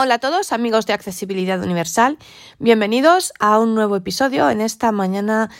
Hola 0.00 0.14
a 0.14 0.18
todos 0.20 0.52
amigos 0.52 0.86
de 0.86 0.92
Accesibilidad 0.92 1.60
Universal, 1.60 2.18
bienvenidos 2.60 3.32
a 3.40 3.58
un 3.58 3.74
nuevo 3.74 3.96
episodio 3.96 4.48
en 4.48 4.60
esta 4.60 4.92
mañana 4.92 5.50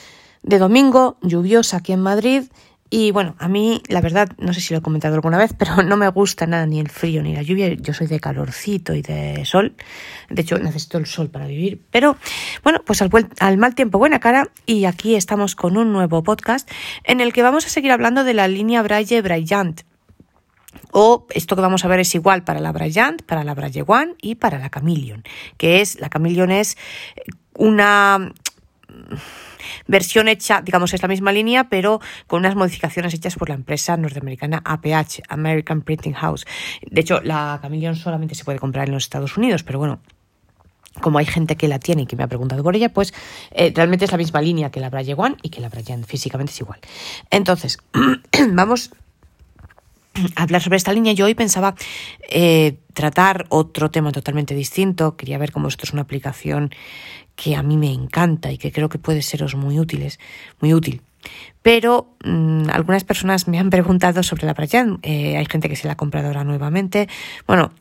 de 0.44 0.58
domingo 0.58 1.18
lluviosa 1.22 1.78
aquí 1.78 1.92
en 1.92 2.02
Madrid. 2.02 2.44
Y 2.88 3.10
bueno, 3.10 3.34
a 3.40 3.48
mí 3.48 3.82
la 3.88 4.00
verdad, 4.00 4.28
no 4.38 4.54
sé 4.54 4.60
si 4.60 4.72
lo 4.72 4.78
he 4.78 4.80
comentado 4.80 5.16
alguna 5.16 5.38
vez, 5.38 5.54
pero 5.58 5.82
no 5.82 5.96
me 5.96 6.08
gusta 6.10 6.46
nada 6.46 6.66
ni 6.66 6.78
el 6.78 6.88
frío 6.88 7.20
ni 7.20 7.34
la 7.34 7.42
lluvia. 7.42 7.74
Yo 7.74 7.92
soy 7.92 8.06
de 8.06 8.20
calorcito 8.20 8.94
y 8.94 9.02
de 9.02 9.44
sol. 9.44 9.74
De 10.30 10.42
hecho, 10.42 10.56
necesito 10.56 10.98
el 10.98 11.06
sol 11.06 11.30
para 11.30 11.48
vivir. 11.48 11.82
Pero 11.90 12.16
bueno, 12.62 12.80
pues 12.86 13.02
al, 13.02 13.10
al 13.40 13.58
mal 13.58 13.74
tiempo, 13.74 13.98
buena 13.98 14.20
cara. 14.20 14.52
Y 14.66 14.84
aquí 14.84 15.16
estamos 15.16 15.56
con 15.56 15.76
un 15.76 15.92
nuevo 15.92 16.22
podcast 16.22 16.70
en 17.02 17.20
el 17.20 17.32
que 17.32 17.42
vamos 17.42 17.66
a 17.66 17.70
seguir 17.70 17.90
hablando 17.90 18.22
de 18.22 18.34
la 18.34 18.46
línea 18.46 18.84
Braille-Braillant. 18.84 19.87
O 20.90 21.26
esto 21.30 21.56
que 21.56 21.62
vamos 21.62 21.84
a 21.84 21.88
ver 21.88 22.00
es 22.00 22.14
igual 22.14 22.44
para 22.44 22.60
la 22.60 22.72
Bryant, 22.72 23.22
para 23.22 23.44
la 23.44 23.54
Braille 23.54 23.84
One 23.86 24.14
y 24.20 24.36
para 24.36 24.58
la 24.58 24.70
Chameleon, 24.70 25.22
que 25.56 25.80
es, 25.80 26.00
la 26.00 26.08
Chameleon 26.08 26.50
es 26.50 26.76
una 27.54 28.32
versión 29.86 30.28
hecha, 30.28 30.62
digamos, 30.62 30.94
es 30.94 31.02
la 31.02 31.08
misma 31.08 31.32
línea, 31.32 31.68
pero 31.68 32.00
con 32.26 32.40
unas 32.40 32.54
modificaciones 32.54 33.14
hechas 33.14 33.36
por 33.36 33.48
la 33.48 33.54
empresa 33.54 33.96
norteamericana 33.96 34.62
APH, 34.64 35.22
American 35.28 35.82
Printing 35.82 36.14
House. 36.14 36.46
De 36.82 37.00
hecho, 37.00 37.20
la 37.22 37.58
Chameleon 37.62 37.96
solamente 37.96 38.34
se 38.34 38.44
puede 38.44 38.58
comprar 38.58 38.88
en 38.88 38.94
los 38.94 39.04
Estados 39.04 39.36
Unidos, 39.36 39.62
pero 39.62 39.78
bueno, 39.78 40.00
como 41.00 41.18
hay 41.18 41.26
gente 41.26 41.56
que 41.56 41.68
la 41.68 41.78
tiene 41.78 42.02
y 42.02 42.06
que 42.06 42.16
me 42.16 42.24
ha 42.24 42.28
preguntado 42.28 42.62
por 42.62 42.74
ella, 42.74 42.92
pues 42.92 43.14
eh, 43.50 43.72
realmente 43.74 44.04
es 44.04 44.12
la 44.12 44.18
misma 44.18 44.40
línea 44.40 44.70
que 44.70 44.80
la 44.80 44.90
Braille 44.90 45.14
One 45.16 45.36
y 45.42 45.50
que 45.50 45.60
la 45.60 45.68
Bryant, 45.68 46.04
físicamente 46.06 46.52
es 46.52 46.60
igual. 46.60 46.80
Entonces, 47.30 47.78
vamos 48.52 48.90
hablar 50.36 50.62
sobre 50.62 50.76
esta 50.76 50.92
línea. 50.92 51.12
Yo 51.12 51.26
hoy 51.26 51.34
pensaba 51.34 51.74
eh, 52.28 52.78
tratar 52.94 53.46
otro 53.48 53.90
tema 53.90 54.12
totalmente 54.12 54.54
distinto. 54.54 55.16
Quería 55.16 55.38
ver 55.38 55.52
cómo 55.52 55.68
esto 55.68 55.84
es 55.84 55.92
una 55.92 56.02
aplicación 56.02 56.70
que 57.36 57.54
a 57.54 57.62
mí 57.62 57.76
me 57.76 57.92
encanta 57.92 58.50
y 58.50 58.58
que 58.58 58.72
creo 58.72 58.88
que 58.88 58.98
puede 58.98 59.22
seros 59.22 59.54
muy 59.54 59.78
útiles, 59.78 60.18
muy 60.60 60.74
útil. 60.74 61.02
Pero 61.62 62.14
mm, 62.24 62.70
algunas 62.72 63.04
personas 63.04 63.48
me 63.48 63.58
han 63.58 63.70
preguntado 63.76 64.22
sobre 64.22 64.46
la 64.46 64.54
Bryant. 64.54 64.98
Eh, 65.02 65.36
hay 65.36 65.46
gente 65.46 65.68
que 65.68 65.76
se 65.76 65.86
la 65.86 65.94
ha 65.94 65.96
comprado 65.96 66.28
ahora 66.28 66.44
nuevamente. 66.44 67.08
Bueno, 67.46 67.72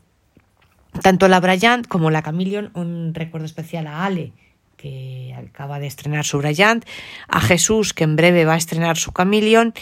tanto 1.02 1.28
la 1.28 1.40
Bryant 1.40 1.88
como 1.88 2.12
la 2.12 2.22
Chameleon, 2.22 2.72
un 2.74 3.14
recuerdo 3.14 3.46
especial 3.46 3.88
a 3.88 4.06
Ale, 4.06 4.34
que 4.78 5.36
acaba 5.36 5.80
de 5.80 5.88
estrenar 5.88 6.26
su 6.26 6.38
Bryant, 6.38 6.86
a 7.28 7.42
Jesús, 7.42 7.94
que 7.94 8.04
en 8.04 8.16
breve 8.16 8.46
va 8.46 8.54
a 8.54 8.58
estrenar 8.58 8.98
su 8.98 9.12
Chameleon. 9.12 9.74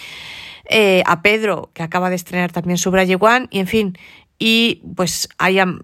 Eh, 0.68 1.04
a 1.06 1.22
Pedro, 1.22 1.70
que 1.74 1.84
acaba 1.84 2.10
de 2.10 2.16
estrenar 2.16 2.52
también 2.52 2.78
su 2.78 2.92
Braille 2.92 3.18
One, 3.20 3.48
y 3.52 3.60
en 3.60 3.68
fin, 3.68 3.98
y 4.40 4.82
pues 4.96 5.30
hay, 5.38 5.60
en 5.60 5.82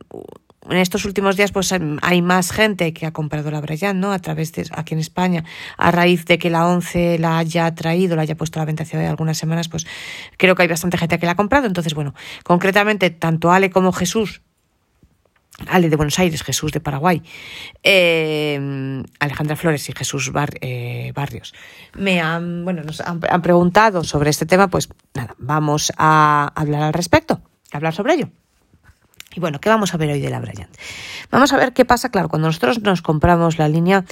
estos 0.69 1.05
últimos 1.05 1.37
días 1.37 1.51
pues 1.51 1.73
hay 2.01 2.21
más 2.21 2.51
gente 2.51 2.93
que 2.93 3.05
ha 3.05 3.13
comprado 3.13 3.52
la 3.52 3.61
Braille, 3.61 3.93
¿no? 3.93 4.11
A 4.11 4.19
través 4.19 4.52
de 4.53 4.65
aquí 4.71 4.93
en 4.93 4.99
España, 4.99 5.43
a 5.77 5.91
raíz 5.91 6.25
de 6.25 6.37
que 6.37 6.49
la 6.49 6.67
11 6.67 7.19
la 7.19 7.37
haya 7.37 7.73
traído, 7.75 8.15
la 8.15 8.23
haya 8.23 8.35
puesto 8.35 8.59
a 8.59 8.61
la 8.61 8.65
venta 8.65 8.83
hace 8.83 9.05
algunas 9.05 9.37
semanas, 9.37 9.69
pues 9.69 9.85
creo 10.37 10.55
que 10.55 10.63
hay 10.63 10.67
bastante 10.67 10.97
gente 10.97 11.19
que 11.19 11.25
la 11.25 11.33
ha 11.33 11.35
comprado. 11.35 11.67
Entonces, 11.67 11.93
bueno, 11.93 12.13
concretamente, 12.43 13.09
tanto 13.09 13.52
Ale 13.52 13.69
como 13.69 13.91
Jesús 13.91 14.41
Ale 15.67 15.90
de 15.90 15.95
Buenos 15.95 16.17
Aires, 16.20 16.44
Jesús 16.44 16.72
de 16.72 16.80
Paraguay, 16.80 17.22
eh, 17.84 19.04
Alejandra 19.20 19.56
Flores 19.56 19.88
y 19.90 19.94
Jesús 19.94 20.31
eh, 20.62 21.12
Barrios, 21.16 21.54
me 21.94 22.22
han, 22.22 22.64
bueno, 22.64 22.84
nos 22.84 23.02
han, 23.02 23.20
preguntado 23.20 24.04
sobre 24.04 24.30
este 24.30 24.45
tema, 24.45 24.70
pues 24.70 24.89
nada, 25.14 25.36
vamos 25.38 25.92
a 25.98 26.52
hablar 26.56 26.84
al 26.84 26.94
respecto, 26.94 27.42
hablar 27.72 27.94
sobre 27.94 28.16
ello. 28.16 28.30
Y 29.34 29.39
bueno, 29.39 29.59
¿qué 29.59 29.70
vamos 29.70 29.94
a 29.94 29.98
ver 29.98 30.12
hoy 30.12 30.20
de 30.20 30.30
la 30.30 30.39
Bryant? 30.39 30.76
Vamos 31.30 31.54
a 31.54 31.58
ver 31.58 31.73
qué 31.73 31.86
pasa, 31.86 32.09
claro, 32.09 32.28
cuando 32.28 32.48
nosotros 32.48 32.82
nos 32.82 33.02
compramos 33.02 33.58
la 33.58 33.70
línea, 33.70 34.04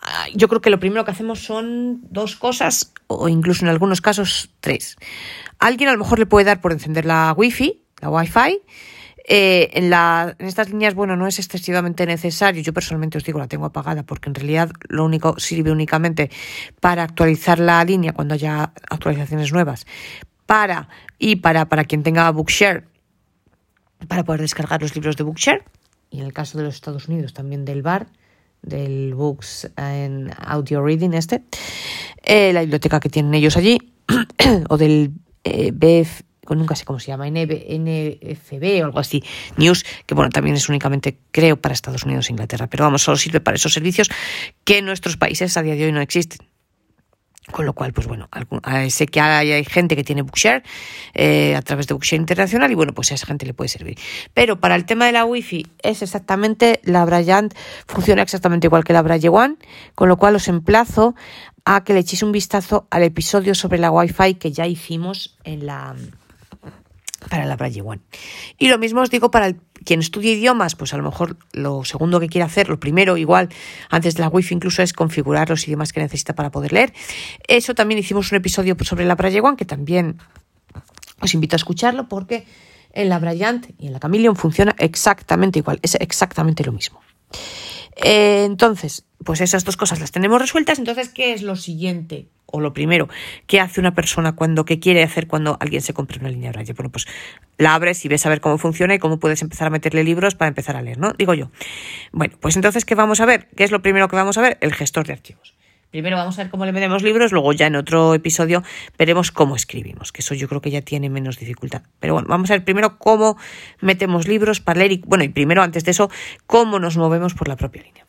ah, 0.00 0.26
yo 0.34 0.48
creo 0.48 0.60
que 0.60 0.70
lo 0.70 0.80
primero 0.80 1.04
que 1.04 1.12
hacemos 1.12 1.44
son 1.44 2.00
dos 2.10 2.34
cosas, 2.36 2.92
o 3.06 3.28
incluso 3.28 3.64
en 3.64 3.70
algunos 3.70 4.00
casos 4.00 4.50
tres. 4.60 4.96
alguien 5.60 5.88
a 5.88 5.92
lo 5.92 5.98
mejor 5.98 6.18
le 6.18 6.26
puede 6.26 6.46
dar 6.46 6.60
por 6.60 6.72
encender 6.72 7.04
la 7.04 7.32
Wi-Fi, 7.36 7.82
la 8.00 8.10
Wi-Fi, 8.10 8.62
eh, 9.24 9.70
en, 9.74 9.92
estas 10.46 10.70
líneas, 10.70 10.94
bueno, 10.94 11.16
no 11.16 11.26
es 11.26 11.38
excesivamente 11.38 12.06
necesario. 12.06 12.62
Yo 12.62 12.72
personalmente 12.72 13.18
os 13.18 13.24
digo, 13.24 13.38
la 13.38 13.48
tengo 13.48 13.66
apagada 13.66 14.02
porque 14.02 14.28
en 14.28 14.34
realidad 14.34 14.70
lo 14.88 15.04
único 15.04 15.38
sirve 15.38 15.70
únicamente 15.70 16.30
para 16.80 17.02
actualizar 17.04 17.58
la 17.58 17.84
línea 17.84 18.12
cuando 18.12 18.34
haya 18.34 18.72
actualizaciones 18.90 19.52
nuevas. 19.52 19.86
Para 20.46 20.88
y 21.18 21.36
para, 21.36 21.68
para 21.68 21.84
quien 21.84 22.02
tenga 22.02 22.30
Bookshare, 22.30 22.84
para 24.08 24.24
poder 24.24 24.40
descargar 24.40 24.82
los 24.82 24.94
libros 24.94 25.16
de 25.16 25.24
Bookshare. 25.24 25.64
Y 26.10 26.20
en 26.20 26.26
el 26.26 26.32
caso 26.32 26.58
de 26.58 26.64
los 26.64 26.74
Estados 26.74 27.08
Unidos, 27.08 27.32
también 27.32 27.64
del 27.64 27.82
bar, 27.82 28.08
del 28.60 29.14
Books 29.14 29.70
en 29.76 30.30
Audio 30.36 30.84
Reading, 30.84 31.14
este, 31.14 31.44
eh, 32.22 32.52
la 32.52 32.60
biblioteca 32.60 33.00
que 33.00 33.08
tienen 33.08 33.34
ellos 33.34 33.56
allí, 33.56 33.78
o 34.68 34.76
del 34.76 35.12
eh, 35.44 35.72
BF, 35.72 36.22
nunca 36.50 36.74
sé 36.74 36.84
cómo 36.84 36.98
se 36.98 37.08
llama, 37.08 37.28
NFB 37.28 38.82
o 38.82 38.84
algo 38.84 38.98
así, 38.98 39.22
News, 39.56 39.84
que 40.06 40.14
bueno, 40.14 40.30
también 40.30 40.56
es 40.56 40.68
únicamente, 40.68 41.16
creo, 41.30 41.56
para 41.56 41.72
Estados 41.72 42.04
Unidos 42.04 42.28
e 42.28 42.32
Inglaterra, 42.32 42.66
pero 42.66 42.84
vamos, 42.84 43.02
solo 43.02 43.16
sirve 43.16 43.40
para 43.40 43.56
esos 43.56 43.72
servicios 43.72 44.10
que 44.64 44.78
en 44.78 44.86
nuestros 44.86 45.16
países 45.16 45.56
a 45.56 45.62
día 45.62 45.74
de 45.74 45.86
hoy 45.86 45.92
no 45.92 46.00
existen. 46.00 46.46
Con 47.50 47.66
lo 47.66 47.72
cual, 47.72 47.92
pues 47.92 48.06
bueno, 48.06 48.28
sé 48.88 49.06
que 49.06 49.20
hay, 49.20 49.64
gente 49.64 49.96
que 49.96 50.04
tiene 50.04 50.22
Bookshare 50.22 50.62
eh, 51.12 51.56
a 51.56 51.62
través 51.62 51.88
de 51.88 51.94
Bookshare 51.94 52.20
Internacional 52.20 52.70
y 52.70 52.76
bueno, 52.76 52.92
pues 52.92 53.10
a 53.10 53.14
esa 53.16 53.26
gente 53.26 53.46
le 53.46 53.52
puede 53.52 53.68
servir. 53.68 53.98
Pero 54.32 54.60
para 54.60 54.76
el 54.76 54.84
tema 54.84 55.06
de 55.06 55.12
la 55.12 55.24
Wi-Fi 55.24 55.66
es 55.82 56.02
exactamente, 56.02 56.80
la 56.84 57.04
Bryant 57.04 57.52
funciona 57.88 58.22
exactamente 58.22 58.68
igual 58.68 58.84
que 58.84 58.92
la 58.92 59.02
Braille 59.02 59.28
One, 59.28 59.56
con 59.96 60.08
lo 60.08 60.18
cual 60.18 60.36
os 60.36 60.46
emplazo 60.46 61.16
a 61.64 61.82
que 61.82 61.94
le 61.94 62.00
echéis 62.00 62.22
un 62.22 62.30
vistazo 62.30 62.86
al 62.90 63.02
episodio 63.02 63.56
sobre 63.56 63.78
la 63.78 63.90
Wi-Fi 63.90 64.34
que 64.34 64.52
ya 64.52 64.68
hicimos 64.68 65.36
en 65.42 65.66
la, 65.66 65.96
para 67.28 67.46
la 67.46 67.56
Braille 67.56 67.82
One. 67.82 68.00
Y 68.58 68.68
lo 68.68 68.78
mismo 68.78 69.00
os 69.00 69.10
digo 69.10 69.30
para 69.30 69.54
quien 69.84 70.00
estudia 70.00 70.32
idiomas, 70.32 70.76
pues 70.76 70.94
a 70.94 70.96
lo 70.96 71.02
mejor 71.02 71.36
lo 71.52 71.84
segundo 71.84 72.20
que 72.20 72.28
quiere 72.28 72.44
hacer, 72.44 72.68
lo 72.68 72.78
primero 72.78 73.16
igual, 73.16 73.48
antes 73.90 74.14
de 74.14 74.22
la 74.22 74.28
Wi-Fi 74.28 74.54
incluso 74.54 74.82
es 74.82 74.92
configurar 74.92 75.50
los 75.50 75.66
idiomas 75.66 75.92
que 75.92 76.00
necesita 76.00 76.34
para 76.34 76.50
poder 76.50 76.72
leer. 76.72 76.92
Eso 77.48 77.74
también 77.74 77.98
hicimos 77.98 78.30
un 78.32 78.36
episodio 78.36 78.76
sobre 78.82 79.04
la 79.04 79.14
Braille 79.14 79.40
One 79.40 79.56
que 79.56 79.64
también 79.64 80.18
os 81.20 81.34
invito 81.34 81.56
a 81.56 81.58
escucharlo 81.58 82.08
porque 82.08 82.46
en 82.92 83.08
la 83.08 83.18
Bryant 83.18 83.70
y 83.78 83.86
en 83.86 83.94
la 83.94 84.00
Chameleon 84.00 84.36
funciona 84.36 84.74
exactamente 84.78 85.58
igual, 85.58 85.78
es 85.82 85.94
exactamente 85.96 86.64
lo 86.64 86.72
mismo. 86.72 87.00
Eh, 87.96 88.44
entonces, 88.44 89.04
pues 89.24 89.40
esas 89.40 89.64
dos 89.64 89.76
cosas 89.76 90.00
las 90.00 90.12
tenemos 90.12 90.40
resueltas. 90.40 90.78
Entonces, 90.78 91.08
¿qué 91.08 91.32
es 91.32 91.42
lo 91.42 91.56
siguiente? 91.56 92.28
O 92.52 92.60
lo 92.60 92.72
primero, 92.72 93.08
¿qué 93.46 93.60
hace 93.60 93.80
una 93.80 93.94
persona 93.94 94.36
cuando, 94.36 94.64
qué 94.64 94.78
quiere 94.78 95.02
hacer 95.02 95.26
cuando 95.26 95.56
alguien 95.58 95.82
se 95.82 95.94
compra 95.94 96.18
una 96.20 96.28
línea 96.28 96.50
de 96.50 96.52
braille? 96.52 96.74
Bueno, 96.74 96.90
pues 96.90 97.06
la 97.58 97.74
abres 97.74 98.04
y 98.04 98.08
ves 98.08 98.24
a 98.26 98.28
ver 98.28 98.40
cómo 98.40 98.58
funciona 98.58 98.94
y 98.94 98.98
cómo 98.98 99.18
puedes 99.18 99.42
empezar 99.42 99.66
a 99.66 99.70
meterle 99.70 100.04
libros 100.04 100.34
para 100.34 100.48
empezar 100.48 100.76
a 100.76 100.82
leer, 100.82 100.98
¿no? 100.98 101.12
Digo 101.14 101.34
yo. 101.34 101.50
Bueno, 102.12 102.36
pues 102.40 102.54
entonces, 102.56 102.84
¿qué 102.84 102.94
vamos 102.94 103.20
a 103.20 103.26
ver? 103.26 103.48
¿Qué 103.56 103.64
es 103.64 103.70
lo 103.70 103.82
primero 103.82 104.06
que 104.08 104.16
vamos 104.16 104.36
a 104.38 104.42
ver? 104.42 104.58
El 104.60 104.74
gestor 104.74 105.06
de 105.06 105.14
archivos. 105.14 105.54
Primero 105.92 106.16
vamos 106.16 106.38
a 106.38 106.42
ver 106.42 106.50
cómo 106.50 106.64
le 106.64 106.72
metemos 106.72 107.02
libros, 107.02 107.32
luego 107.32 107.52
ya 107.52 107.66
en 107.66 107.76
otro 107.76 108.14
episodio 108.14 108.62
veremos 108.98 109.30
cómo 109.30 109.56
escribimos, 109.56 110.10
que 110.10 110.22
eso 110.22 110.34
yo 110.34 110.48
creo 110.48 110.62
que 110.62 110.70
ya 110.70 110.80
tiene 110.80 111.10
menos 111.10 111.38
dificultad. 111.38 111.82
Pero 112.00 112.14
bueno, 112.14 112.28
vamos 112.30 112.50
a 112.50 112.54
ver 112.54 112.64
primero 112.64 112.96
cómo 112.96 113.36
metemos 113.82 114.26
libros 114.26 114.60
para 114.60 114.78
leer 114.78 114.92
y, 114.92 115.02
bueno, 115.06 115.22
y 115.22 115.28
primero 115.28 115.62
antes 115.62 115.84
de 115.84 115.90
eso, 115.90 116.10
cómo 116.46 116.78
nos 116.78 116.96
movemos 116.96 117.34
por 117.34 117.46
la 117.46 117.56
propia 117.56 117.82
línea. 117.82 118.06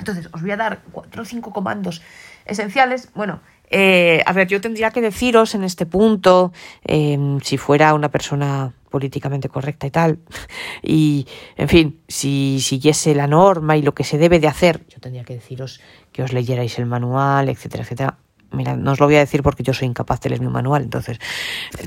Entonces, 0.00 0.28
os 0.32 0.42
voy 0.42 0.50
a 0.50 0.56
dar 0.56 0.80
cuatro 0.90 1.22
o 1.22 1.24
cinco 1.24 1.52
comandos 1.52 2.02
esenciales. 2.48 3.10
Bueno, 3.14 3.40
eh, 3.70 4.22
a 4.24 4.32
ver, 4.32 4.48
yo 4.48 4.60
tendría 4.60 4.90
que 4.90 5.00
deciros 5.00 5.54
en 5.54 5.64
este 5.64 5.86
punto, 5.86 6.52
em, 6.84 7.40
si 7.40 7.58
fuera 7.58 7.94
una 7.94 8.10
persona 8.10 8.72
políticamente 8.90 9.48
correcta 9.48 9.86
y 9.86 9.90
tal, 9.90 10.18
y, 10.82 11.26
en 11.56 11.68
fin, 11.68 12.00
si 12.08 12.60
siguiese 12.60 13.14
la 13.14 13.26
norma 13.26 13.76
y 13.76 13.82
lo 13.82 13.94
que 13.94 14.04
se 14.04 14.18
debe 14.18 14.40
de 14.40 14.48
hacer, 14.48 14.86
yo 14.88 14.98
tendría 15.00 15.24
que 15.24 15.34
deciros 15.34 15.80
que 16.12 16.22
os 16.22 16.32
leyerais 16.32 16.78
el 16.78 16.86
manual, 16.86 17.48
etcétera, 17.48 17.82
etcétera. 17.82 18.18
Mira, 18.50 18.76
no 18.76 18.92
os 18.92 19.00
lo 19.00 19.04
voy 19.04 19.16
a 19.16 19.18
decir 19.18 19.42
porque 19.42 19.62
yo 19.62 19.74
soy 19.74 19.88
incapaz 19.88 20.22
de 20.22 20.30
leer 20.30 20.40
mi 20.40 20.48
manual, 20.48 20.82
entonces 20.82 21.18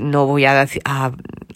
no 0.00 0.26
voy 0.26 0.44
a, 0.44 0.54
decir, 0.54 0.80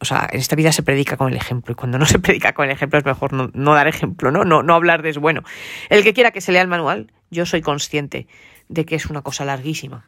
o 0.01 0.05
sea, 0.05 0.29
en 0.33 0.41
esta 0.41 0.57
vida 0.57 0.73
se 0.73 0.83
predica 0.83 1.17
con 1.17 1.29
el 1.29 1.37
ejemplo 1.37 1.73
y 1.73 1.75
cuando 1.77 1.97
no 1.97 2.07
se 2.07 2.19
predica 2.19 2.55
con 2.55 2.65
el 2.65 2.73
ejemplo 2.73 2.99
es 2.99 3.05
mejor 3.05 3.33
no, 3.33 3.75
dar 3.75 3.87
ejemplo, 3.87 4.33
¿no? 4.33 4.45
¿no? 4.45 4.65
No 4.65 4.75
hablar 4.75 5.03
de 5.03 5.11
eso. 5.11 5.21
Bueno, 5.21 5.43
el 5.91 6.03
que 6.03 6.13
quiera 6.13 6.33
que 6.33 6.41
se 6.41 6.51
lea 6.51 6.63
el 6.63 6.67
manual, 6.67 7.13
yo 7.31 7.47
soy 7.47 7.63
consciente 7.63 8.27
de 8.69 8.85
que 8.85 8.97
es 8.97 9.07
una 9.07 9.23
cosa 9.23 9.45
larguísima 9.45 10.05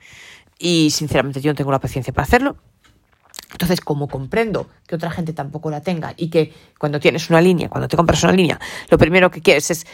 y 0.59 0.91
sinceramente 0.91 1.41
yo 1.41 1.53
no 1.53 1.55
tengo 1.55 1.71
la 1.71 1.81
paciencia 1.81 2.13
para 2.13 2.25
hacerlo. 2.25 2.57
Entonces, 3.53 3.81
como 3.81 4.09
comprendo 4.09 4.69
que 4.87 4.97
otra 4.97 5.11
gente 5.11 5.33
tampoco 5.33 5.71
la 5.71 5.81
tenga 5.81 6.13
y 6.17 6.29
que 6.29 6.53
cuando 6.79 7.01
tienes 7.01 7.31
una 7.31 7.41
línea, 7.41 7.69
cuando 7.69 7.89
te 7.89 7.97
compras 7.97 8.23
una 8.25 8.33
línea, 8.33 8.61
lo 8.91 8.99
primero 8.99 9.31
que 9.31 9.41
quieres 9.41 9.71
es 9.71 9.87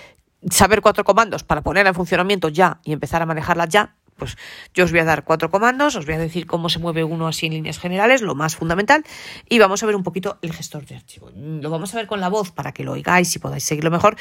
saber 0.51 0.81
cuatro 0.81 1.05
comandos 1.05 1.45
para 1.45 1.63
ponerla 1.63 1.91
en 1.91 1.95
funcionamiento 1.95 2.49
ya 2.49 2.81
y 2.85 2.93
empezar 2.93 3.23
a 3.23 3.27
manejarla 3.27 3.67
ya, 3.67 3.95
pues 4.17 4.37
yo 4.75 4.85
os 4.85 4.91
voy 4.91 5.01
a 5.01 5.05
dar 5.05 5.25
cuatro 5.25 5.51
comandos, 5.51 5.97
os 5.97 6.07
voy 6.07 6.15
a 6.15 6.19
decir 6.19 6.47
cómo 6.47 6.69
se 6.69 6.79
mueve 6.79 7.05
uno 7.05 7.27
así 7.27 7.47
en 7.47 7.55
líneas 7.55 7.79
generales, 7.79 8.23
lo 8.23 8.35
más 8.35 8.57
fundamental, 8.57 9.05
y 9.49 9.59
vamos 9.59 9.83
a 9.83 9.87
ver 9.87 9.97
un 9.97 10.03
poquito 10.03 10.39
el 10.43 10.53
gestor 10.53 10.87
de 10.87 10.97
archivo. 10.97 11.31
Lo 11.35 11.71
vamos 11.71 11.95
a 11.95 11.97
ver 11.97 12.07
con 12.07 12.21
la 12.21 12.29
voz 12.29 12.51
para 12.51 12.73
que 12.73 12.85
lo 12.85 12.93
oigáis 12.93 13.35
y 13.35 13.39
podáis 13.39 13.65
seguirlo 13.65 13.91
mejor. 13.91 14.17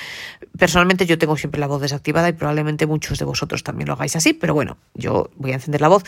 Personalmente 0.58 1.06
yo 1.06 1.18
tengo 1.18 1.38
siempre 1.38 1.60
la 1.60 1.68
voz 1.68 1.82
desactivada 1.82 2.30
y 2.30 2.34
probablemente 2.34 2.86
muchos 2.86 3.20
de 3.20 3.26
vosotros 3.26 3.64
también 3.64 3.88
lo 3.88 3.94
hagáis 3.94 4.16
así, 4.16 4.34
pero 4.34 4.54
bueno, 4.54 4.78
yo 4.94 5.30
voy 5.36 5.52
a 5.52 5.56
encender 5.56 5.82
la 5.82 5.88
voz 5.88 6.04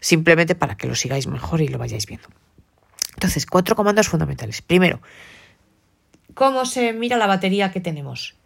simplemente 0.00 0.54
para 0.54 0.76
que 0.76 0.86
lo 0.86 0.94
sigáis 0.94 1.26
mejor 1.26 1.60
y 1.60 1.68
lo 1.68 1.78
vayáis 1.78 2.06
viendo. 2.06 2.28
Entonces, 3.14 3.46
cuatro 3.46 3.74
comandos 3.74 4.08
fundamentales. 4.08 4.62
Primero, 4.62 5.00
¿cómo 6.34 6.64
se 6.64 6.92
mira 6.92 7.16
la 7.16 7.26
batería 7.26 7.72
que 7.72 7.80
tenemos? 7.80 8.36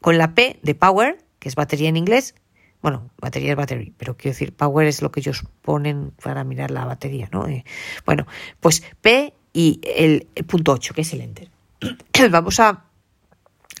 Con 0.00 0.18
la 0.18 0.34
P 0.34 0.58
de 0.62 0.74
Power, 0.74 1.18
que 1.38 1.48
es 1.48 1.54
batería 1.54 1.88
en 1.88 1.96
inglés, 1.96 2.34
bueno, 2.82 3.10
batería 3.20 3.50
es 3.50 3.56
batería, 3.56 3.92
pero 3.96 4.16
quiero 4.16 4.34
decir, 4.34 4.54
power 4.54 4.86
es 4.86 5.02
lo 5.02 5.10
que 5.10 5.20
ellos 5.20 5.44
ponen 5.62 6.12
para 6.22 6.44
mirar 6.44 6.70
la 6.70 6.84
batería, 6.84 7.28
¿no? 7.32 7.46
Eh, 7.48 7.64
bueno, 8.04 8.26
pues 8.60 8.82
P 9.00 9.34
y 9.52 9.80
el, 9.82 10.26
punto 10.46 10.72
8, 10.72 10.94
que 10.94 11.00
es 11.00 11.12
el 11.12 11.20
enter. 11.22 11.50
vamos 12.30 12.60
a, 12.60 12.84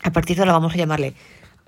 a 0.02 0.12
partir 0.12 0.36
de 0.36 0.42
ahora 0.42 0.52
vamos 0.52 0.74
a 0.74 0.76
llamarle 0.76 1.14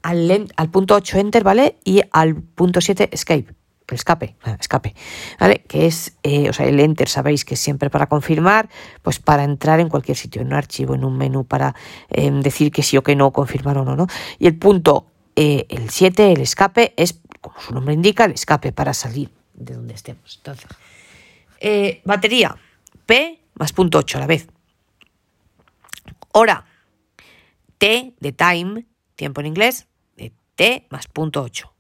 al, 0.03 0.49
al 0.57 0.71
punto 0.71 0.95
8 0.95 1.19
enter, 1.19 1.45
¿vale? 1.45 1.77
Y 1.85 2.03
al 2.13 2.37
punto 2.37 2.81
7 2.81 3.11
escape, 3.13 3.55
el 3.89 3.95
escape, 3.95 4.37
ah, 4.45 4.57
escape, 4.59 4.95
¿vale? 5.41 5.65
Que 5.67 5.87
es, 5.87 6.17
eh, 6.23 6.49
o 6.51 6.53
sea, 6.53 6.67
el 6.67 6.81
enter, 6.81 7.09
sabéis 7.09 7.45
que 7.45 7.55
es 7.55 7.61
siempre 7.61 7.91
para 7.91 8.07
confirmar, 8.07 8.69
pues 9.03 9.19
para 9.19 9.45
entrar 9.45 9.81
en 9.81 9.89
cualquier 9.89 10.17
sitio, 10.17 10.43
en 10.43 10.49
un 10.49 10.55
archivo, 10.55 10.95
en 10.95 11.05
un 11.05 11.17
menú, 11.17 11.45
para 11.45 11.75
em, 12.11 12.41
decir 12.41 12.71
que 12.71 12.83
sí 12.83 12.97
o 12.97 13.03
que 13.03 13.17
no, 13.17 13.33
confirmar 13.33 13.79
o 13.79 13.85
no, 13.85 13.97
¿no? 13.97 14.07
Y 14.39 14.47
el 14.47 14.57
punto, 14.59 15.07
eh, 15.41 15.67
el 15.69 15.89
7, 15.89 16.33
el 16.33 16.41
escape, 16.41 16.95
es 16.97 17.21
como 17.41 17.61
su 17.61 17.73
nombre 17.73 17.95
indica, 17.95 18.25
el 18.25 18.33
escape 18.33 18.73
para 18.73 18.93
salir 18.93 19.31
de 19.55 19.75
donde 19.75 19.95
estemos. 19.95 20.35
Entonces, 20.39 20.67
eh, 21.61 22.03
batería 22.05 22.57
P 23.07 23.41
más 23.55 23.73
punto 23.73 23.99
8 23.99 24.19
a 24.19 24.21
la 24.23 24.27
vez. 24.27 24.49
Hora 26.33 26.67
T 27.79 28.15
de 28.19 28.33
time, 28.33 28.85
tiempo 29.15 29.41
en 29.41 29.47
inglés, 29.47 29.87
de 30.17 30.33
T 30.57 30.89
más 30.91 31.07
punto 31.07 31.41
8. 31.45 31.73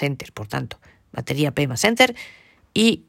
enter, 0.00 0.32
por 0.32 0.46
tanto, 0.46 0.78
batería 1.10 1.50
P 1.50 1.66
más 1.66 1.82
enter 1.82 2.14
y 2.72 3.06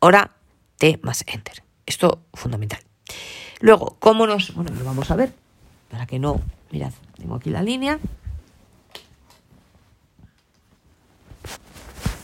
hora 0.00 0.36
T 0.76 1.00
más 1.02 1.24
enter. 1.26 1.62
Esto 1.86 2.26
fundamental. 2.34 2.80
Luego, 3.60 3.96
¿cómo 3.98 4.26
nos...? 4.26 4.54
Bueno, 4.54 4.72
lo 4.74 4.84
vamos 4.84 5.10
a 5.10 5.16
ver, 5.16 5.32
para 5.90 6.06
que 6.06 6.18
no... 6.18 6.40
Mirad, 6.70 6.92
tengo 7.16 7.34
aquí 7.34 7.50
la 7.50 7.62
línea. 7.62 7.98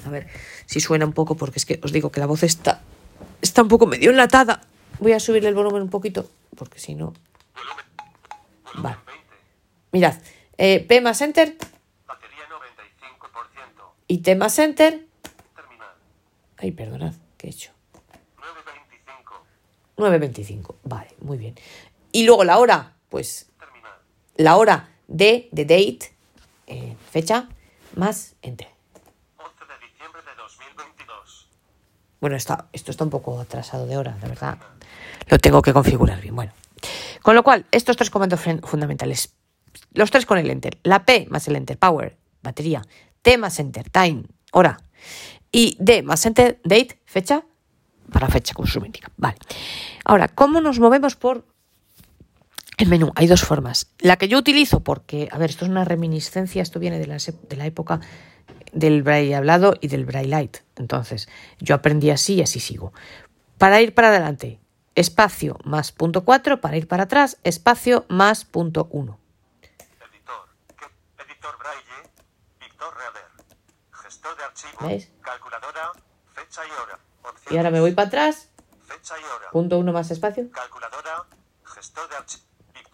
A 0.04 0.08
ver 0.08 0.28
si 0.66 0.80
suena 0.80 1.04
un 1.04 1.12
poco, 1.12 1.36
porque 1.36 1.58
es 1.58 1.66
que 1.66 1.80
os 1.82 1.92
digo 1.92 2.10
que 2.12 2.20
la 2.20 2.26
voz 2.26 2.44
está, 2.44 2.80
está 3.42 3.62
un 3.62 3.68
poco 3.68 3.86
medio 3.86 4.10
enlatada. 4.10 4.62
Voy 5.00 5.12
a 5.12 5.20
subirle 5.20 5.48
el 5.48 5.54
volumen 5.54 5.82
un 5.82 5.90
poquito, 5.90 6.30
porque 6.56 6.78
si 6.78 6.94
no. 6.94 7.12
Vale. 8.74 8.98
Mirad, 9.92 10.14
eh, 10.58 10.84
P 10.86 11.00
más 11.00 11.20
Enter. 11.22 11.56
Batería 12.06 12.44
95%. 12.48 13.92
Y 14.06 14.18
T 14.18 14.36
más 14.36 14.58
Enter. 14.58 15.06
Terminal. 15.54 15.88
Ay, 16.58 16.70
perdonad, 16.72 17.14
¿qué 17.36 17.48
he 17.48 17.50
hecho? 17.50 17.72
925. 19.96 20.74
9.25. 20.76 20.76
Vale, 20.84 21.14
muy 21.20 21.38
bien. 21.38 21.54
Y 22.12 22.24
luego 22.24 22.44
la 22.44 22.58
hora, 22.58 22.94
pues. 23.08 23.50
La 24.36 24.56
hora 24.56 24.88
de, 25.08 25.48
de 25.52 25.64
date, 25.64 26.12
eh, 26.66 26.96
fecha, 27.10 27.48
más 27.94 28.34
Enter. 28.42 28.68
11 29.38 29.50
de 29.66 29.86
diciembre 29.88 30.20
de 30.22 30.34
2022. 30.42 31.48
Bueno, 32.20 32.36
está, 32.36 32.68
esto 32.72 32.90
está 32.90 33.04
un 33.04 33.10
poco 33.10 33.38
atrasado 33.40 33.86
de 33.86 33.96
hora, 33.96 34.16
la 34.20 34.28
verdad. 34.28 34.58
Lo 35.28 35.38
tengo 35.38 35.62
que 35.62 35.72
configurar 35.72 36.20
bien. 36.20 36.34
Bueno. 36.34 36.52
Con 37.22 37.34
lo 37.34 37.42
cual, 37.42 37.66
estos 37.70 37.96
tres 37.96 38.10
comandos 38.10 38.40
fun- 38.40 38.60
fundamentales. 38.62 39.34
Los 39.92 40.10
tres 40.10 40.26
con 40.26 40.38
el 40.38 40.50
enter. 40.50 40.78
La 40.82 41.04
P 41.04 41.26
más 41.30 41.48
el 41.48 41.56
enter, 41.56 41.78
power, 41.78 42.16
batería. 42.42 42.82
T 43.22 43.38
más 43.38 43.58
enter, 43.58 43.88
time, 43.90 44.24
hora. 44.52 44.78
Y 45.50 45.76
D 45.80 46.02
más 46.02 46.24
enter, 46.26 46.60
date, 46.64 47.00
fecha, 47.06 47.42
para 48.12 48.28
fecha, 48.28 48.54
como 48.54 48.68
su 48.68 48.78
indica. 48.84 49.10
Vale. 49.16 49.36
Ahora, 50.04 50.28
¿cómo 50.28 50.60
nos 50.60 50.78
movemos 50.78 51.16
por 51.16 51.44
el 52.76 52.88
menú? 52.88 53.12
Hay 53.16 53.26
dos 53.26 53.42
formas. 53.42 53.90
La 53.98 54.16
que 54.16 54.28
yo 54.28 54.38
utilizo, 54.38 54.80
porque, 54.80 55.28
a 55.32 55.38
ver, 55.38 55.50
esto 55.50 55.64
es 55.64 55.70
una 55.70 55.84
reminiscencia, 55.84 56.62
esto 56.62 56.78
viene 56.78 56.98
de 56.98 57.06
la, 57.06 57.18
se- 57.18 57.32
de 57.32 57.56
la 57.56 57.66
época 57.66 58.00
del 58.72 59.02
braille 59.02 59.34
hablado 59.34 59.74
y 59.80 59.88
del 59.88 60.04
braille 60.04 60.28
light. 60.28 60.58
Entonces, 60.76 61.28
yo 61.58 61.74
aprendí 61.74 62.10
así 62.10 62.34
y 62.34 62.42
así 62.42 62.60
sigo. 62.60 62.92
Para 63.58 63.80
ir 63.80 63.94
para 63.94 64.08
adelante, 64.08 64.60
espacio 64.94 65.56
más 65.64 65.92
punto 65.92 66.24
4. 66.24 66.60
Para 66.60 66.76
ir 66.76 66.86
para 66.86 67.04
atrás, 67.04 67.38
espacio 67.44 68.04
más 68.08 68.44
punto 68.44 68.88
1. 68.90 69.18
Editor. 71.18 71.58
Braille. 71.58 72.10
Víctor 72.60 72.94
Reader. 72.94 73.24
Gestor 73.92 74.36
de 74.36 74.44
archivo. 74.44 74.86
¿Veis? 74.86 75.10
Calculadora. 75.22 75.92
Fecha 76.34 76.60
y 76.66 76.70
hora. 76.70 76.98
Opciones. 77.22 77.52
Y 77.52 77.56
ahora 77.56 77.70
me 77.70 77.80
voy 77.80 77.92
para 77.92 78.08
atrás, 78.08 78.50
Fecha 78.86 79.14
y 79.18 79.22
hora. 79.24 79.50
punto 79.50 79.78
1 79.78 79.92
más 79.92 80.10
espacio. 80.10 80.50
Calculadora. 80.50 81.24
Gestor 81.64 82.08
de 82.10 82.16
archivo. 82.16 82.44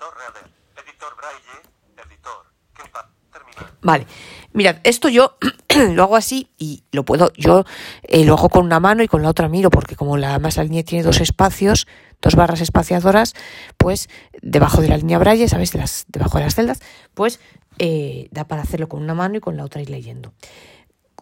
Víctor 0.02 0.19
Reader. 0.19 0.50
Editor 0.84 1.16
Braille. 1.16 2.06
Editor. 2.06 3.12
Terminal. 3.32 3.78
Vale, 3.82 4.06
mirad, 4.52 4.76
esto 4.82 5.08
yo 5.08 5.37
lo 5.93 6.02
hago 6.02 6.16
así 6.16 6.50
y 6.58 6.82
lo 6.90 7.04
puedo, 7.04 7.32
yo 7.34 7.64
eh, 8.02 8.25
lo 8.25 8.34
hago 8.34 8.49
con 8.49 8.64
una 8.64 8.81
mano 8.81 9.04
y 9.04 9.08
con 9.08 9.22
la 9.22 9.28
otra 9.28 9.49
miro, 9.49 9.70
porque 9.70 9.94
como 9.94 10.16
la 10.16 10.40
más 10.40 10.56
la 10.56 10.64
línea 10.64 10.82
tiene 10.82 11.04
dos 11.04 11.20
espacios, 11.20 11.87
dos 12.20 12.34
barras 12.34 12.60
espaciadoras, 12.60 13.34
pues 13.76 14.08
debajo 14.43 14.82
de 14.82 14.88
la 14.88 14.96
línea 14.96 15.19
braille, 15.19 15.49
¿sabéis? 15.49 15.70
De 15.70 15.78
las, 15.78 16.04
debajo 16.08 16.38
de 16.38 16.44
las 16.44 16.56
celdas, 16.56 16.81
pues 17.14 17.38
eh, 17.78 18.28
da 18.32 18.49
para 18.49 18.62
hacerlo 18.62 18.88
con 18.88 19.02
una 19.02 19.14
mano 19.14 19.37
y 19.37 19.40
con 19.40 19.56
la 19.56 19.64
otra 19.64 19.82
ir 19.82 19.90
leyendo. 19.90 20.32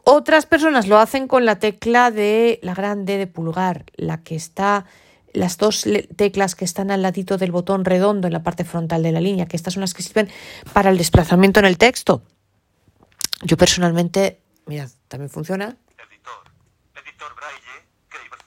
Otras 0.05 0.47
personas 0.47 0.89
lo 0.89 0.99
hacen 0.99 1.29
con 1.29 1.45
la 1.45 1.59
tecla 1.59 2.11
de 2.11 2.59
la 2.63 2.75
grande 2.75 3.19
de 3.19 3.27
pulgar, 3.27 3.85
la 3.97 4.23
que 4.23 4.37
está, 4.37 4.87
las 5.33 5.59
dos 5.59 5.87
teclas 6.17 6.55
que 6.55 6.65
están 6.65 6.91
al 6.91 7.03
ladito 7.03 7.37
del 7.39 7.53
botón 7.53 7.85
redondo 7.85 8.27
en 8.27 8.33
la 8.33 8.43
parte 8.43 8.65
frontal 8.65 9.03
de 9.03 9.13
la 9.13 9.21
línea, 9.21 9.47
que 9.47 9.57
estas 9.57 9.75
son 9.75 9.83
las 9.83 9.95
que 9.95 10.03
sirven 10.03 10.29
para 10.73 10.91
el 10.91 10.99
desplazamiento 10.99 11.61
en 11.61 11.67
el 11.67 11.79
texto. 11.79 12.23
Yo 13.43 13.57
personalmente, 13.57 14.43
mirad, 14.67 14.91
también 15.09 15.31
funciona. 15.31 15.67
Editor. 15.67 16.45
Editor 16.95 17.35
Braille. 17.37 17.87
Keyboard. 18.09 18.45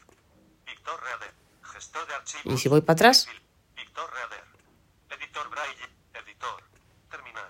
Víctor 0.66 1.00
Reader. 1.02 1.34
Gestor 1.62 2.08
de 2.08 2.14
archivos. 2.14 2.54
Y 2.54 2.58
si 2.58 2.70
voy 2.70 2.82
para 2.82 2.94
atrás, 2.94 3.28
Víctor 3.76 4.10
Reader. 4.14 5.20
Editor 5.20 5.50
Braille. 5.50 5.84
Editor. 6.14 6.64
Terminal. 7.10 7.44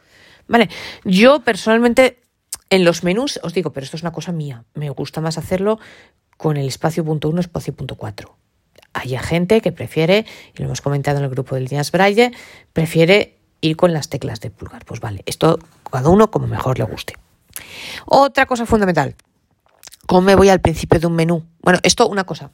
vale. 0.47 0.69
Yo 1.03 1.41
personalmente 1.41 2.21
en 2.69 2.85
los 2.85 3.03
menús, 3.03 3.39
os 3.43 3.53
digo, 3.53 3.71
pero 3.71 3.83
esto 3.83 3.97
es 3.97 4.03
una 4.03 4.11
cosa 4.11 4.31
mía, 4.31 4.63
me 4.73 4.89
gusta 4.89 5.21
más 5.21 5.37
hacerlo 5.37 5.79
con 6.37 6.57
el 6.57 6.67
espacio 6.67 7.05
punto 7.05 7.29
uno, 7.29 7.39
espacio 7.39 7.75
punto 7.75 7.95
cuatro. 7.95 8.37
Hay 8.93 9.17
gente 9.17 9.61
que 9.61 9.71
prefiere, 9.71 10.25
y 10.53 10.59
lo 10.59 10.65
hemos 10.65 10.81
comentado 10.81 11.17
en 11.17 11.23
el 11.23 11.29
grupo 11.29 11.55
de 11.55 11.61
líneas 11.61 11.91
Braille, 11.91 12.31
prefiere 12.73 13.37
ir 13.61 13.75
con 13.75 13.93
las 13.93 14.09
teclas 14.09 14.39
de 14.39 14.51
pulgar. 14.51 14.85
Pues 14.85 14.99
vale, 14.99 15.23
esto 15.25 15.59
cada 15.91 16.09
uno 16.09 16.29
como 16.29 16.47
mejor 16.47 16.77
le 16.77 16.85
guste. 16.85 17.15
Otra 18.05 18.45
cosa 18.45 18.65
fundamental, 18.65 19.15
¿cómo 20.05 20.21
me 20.21 20.35
voy 20.35 20.49
al 20.49 20.61
principio 20.61 20.99
de 20.99 21.07
un 21.07 21.15
menú? 21.15 21.43
Bueno, 21.61 21.79
esto 21.83 22.07
una 22.07 22.23
cosa. 22.23 22.51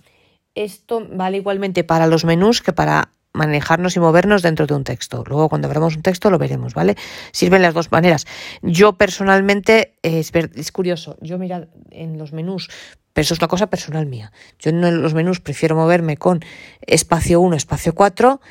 Esto 0.55 1.05
vale 1.11 1.37
igualmente 1.37 1.83
para 1.83 2.07
los 2.07 2.25
menús 2.25 2.61
que 2.61 2.73
para 2.73 3.11
manejarnos 3.33 3.95
y 3.95 3.99
movernos 3.99 4.41
dentro 4.41 4.67
de 4.67 4.73
un 4.73 4.83
texto. 4.83 5.23
Luego 5.27 5.49
cuando 5.49 5.67
abramos 5.67 5.95
un 5.95 6.01
texto 6.01 6.29
lo 6.29 6.37
veremos, 6.37 6.73
¿vale? 6.73 6.95
Sirven 7.31 7.61
las 7.61 7.73
dos 7.73 7.91
maneras. 7.91 8.25
Yo 8.61 8.93
personalmente, 8.93 9.95
eh, 10.03 10.23
es, 10.55 10.71
curioso, 10.71 11.17
yo 11.21 11.37
mira 11.37 11.67
en 11.91 12.17
los 12.17 12.33
menús, 12.33 12.69
pero 13.13 13.23
eso 13.23 13.33
es 13.33 13.39
una 13.39 13.47
cosa 13.47 13.67
personal 13.67 14.05
mía. 14.05 14.31
Yo 14.59 14.71
en 14.71 15.01
los 15.01 15.13
menús 15.13 15.39
prefiero 15.39 15.75
moverme 15.75 16.17
con 16.17 16.41
espacio 16.81 17.39
1, 17.41 17.55
espacio 17.55 17.93
4 17.93 18.41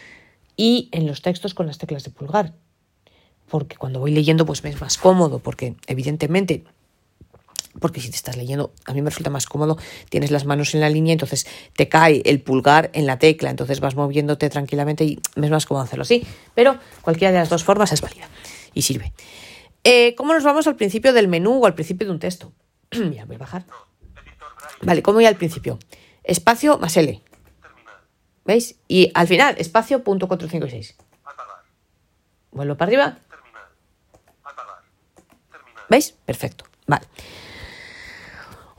y 0.56 0.88
en 0.92 1.06
los 1.06 1.22
textos 1.22 1.54
con 1.54 1.66
las 1.66 1.78
teclas 1.78 2.04
de 2.04 2.10
pulgar. 2.10 2.54
Porque 3.48 3.76
cuando 3.76 4.00
voy 4.00 4.12
leyendo 4.12 4.44
pues 4.44 4.62
me 4.62 4.70
es 4.70 4.80
más 4.80 4.98
cómodo, 4.98 5.38
porque 5.38 5.74
evidentemente 5.86 6.64
porque 7.80 8.00
si 8.00 8.10
te 8.10 8.16
estás 8.16 8.36
leyendo, 8.36 8.72
a 8.84 8.92
mí 8.92 9.02
me 9.02 9.10
resulta 9.10 9.30
más 9.30 9.46
cómodo, 9.46 9.78
tienes 10.08 10.30
las 10.30 10.44
manos 10.44 10.74
en 10.74 10.80
la 10.80 10.90
línea, 10.90 11.12
entonces 11.12 11.46
te 11.74 11.88
cae 11.88 12.22
el 12.24 12.40
pulgar 12.40 12.90
en 12.92 13.06
la 13.06 13.18
tecla, 13.18 13.50
entonces 13.50 13.80
vas 13.80 13.94
moviéndote 13.94 14.48
tranquilamente 14.48 15.04
y 15.04 15.20
es 15.36 15.50
más 15.50 15.66
cómodo 15.66 15.84
hacerlo 15.84 16.02
así. 16.02 16.26
Pero 16.54 16.78
cualquiera 17.02 17.32
de 17.32 17.38
las 17.38 17.48
dos 17.48 17.64
formas 17.64 17.92
es 17.92 18.00
válida 18.00 18.28
y 18.74 18.82
sirve. 18.82 19.12
Eh, 19.84 20.14
¿Cómo 20.16 20.34
nos 20.34 20.44
vamos 20.44 20.66
al 20.66 20.76
principio 20.76 21.12
del 21.12 21.28
menú 21.28 21.62
o 21.62 21.66
al 21.66 21.74
principio 21.74 22.06
de 22.06 22.12
un 22.12 22.18
texto? 22.18 22.52
Mira, 22.92 23.24
voy 23.24 23.36
a 23.36 23.38
bajar. 23.38 23.64
Vale, 24.82 25.02
¿cómo 25.02 25.16
voy 25.16 25.26
al 25.26 25.36
principio? 25.36 25.78
Espacio 26.24 26.78
más 26.78 26.96
L. 26.96 27.22
¿veis? 28.44 28.76
Y 28.88 29.10
al 29.14 29.26
final, 29.26 29.54
espacio 29.58 30.02
punto 30.02 30.28
4, 30.28 30.48
5 30.48 30.66
y 30.66 30.70
6. 30.70 30.96
Apagar. 31.24 31.64
Vuelvo 32.50 32.76
para 32.76 32.88
arriba. 32.88 33.18
¿veis? 35.88 36.14
Perfecto, 36.24 36.64
vale. 36.86 37.06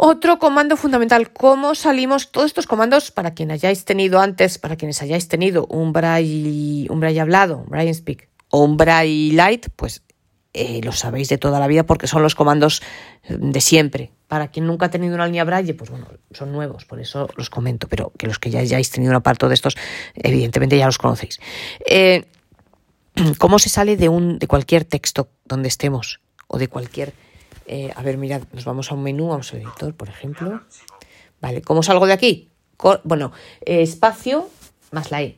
Otro 0.02 0.40
comando 0.40 0.78
fundamental, 0.78 1.34
¿cómo 1.34 1.76
salimos? 1.76 2.32
Todos 2.32 2.46
estos 2.46 2.68
comandos, 2.68 3.12
para 3.12 3.34
quien 3.34 3.52
hayáis 3.52 3.84
tenido 3.84 4.22
antes, 4.22 4.58
para 4.58 4.78
quienes 4.78 5.02
hayáis 5.02 5.28
tenido 5.28 5.66
un 5.66 5.92
braille, 5.92 6.88
un 6.90 7.02
braille 7.02 7.20
hablado, 7.20 7.66
un 7.68 7.94
speak 7.94 8.30
o 8.50 8.64
un 8.64 8.78
braille 8.78 9.34
light, 9.34 9.68
pues 9.76 10.04
eh, 10.54 10.80
lo 10.86 10.94
sabéis 10.94 11.28
de 11.28 11.38
toda 11.38 11.60
la 11.60 11.68
vida 11.68 11.86
porque 11.86 12.08
son 12.08 12.22
los 12.22 12.34
comandos 12.34 12.82
de 13.28 13.60
siempre. 13.60 14.14
Para 14.30 14.48
quien 14.48 14.68
nunca 14.68 14.86
ha 14.86 14.90
tenido 14.90 15.16
una 15.16 15.26
línea 15.26 15.44
braille, 15.44 15.74
pues 15.74 15.90
bueno, 15.90 16.08
son 16.32 16.54
nuevos, 16.54 16.86
por 16.86 17.02
eso 17.02 17.28
los 17.36 17.50
comento, 17.50 17.90
pero 17.90 18.14
que 18.18 18.26
los 18.26 18.40
que 18.40 18.52
ya 18.52 18.62
hayáis 18.62 18.92
tenido 18.92 19.12
un 19.12 19.18
aparto 19.18 19.50
de 19.50 19.56
estos, 19.56 19.76
evidentemente 20.16 20.78
ya 20.78 20.86
los 20.86 20.98
conocéis. 20.98 21.42
Eh, 21.86 22.24
¿Cómo 23.38 23.60
se 23.60 23.68
sale 23.68 23.98
de, 23.98 24.08
un, 24.08 24.40
de 24.40 24.48
cualquier 24.48 24.86
texto 24.86 25.28
donde 25.44 25.68
estemos 25.68 26.22
o 26.48 26.58
de 26.58 26.70
cualquier 26.70 27.12
eh, 27.72 27.94
a 27.96 28.02
ver, 28.02 28.18
mirad, 28.18 28.42
nos 28.52 28.66
vamos 28.66 28.92
a 28.92 28.96
un 28.96 29.04
menú, 29.04 29.28
vamos 29.28 29.54
al 29.54 29.62
editor, 29.62 29.94
por 29.94 30.10
ejemplo. 30.10 30.64
Vale, 31.40 31.62
¿cómo 31.62 31.84
salgo 31.84 32.08
de 32.08 32.14
aquí? 32.14 32.50
bueno, 33.04 33.32
eh, 33.64 33.84
espacio 33.84 34.50
más 34.92 35.12
la 35.12 35.22
E. 35.22 35.38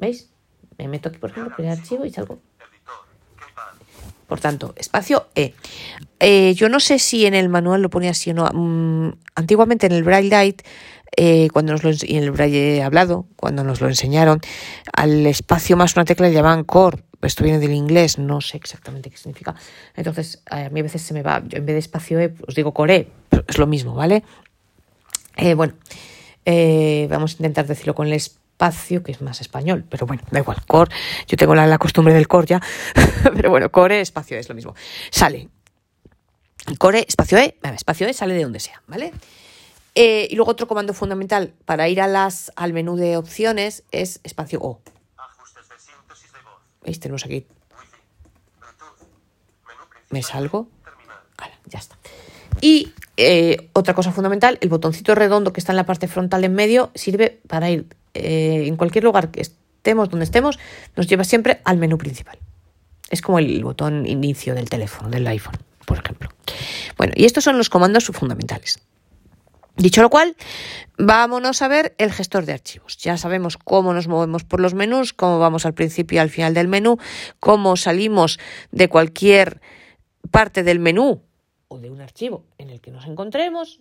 ¿Veis? 0.00 0.30
Me 0.78 0.88
meto 0.88 1.10
aquí, 1.10 1.18
por 1.18 1.30
ejemplo, 1.30 1.54
crear 1.54 1.78
archivo 1.78 2.04
y 2.04 2.10
salgo. 2.10 2.40
Por 4.26 4.40
tanto, 4.40 4.74
espacio 4.76 5.28
E. 5.36 5.54
Eh, 6.18 6.54
yo 6.54 6.68
no 6.68 6.80
sé 6.80 6.98
si 6.98 7.24
en 7.24 7.34
el 7.34 7.48
manual 7.48 7.82
lo 7.82 7.90
pone 7.90 8.08
así 8.08 8.30
o 8.30 8.34
no. 8.34 8.48
Mm, 8.52 9.12
antiguamente 9.36 9.86
en 9.86 9.92
el 9.92 10.02
Braille 10.02 10.30
Light, 10.30 10.62
cuando 11.52 11.72
nos 11.72 11.84
lo, 11.84 11.90
y 11.90 12.16
en 12.16 12.24
el 12.24 12.32
Braille 12.32 12.82
hablado, 12.82 13.26
cuando 13.36 13.62
nos 13.62 13.80
lo 13.80 13.86
enseñaron, 13.86 14.40
al 14.92 15.24
espacio 15.26 15.76
más 15.76 15.94
una 15.94 16.04
tecla 16.04 16.26
le 16.26 16.34
llamaban 16.34 16.64
core 16.64 17.04
esto 17.22 17.44
viene 17.44 17.58
del 17.58 17.72
inglés, 17.72 18.18
no 18.18 18.40
sé 18.40 18.56
exactamente 18.56 19.10
qué 19.10 19.16
significa. 19.16 19.54
Entonces, 19.94 20.42
a 20.50 20.68
mí 20.70 20.80
a 20.80 20.82
veces 20.82 21.02
se 21.02 21.14
me 21.14 21.22
va, 21.22 21.42
yo 21.46 21.58
en 21.58 21.66
vez 21.66 21.74
de 21.74 21.78
espacio 21.78 22.18
E, 22.20 22.34
os 22.46 22.54
digo 22.54 22.72
core, 22.72 23.08
es 23.46 23.58
lo 23.58 23.66
mismo, 23.66 23.94
¿vale? 23.94 24.24
Eh, 25.36 25.54
bueno, 25.54 25.74
eh, 26.44 27.06
vamos 27.10 27.32
a 27.32 27.34
intentar 27.34 27.66
decirlo 27.66 27.94
con 27.94 28.06
el 28.06 28.14
espacio, 28.14 29.02
que 29.02 29.12
es 29.12 29.20
más 29.20 29.40
español, 29.40 29.84
pero 29.88 30.06
bueno, 30.06 30.22
da 30.30 30.40
igual, 30.40 30.58
core, 30.66 30.94
yo 31.26 31.36
tengo 31.36 31.54
la, 31.54 31.78
costumbre 31.78 32.14
del 32.14 32.28
core 32.28 32.46
ya, 32.46 32.60
pero 33.34 33.50
bueno, 33.50 33.70
core, 33.70 34.00
espacio 34.00 34.36
E 34.36 34.40
es 34.40 34.48
lo 34.48 34.54
mismo. 34.54 34.74
Sale, 35.10 35.48
core, 36.78 37.04
espacio 37.06 37.38
E, 37.38 37.56
espacio 37.74 38.06
E 38.08 38.14
sale 38.14 38.34
de 38.34 38.42
donde 38.42 38.60
sea, 38.60 38.82
¿vale? 38.86 39.12
Eh, 39.94 40.28
y 40.30 40.36
luego 40.36 40.52
otro 40.52 40.68
comando 40.68 40.94
fundamental 40.94 41.52
para 41.64 41.88
ir 41.88 42.00
a 42.00 42.06
las, 42.06 42.52
al 42.56 42.72
menú 42.72 42.96
de 42.96 43.16
opciones 43.16 43.82
es 43.90 44.20
espacio 44.22 44.60
O. 44.62 44.80
¿Veis? 46.82 47.00
Tenemos 47.00 47.24
aquí. 47.24 47.46
¿Me 50.10 50.22
salgo? 50.22 50.68
ya 51.66 51.78
está. 51.78 51.96
Y 52.60 52.92
eh, 53.16 53.70
otra 53.72 53.94
cosa 53.94 54.12
fundamental, 54.12 54.58
el 54.60 54.68
botoncito 54.68 55.14
redondo 55.14 55.52
que 55.52 55.60
está 55.60 55.72
en 55.72 55.76
la 55.76 55.86
parte 55.86 56.08
frontal 56.08 56.44
en 56.44 56.54
medio 56.54 56.90
sirve 56.94 57.40
para 57.46 57.70
ir 57.70 57.86
eh, 58.14 58.64
en 58.66 58.76
cualquier 58.76 59.04
lugar 59.04 59.30
que 59.30 59.40
estemos, 59.40 60.10
donde 60.10 60.24
estemos, 60.24 60.58
nos 60.96 61.06
lleva 61.06 61.24
siempre 61.24 61.60
al 61.64 61.78
menú 61.78 61.96
principal. 61.96 62.38
Es 63.08 63.22
como 63.22 63.38
el 63.38 63.62
botón 63.64 64.06
inicio 64.06 64.54
del 64.54 64.68
teléfono, 64.68 65.08
del 65.10 65.26
iPhone, 65.26 65.56
por 65.86 65.98
ejemplo. 65.98 66.28
Bueno, 66.96 67.12
y 67.16 67.24
estos 67.24 67.44
son 67.44 67.56
los 67.56 67.70
comandos 67.70 68.06
fundamentales. 68.06 68.78
Dicho 69.80 70.02
lo 70.02 70.10
cual, 70.10 70.36
vámonos 70.98 71.62
a 71.62 71.68
ver 71.68 71.94
el 71.96 72.12
gestor 72.12 72.44
de 72.44 72.52
archivos. 72.52 72.98
Ya 72.98 73.16
sabemos 73.16 73.56
cómo 73.56 73.94
nos 73.94 74.08
movemos 74.08 74.44
por 74.44 74.60
los 74.60 74.74
menús, 74.74 75.14
cómo 75.14 75.38
vamos 75.38 75.64
al 75.64 75.72
principio 75.72 76.16
y 76.16 76.18
al 76.18 76.28
final 76.28 76.52
del 76.52 76.68
menú, 76.68 76.98
cómo 77.38 77.76
salimos 77.76 78.38
de 78.72 78.88
cualquier 78.88 79.62
parte 80.30 80.64
del 80.64 80.80
menú 80.80 81.22
o 81.68 81.78
de 81.78 81.88
un 81.88 82.02
archivo 82.02 82.44
en 82.58 82.68
el 82.68 82.82
que 82.82 82.90
nos 82.90 83.06
encontremos 83.06 83.80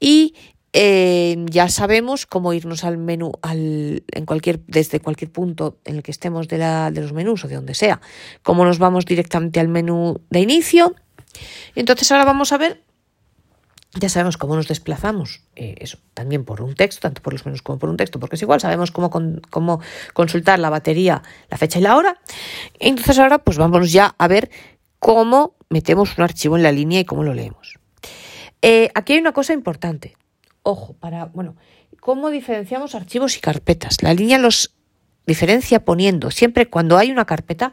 y 0.00 0.34
eh, 0.72 1.36
ya 1.50 1.68
sabemos 1.68 2.24
cómo 2.24 2.54
irnos 2.54 2.84
al 2.84 2.96
menú 2.96 3.32
en 3.42 4.24
cualquier, 4.24 4.60
desde 4.68 5.00
cualquier 5.00 5.30
punto 5.30 5.76
en 5.84 5.96
el 5.96 6.02
que 6.02 6.12
estemos 6.12 6.48
de 6.48 6.92
los 6.94 7.12
menús 7.12 7.44
o 7.44 7.48
de 7.48 7.56
donde 7.56 7.74
sea, 7.74 8.00
cómo 8.42 8.64
nos 8.64 8.78
vamos 8.78 9.04
directamente 9.04 9.60
al 9.60 9.68
menú 9.68 10.22
de 10.30 10.40
inicio. 10.40 10.94
Entonces 11.74 12.10
ahora 12.10 12.24
vamos 12.24 12.52
a 12.52 12.58
ver 12.58 12.82
ya 13.94 14.08
sabemos 14.08 14.36
cómo 14.36 14.54
nos 14.54 14.68
desplazamos, 14.68 15.42
eh, 15.56 15.74
eso, 15.78 15.98
también 16.14 16.44
por 16.44 16.62
un 16.62 16.74
texto, 16.74 17.00
tanto 17.00 17.22
por 17.22 17.32
los 17.32 17.44
menús 17.44 17.62
como 17.62 17.78
por 17.78 17.88
un 17.88 17.96
texto, 17.96 18.20
porque 18.20 18.36
es 18.36 18.42
igual, 18.42 18.60
sabemos 18.60 18.90
cómo, 18.92 19.10
cómo 19.50 19.80
consultar 20.14 20.58
la 20.58 20.70
batería, 20.70 21.22
la 21.48 21.58
fecha 21.58 21.78
y 21.78 21.82
la 21.82 21.96
hora. 21.96 22.20
Entonces 22.78 23.18
ahora 23.18 23.38
pues 23.38 23.58
vamos 23.58 23.90
ya 23.90 24.14
a 24.16 24.28
ver 24.28 24.50
cómo 24.98 25.56
metemos 25.68 26.16
un 26.18 26.24
archivo 26.24 26.56
en 26.56 26.62
la 26.62 26.72
línea 26.72 27.00
y 27.00 27.04
cómo 27.04 27.24
lo 27.24 27.34
leemos. 27.34 27.78
Eh, 28.62 28.90
aquí 28.94 29.14
hay 29.14 29.18
una 29.18 29.32
cosa 29.32 29.54
importante. 29.54 30.16
Ojo, 30.62 30.92
para, 30.92 31.24
bueno, 31.24 31.56
cómo 32.00 32.30
diferenciamos 32.30 32.94
archivos 32.94 33.36
y 33.36 33.40
carpetas. 33.40 34.02
La 34.02 34.14
línea 34.14 34.38
los 34.38 34.74
diferencia 35.26 35.84
poniendo 35.84 36.30
siempre 36.30 36.68
cuando 36.68 36.98
hay 36.98 37.10
una 37.10 37.24
carpeta, 37.24 37.72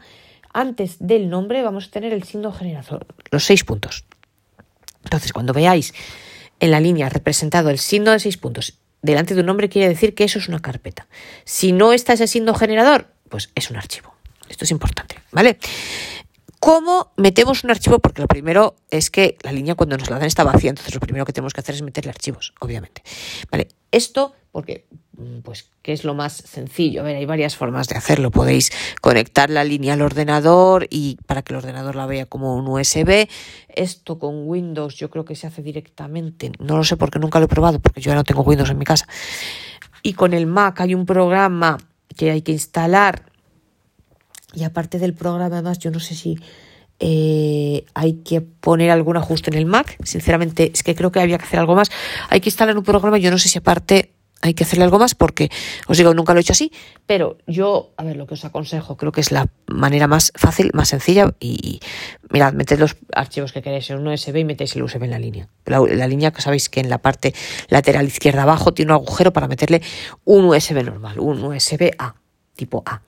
antes 0.52 0.96
del 1.00 1.28
nombre 1.28 1.62
vamos 1.62 1.88
a 1.88 1.90
tener 1.90 2.12
el 2.12 2.22
signo 2.22 2.52
generador, 2.52 3.06
los 3.30 3.44
seis 3.44 3.64
puntos. 3.64 4.04
Entonces, 5.08 5.32
cuando 5.32 5.54
veáis 5.54 5.94
en 6.60 6.70
la 6.70 6.80
línea 6.80 7.08
representado 7.08 7.70
el 7.70 7.78
signo 7.78 8.12
de 8.12 8.20
seis 8.20 8.36
puntos 8.36 8.78
delante 9.00 9.34
de 9.34 9.40
un 9.40 9.46
nombre, 9.46 9.70
quiere 9.70 9.88
decir 9.88 10.14
que 10.14 10.24
eso 10.24 10.38
es 10.38 10.48
una 10.48 10.60
carpeta. 10.60 11.08
Si 11.44 11.72
no 11.72 11.94
está 11.94 12.12
ese 12.12 12.26
signo 12.26 12.52
generador, 12.54 13.08
pues 13.30 13.50
es 13.54 13.70
un 13.70 13.76
archivo. 13.78 14.12
Esto 14.48 14.64
es 14.64 14.70
importante, 14.70 15.16
¿vale? 15.32 15.58
¿Cómo 16.60 17.12
metemos 17.16 17.64
un 17.64 17.70
archivo? 17.70 18.00
Porque 18.00 18.20
lo 18.20 18.28
primero 18.28 18.76
es 18.90 19.10
que 19.10 19.38
la 19.42 19.52
línea 19.52 19.76
cuando 19.76 19.96
nos 19.96 20.10
la 20.10 20.18
dan 20.18 20.26
está 20.26 20.44
vacía, 20.44 20.70
entonces 20.70 20.92
lo 20.92 21.00
primero 21.00 21.24
que 21.24 21.32
tenemos 21.32 21.54
que 21.54 21.60
hacer 21.60 21.74
es 21.74 21.82
meterle 21.82 22.10
archivos, 22.10 22.52
obviamente. 22.60 23.02
¿Vale? 23.50 23.68
Esto 23.92 24.34
porque 24.52 24.86
mm, 25.16 25.40
pues 25.40 25.70
que 25.82 25.92
es 25.92 26.04
lo 26.04 26.14
más 26.14 26.32
sencillo. 26.32 27.00
A 27.00 27.04
ver, 27.04 27.16
hay 27.16 27.26
varias 27.26 27.56
formas 27.56 27.88
de 27.88 27.96
hacerlo. 27.96 28.30
Podéis 28.30 28.70
conectar 29.00 29.50
la 29.50 29.64
línea 29.64 29.94
al 29.94 30.02
ordenador 30.02 30.86
y 30.90 31.18
para 31.26 31.42
que 31.42 31.52
el 31.52 31.58
ordenador 31.58 31.96
la 31.96 32.06
vea 32.06 32.26
como 32.26 32.56
un 32.56 32.66
USB. 32.68 33.28
Esto 33.68 34.18
con 34.18 34.48
Windows 34.48 34.96
yo 34.96 35.10
creo 35.10 35.24
que 35.24 35.36
se 35.36 35.46
hace 35.46 35.62
directamente. 35.62 36.52
No 36.58 36.76
lo 36.76 36.84
sé 36.84 36.96
porque 36.96 37.18
nunca 37.18 37.38
lo 37.38 37.46
he 37.46 37.48
probado 37.48 37.78
porque 37.78 38.00
yo 38.00 38.10
ya 38.10 38.14
no 38.14 38.24
tengo 38.24 38.42
Windows 38.42 38.70
en 38.70 38.78
mi 38.78 38.84
casa. 38.84 39.06
Y 40.02 40.14
con 40.14 40.32
el 40.32 40.46
Mac 40.46 40.80
hay 40.80 40.94
un 40.94 41.06
programa 41.06 41.78
que 42.16 42.30
hay 42.30 42.42
que 42.42 42.52
instalar. 42.52 43.24
Y 44.54 44.64
aparte 44.64 44.98
del 44.98 45.14
programa, 45.14 45.56
además, 45.56 45.78
yo 45.78 45.90
no 45.90 46.00
sé 46.00 46.14
si 46.14 46.38
eh, 47.00 47.84
hay 47.94 48.14
que 48.24 48.40
poner 48.40 48.90
algún 48.90 49.16
ajuste 49.16 49.50
en 49.50 49.56
el 49.56 49.66
Mac. 49.66 49.96
Sinceramente, 50.04 50.70
es 50.74 50.82
que 50.82 50.94
creo 50.94 51.12
que 51.12 51.20
había 51.20 51.38
que 51.38 51.44
hacer 51.44 51.60
algo 51.60 51.74
más. 51.74 51.90
Hay 52.28 52.40
que 52.40 52.48
instalar 52.48 52.76
un 52.76 52.84
programa. 52.84 53.18
Yo 53.18 53.30
no 53.30 53.38
sé 53.38 53.48
si 53.48 53.58
aparte 53.58 54.12
hay 54.40 54.54
que 54.54 54.64
hacerle 54.64 54.84
algo 54.84 54.98
más 54.98 55.14
porque, 55.14 55.50
os 55.86 55.98
digo, 55.98 56.14
nunca 56.14 56.32
lo 56.32 56.40
he 56.40 56.42
hecho 56.42 56.52
así, 56.52 56.72
pero 57.06 57.38
yo, 57.46 57.90
a 57.96 58.04
ver, 58.04 58.16
lo 58.16 58.26
que 58.26 58.34
os 58.34 58.44
aconsejo, 58.44 58.96
creo 58.96 59.12
que 59.12 59.20
es 59.20 59.32
la 59.32 59.48
manera 59.66 60.06
más 60.06 60.32
fácil, 60.34 60.70
más 60.74 60.88
sencilla 60.88 61.34
y, 61.40 61.80
mirad, 62.30 62.52
meted 62.52 62.78
los 62.78 62.96
archivos 63.14 63.52
que 63.52 63.62
queréis 63.62 63.90
en 63.90 63.98
un 63.98 64.08
USB 64.08 64.36
y 64.36 64.44
metéis 64.44 64.76
el 64.76 64.82
USB 64.82 65.04
en 65.04 65.10
la 65.10 65.18
línea. 65.18 65.48
La, 65.64 65.80
la, 65.80 66.06
línea 66.06 66.30
que 66.30 66.42
sabéis 66.42 66.68
que 66.68 66.80
en 66.80 66.88
la 66.88 66.98
parte 66.98 67.34
lateral 67.68 68.06
izquierda 68.06 68.42
abajo 68.42 68.72
tiene 68.72 68.92
un 68.92 68.96
agujero 68.96 69.32
para 69.32 69.48
meterle 69.48 69.82
un 70.24 70.44
USB 70.44 70.84
normal, 70.84 71.18
un 71.18 71.42
USB 71.42 71.90
A, 71.98 72.14
tipo 72.54 72.82
A. 72.86 73.02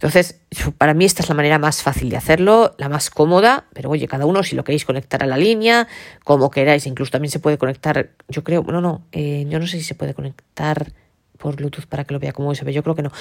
Entonces, 0.00 0.40
para 0.78 0.94
mí 0.94 1.04
esta 1.04 1.22
es 1.22 1.28
la 1.28 1.34
manera 1.34 1.58
más 1.58 1.82
fácil 1.82 2.08
de 2.08 2.16
hacerlo, 2.16 2.74
la 2.78 2.88
más 2.88 3.10
cómoda, 3.10 3.66
pero 3.74 3.90
oye, 3.90 4.08
cada 4.08 4.24
uno 4.24 4.42
si 4.42 4.56
lo 4.56 4.64
queréis 4.64 4.86
conectar 4.86 5.22
a 5.22 5.26
la 5.26 5.36
línea, 5.36 5.88
como 6.24 6.50
queráis, 6.50 6.86
incluso 6.86 7.12
también 7.12 7.30
se 7.30 7.38
puede 7.38 7.58
conectar, 7.58 8.08
yo 8.26 8.42
creo, 8.42 8.62
no, 8.62 8.80
no, 8.80 9.02
eh, 9.12 9.44
yo 9.46 9.58
no 9.58 9.66
sé 9.66 9.76
si 9.76 9.84
se 9.84 9.94
puede 9.94 10.14
conectar 10.14 10.90
por 11.36 11.56
Bluetooth 11.56 11.84
para 11.84 12.04
que 12.04 12.14
lo 12.14 12.20
vea 12.20 12.32
como 12.32 12.48
USB, 12.48 12.70
yo 12.70 12.82
creo 12.82 12.94
que 12.94 13.02
no, 13.02 13.12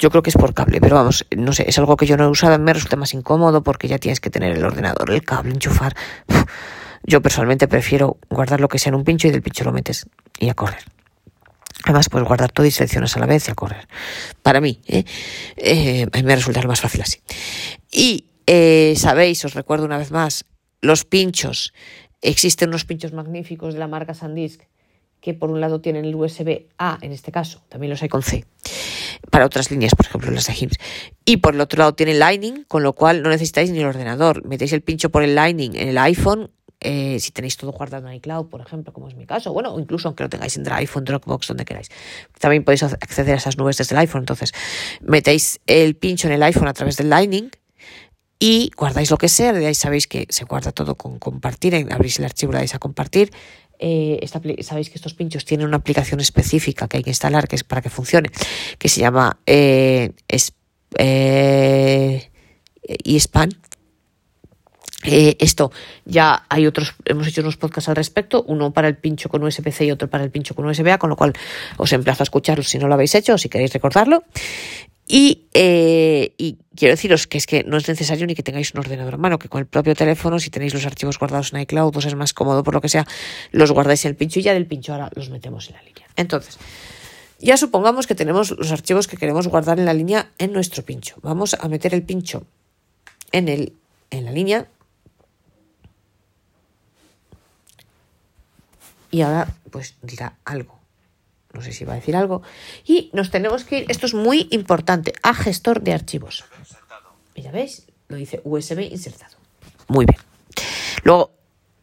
yo 0.00 0.10
creo 0.10 0.24
que 0.24 0.30
es 0.30 0.36
por 0.36 0.54
cable, 0.54 0.80
pero 0.80 0.96
vamos, 0.96 1.24
no 1.36 1.52
sé, 1.52 1.66
es 1.68 1.78
algo 1.78 1.96
que 1.96 2.06
yo 2.06 2.16
no 2.16 2.24
he 2.24 2.28
usado, 2.28 2.58
me 2.58 2.72
resulta 2.72 2.96
más 2.96 3.14
incómodo 3.14 3.62
porque 3.62 3.86
ya 3.86 3.98
tienes 3.98 4.18
que 4.18 4.30
tener 4.30 4.56
el 4.56 4.64
ordenador, 4.64 5.12
el 5.12 5.22
cable, 5.22 5.52
enchufar. 5.52 5.94
Yo 7.06 7.20
personalmente 7.20 7.68
prefiero 7.68 8.16
guardar 8.28 8.60
lo 8.60 8.68
que 8.68 8.78
sea 8.78 8.90
en 8.90 8.96
un 8.96 9.04
pincho 9.04 9.28
y 9.28 9.30
del 9.30 9.42
pincho 9.42 9.62
lo 9.62 9.72
metes 9.72 10.08
y 10.38 10.48
a 10.48 10.54
correr. 10.54 10.82
Además, 11.84 12.08
puedes 12.08 12.26
guardar 12.26 12.50
todo 12.50 12.66
y 12.66 12.70
seleccionas 12.70 13.16
a 13.16 13.20
la 13.20 13.26
vez 13.26 13.46
y 13.48 13.50
a 13.50 13.54
correr. 13.54 13.86
Para 14.42 14.60
mí, 14.60 14.80
¿eh? 14.86 15.04
Eh, 15.56 16.06
me 16.22 16.34
resulta 16.34 16.62
más 16.62 16.80
fácil 16.80 17.02
así. 17.02 17.18
Y 17.92 18.26
eh, 18.46 18.94
sabéis, 18.96 19.44
os 19.44 19.54
recuerdo 19.54 19.84
una 19.84 19.98
vez 19.98 20.10
más, 20.10 20.46
los 20.80 21.04
pinchos. 21.04 21.74
Existen 22.22 22.70
unos 22.70 22.84
pinchos 22.84 23.12
magníficos 23.12 23.74
de 23.74 23.80
la 23.80 23.88
marca 23.88 24.14
SanDisk 24.14 24.62
que 25.20 25.32
por 25.32 25.50
un 25.50 25.58
lado 25.58 25.80
tienen 25.80 26.04
el 26.04 26.14
USB 26.14 26.66
A, 26.76 26.98
en 27.00 27.10
este 27.10 27.32
caso, 27.32 27.62
también 27.70 27.88
los 27.88 28.02
hay 28.02 28.10
con 28.10 28.22
C, 28.22 28.44
para 29.30 29.46
otras 29.46 29.70
líneas, 29.70 29.94
por 29.94 30.04
ejemplo 30.04 30.30
las 30.30 30.46
de 30.46 30.52
HIMS. 30.52 30.76
Y 31.24 31.38
por 31.38 31.54
el 31.54 31.62
otro 31.62 31.78
lado 31.78 31.94
tiene 31.94 32.12
Lightning, 32.12 32.64
con 32.68 32.82
lo 32.82 32.92
cual 32.92 33.22
no 33.22 33.30
necesitáis 33.30 33.70
ni 33.70 33.78
el 33.78 33.86
ordenador. 33.86 34.46
Metéis 34.46 34.74
el 34.74 34.82
pincho 34.82 35.08
por 35.08 35.22
el 35.22 35.34
Lightning 35.34 35.76
en 35.76 35.88
el 35.88 35.96
iPhone 35.96 36.50
eh, 36.84 37.18
si 37.18 37.32
tenéis 37.32 37.56
todo 37.56 37.72
guardado 37.72 38.06
en 38.08 38.14
iCloud, 38.14 38.46
por 38.46 38.60
ejemplo, 38.60 38.92
como 38.92 39.08
es 39.08 39.16
mi 39.16 39.26
caso, 39.26 39.52
bueno, 39.52 39.72
o 39.74 39.80
incluso 39.80 40.06
aunque 40.08 40.22
lo 40.22 40.28
tengáis 40.28 40.56
en 40.56 40.64
Drive 40.64 40.90
en 40.94 41.04
Dropbox, 41.04 41.48
donde 41.48 41.64
queráis. 41.64 41.88
También 42.38 42.62
podéis 42.62 42.82
acceder 42.82 43.34
a 43.34 43.38
esas 43.38 43.56
nubes 43.56 43.78
desde 43.78 43.94
el 43.94 44.00
iPhone. 44.00 44.20
Entonces, 44.20 44.52
metéis 45.00 45.60
el 45.66 45.96
pincho 45.96 46.28
en 46.28 46.34
el 46.34 46.42
iPhone 46.42 46.68
a 46.68 46.74
través 46.74 46.96
del 46.98 47.08
Lightning 47.08 47.50
y 48.38 48.70
guardáis 48.76 49.10
lo 49.10 49.16
que 49.16 49.28
sea, 49.28 49.54
de 49.54 49.66
ahí 49.66 49.74
sabéis 49.74 50.06
que 50.06 50.26
se 50.28 50.44
guarda 50.44 50.72
todo 50.72 50.96
con 50.96 51.18
compartir, 51.18 51.74
abrís 51.90 52.18
el 52.18 52.26
archivo, 52.26 52.52
le 52.52 52.58
dais 52.58 52.74
a 52.74 52.78
compartir. 52.78 53.32
Eh, 53.78 54.24
sabéis 54.60 54.90
que 54.90 54.96
estos 54.96 55.14
pinchos 55.14 55.44
tienen 55.46 55.66
una 55.66 55.78
aplicación 55.78 56.20
específica 56.20 56.86
que 56.86 56.98
hay 56.98 57.02
que 57.02 57.10
instalar 57.10 57.48
que 57.48 57.56
es 57.56 57.64
para 57.64 57.80
que 57.80 57.90
funcione, 57.90 58.30
que 58.78 58.88
se 58.88 59.00
llama 59.00 59.38
eh, 59.46 60.12
es, 60.28 60.52
eh, 60.98 62.30
eSpan, 62.82 63.50
eh, 65.04 65.36
esto 65.38 65.70
ya 66.06 66.46
hay 66.48 66.66
otros, 66.66 66.94
hemos 67.04 67.26
hecho 67.26 67.42
unos 67.42 67.56
podcasts 67.56 67.88
al 67.88 67.96
respecto, 67.96 68.42
uno 68.48 68.72
para 68.72 68.88
el 68.88 68.96
pincho 68.96 69.28
con 69.28 69.42
USB-C 69.42 69.84
y 69.84 69.90
otro 69.90 70.08
para 70.08 70.24
el 70.24 70.30
pincho 70.30 70.54
con 70.54 70.64
USB-A, 70.64 70.98
con 70.98 71.10
lo 71.10 71.16
cual 71.16 71.34
os 71.76 71.92
emplazo 71.92 72.22
a 72.22 72.24
escucharlos 72.24 72.68
si 72.68 72.78
no 72.78 72.88
lo 72.88 72.94
habéis 72.94 73.14
hecho 73.14 73.34
o 73.34 73.38
si 73.38 73.48
queréis 73.48 73.72
recordarlo. 73.72 74.24
Y, 75.06 75.42
eh, 75.52 76.32
y, 76.38 76.56
quiero 76.74 76.94
deciros 76.94 77.26
que 77.26 77.36
es 77.36 77.46
que 77.46 77.62
no 77.62 77.76
es 77.76 77.86
necesario 77.86 78.26
ni 78.26 78.34
que 78.34 78.42
tengáis 78.42 78.72
un 78.72 78.80
ordenador 78.80 79.14
en 79.14 79.20
mano, 79.20 79.38
que 79.38 79.50
con 79.50 79.60
el 79.60 79.66
propio 79.66 79.94
teléfono, 79.94 80.38
si 80.38 80.48
tenéis 80.48 80.72
los 80.72 80.86
archivos 80.86 81.18
guardados 81.18 81.52
en 81.52 81.60
iCloud, 81.60 81.92
pues 81.92 82.06
es 82.06 82.14
más 82.14 82.32
cómodo 82.32 82.62
por 82.64 82.72
lo 82.72 82.80
que 82.80 82.88
sea, 82.88 83.06
los 83.52 83.70
guardáis 83.70 84.06
en 84.06 84.10
el 84.10 84.16
pincho 84.16 84.40
y 84.40 84.44
ya 84.44 84.54
del 84.54 84.66
pincho 84.66 84.94
ahora 84.94 85.10
los 85.14 85.28
metemos 85.28 85.68
en 85.68 85.74
la 85.74 85.82
línea. 85.82 86.06
Entonces, 86.16 86.58
ya 87.38 87.58
supongamos 87.58 88.06
que 88.06 88.14
tenemos 88.14 88.52
los 88.52 88.72
archivos 88.72 89.06
que 89.06 89.18
queremos 89.18 89.48
guardar 89.48 89.78
en 89.78 89.84
la 89.84 89.92
línea 89.92 90.30
en 90.38 90.54
nuestro 90.54 90.82
pincho. 90.82 91.16
Vamos 91.20 91.54
a 91.60 91.68
meter 91.68 91.92
el 91.92 92.02
pincho 92.02 92.46
en, 93.32 93.48
el, 93.50 93.74
en 94.10 94.24
la 94.24 94.32
línea 94.32 94.68
y 99.14 99.22
ahora 99.22 99.46
pues 99.70 99.94
dirá 100.02 100.38
algo. 100.44 100.80
No 101.52 101.62
sé 101.62 101.70
si 101.70 101.84
va 101.84 101.92
a 101.92 101.96
decir 101.96 102.16
algo. 102.16 102.42
Y 102.84 103.10
nos 103.12 103.30
tenemos 103.30 103.62
que 103.62 103.78
ir, 103.78 103.84
esto 103.88 104.06
es 104.06 104.14
muy 104.14 104.48
importante, 104.50 105.12
a 105.22 105.34
gestor 105.34 105.82
de 105.82 105.92
archivos. 105.92 106.44
Ya 107.36 107.52
veis, 107.52 107.86
lo 108.08 108.16
dice 108.16 108.40
USB 108.42 108.80
insertado. 108.90 109.36
Muy 109.86 110.04
bien. 110.04 110.18
Luego 111.04 111.30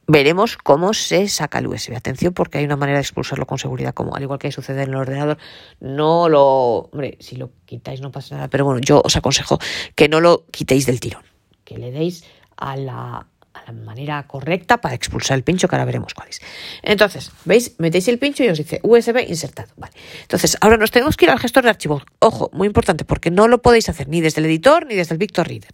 veremos 0.07 0.57
cómo 0.57 0.93
se 0.93 1.29
saca 1.29 1.59
el 1.59 1.67
USB. 1.67 1.95
Atención 1.95 2.33
porque 2.33 2.57
hay 2.57 2.65
una 2.65 2.75
manera 2.75 2.97
de 2.97 3.03
expulsarlo 3.03 3.47
con 3.47 3.57
seguridad, 3.57 3.93
como 3.93 4.13
al 4.13 4.23
igual 4.23 4.37
que 4.37 4.51
sucede 4.51 4.83
en 4.83 4.89
el 4.89 4.95
ordenador. 4.95 5.37
No 5.79 6.27
lo... 6.27 6.89
Hombre, 6.91 7.17
si 7.21 7.37
lo 7.37 7.51
quitáis 7.65 8.01
no 8.01 8.11
pasa 8.11 8.35
nada, 8.35 8.49
pero 8.49 8.65
bueno, 8.65 8.81
yo 8.81 9.01
os 9.01 9.15
aconsejo 9.15 9.57
que 9.95 10.09
no 10.09 10.19
lo 10.19 10.47
quitéis 10.47 10.85
del 10.85 10.99
tirón. 10.99 11.23
Que 11.63 11.77
le 11.77 11.91
deis 11.91 12.25
a 12.57 12.75
la, 12.75 13.30
a 13.53 13.63
la 13.65 13.71
manera 13.71 14.25
correcta 14.27 14.79
para 14.79 14.95
expulsar 14.95 15.37
el 15.37 15.43
pincho, 15.43 15.67
que 15.67 15.75
ahora 15.75 15.85
veremos 15.85 16.13
cuál 16.13 16.29
es. 16.29 16.41
Entonces, 16.81 17.31
¿veis? 17.45 17.75
Metéis 17.79 18.07
el 18.07 18.19
pincho 18.19 18.43
y 18.43 18.49
os 18.49 18.57
dice 18.57 18.79
USB 18.83 19.27
insertado. 19.27 19.73
Vale. 19.77 19.93
Entonces, 20.21 20.57
ahora 20.61 20.77
nos 20.77 20.91
tenemos 20.91 21.17
que 21.17 21.25
ir 21.25 21.31
al 21.31 21.39
gestor 21.39 21.63
de 21.63 21.69
archivos. 21.69 22.03
Ojo, 22.19 22.49
muy 22.53 22.67
importante, 22.67 23.05
porque 23.05 23.31
no 23.31 23.47
lo 23.47 23.61
podéis 23.61 23.89
hacer 23.89 24.07
ni 24.07 24.21
desde 24.21 24.39
el 24.39 24.45
editor 24.45 24.85
ni 24.85 24.95
desde 24.95 25.13
el 25.13 25.17
Victor 25.17 25.47
Reader. 25.47 25.71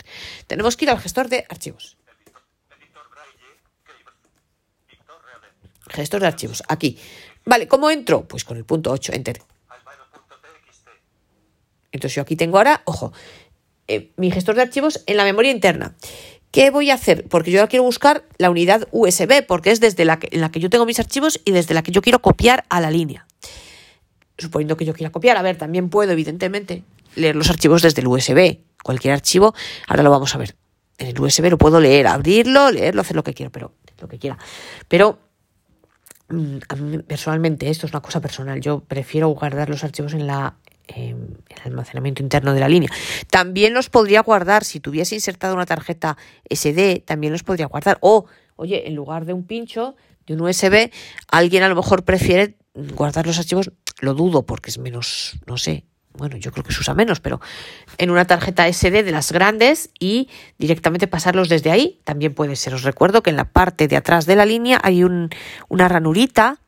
Tenemos 0.48 0.76
que 0.76 0.86
ir 0.86 0.92
al 0.92 1.00
gestor 1.00 1.30
de 1.30 1.46
archivos. 1.50 1.98
Gestor 5.90 6.22
de 6.22 6.28
archivos, 6.28 6.64
aquí. 6.68 7.00
Vale, 7.46 7.68
¿cómo 7.68 7.90
entro? 7.90 8.28
Pues 8.28 8.44
con 8.44 8.58
el 8.58 8.66
punto 8.66 8.92
8, 8.92 9.14
enter. 9.14 9.42
Entonces 11.92 12.16
yo 12.16 12.22
aquí 12.22 12.36
tengo 12.36 12.58
ahora, 12.58 12.82
ojo, 12.86 13.14
eh, 13.88 14.12
mi 14.18 14.30
gestor 14.30 14.56
de 14.56 14.64
archivos 14.64 15.02
en 15.06 15.18
la 15.18 15.24
memoria 15.24 15.52
interna. 15.52 15.96
¿Qué 16.52 16.70
voy 16.70 16.90
a 16.92 16.94
hacer? 16.94 17.28
Porque 17.28 17.52
yo 17.52 17.60
ahora 17.60 17.70
quiero 17.70 17.84
buscar 17.84 18.24
la 18.38 18.50
unidad 18.50 18.88
USB, 18.92 19.46
porque 19.46 19.72
es 19.72 19.80
desde 19.80 20.06
la 20.06 20.20
que, 20.20 20.30
en 20.32 20.42
la 20.42 20.50
que 20.50 20.60
yo 20.60 20.70
tengo 20.70 20.86
mis 20.86 21.00
archivos 21.00 21.42
y 21.46 21.52
desde 21.52 21.74
la 21.74 21.84
que 21.84 21.92
yo 21.92 22.02
quiero 22.02 22.20
copiar 22.20 22.66
a 22.70 22.80
la 22.80 22.90
línea. 22.90 23.28
Suponiendo 24.38 24.78
que 24.78 24.86
yo 24.86 24.94
quiera 24.94 25.12
copiar, 25.12 25.38
a 25.38 25.42
ver, 25.42 25.58
también 25.58 25.90
puedo, 25.90 26.12
evidentemente, 26.12 26.84
leer 27.16 27.36
los 27.36 27.50
archivos 27.50 27.82
desde 27.82 28.02
el 28.02 28.08
USB. 28.08 28.60
Cualquier 28.84 29.14
archivo, 29.14 29.54
ahora 29.88 30.04
lo 30.04 30.12
vamos 30.12 30.34
a 30.36 30.38
ver. 30.38 30.56
En 30.98 31.08
el 31.08 31.20
USB 31.20 31.50
lo 31.50 31.58
puedo 31.58 31.80
leer, 31.80 32.08
abrirlo, 32.08 32.72
leerlo, 32.72 33.02
hacer 33.02 33.16
lo 33.16 33.24
que 33.24 33.34
quiero, 33.34 33.52
pero 33.52 33.74
lo 34.00 34.08
que 34.08 34.18
quiera. 34.18 34.38
Pero 34.88 35.20
mm, 36.30 36.58
a 36.70 36.76
mí 36.76 37.00
personalmente, 37.00 37.70
esto 37.70 37.86
es 37.86 37.92
una 37.92 38.02
cosa 38.02 38.22
personal, 38.22 38.62
yo 38.62 38.80
prefiero 38.80 39.28
guardar 39.30 39.70
los 39.70 39.84
archivos 39.84 40.14
en 40.14 40.28
la 40.28 40.56
el 40.88 41.38
almacenamiento 41.64 42.24
interno 42.24 42.54
de 42.54 42.60
la 42.60 42.70
línea. 42.70 42.90
También 43.30 43.74
los 43.74 43.90
podría 43.90 44.22
guardar, 44.22 44.64
si 44.64 44.80
tuviese 44.80 45.16
insertado 45.16 45.54
una 45.54 45.66
tarjeta 45.66 46.18
SD, 46.50 47.04
también 47.06 47.34
los 47.34 47.44
podría 47.44 47.68
guardar. 47.68 47.98
O, 48.02 48.26
oye, 48.56 48.88
en 48.88 48.96
lugar 48.96 49.26
de 49.26 49.34
un 49.34 49.44
pincho, 49.44 49.96
de 50.26 50.34
un 50.34 50.42
USB, 50.42 50.92
alguien 51.30 51.64
a 51.64 51.70
lo 51.70 51.76
mejor 51.76 52.04
prefiere 52.04 52.58
guardar 52.74 53.26
los 53.26 53.40
archivos, 53.40 53.72
lo 54.00 54.14
dudo 54.14 54.46
porque 54.46 54.70
es 54.70 54.78
menos, 54.78 55.40
no 55.46 55.58
sé, 55.58 55.86
bueno, 56.14 56.38
yo 56.38 56.52
creo 56.52 56.64
que 56.64 56.74
se 56.74 56.82
usa 56.82 56.94
menos, 56.94 57.20
pero 57.20 57.40
en 57.98 58.10
una 58.10 58.26
tarjeta 58.26 58.72
SD 58.72 59.04
de 59.04 59.12
las 59.12 59.32
grandes 59.32 59.92
y 60.00 60.30
directamente 60.58 61.08
pasarlos 61.08 61.48
desde 61.48 61.72
ahí, 61.72 62.02
también 62.04 62.34
puede 62.34 62.56
ser. 62.56 62.74
Os 62.74 62.84
recuerdo 62.84 63.22
que 63.22 63.30
en 63.30 63.36
la 63.36 63.52
parte 63.52 63.88
de 63.88 63.96
atrás 63.96 64.26
de 64.26 64.36
la 64.36 64.46
línea 64.46 64.80
hay 64.84 65.04
un, 65.04 65.30
una 65.70 65.88
ranurita 65.88 66.60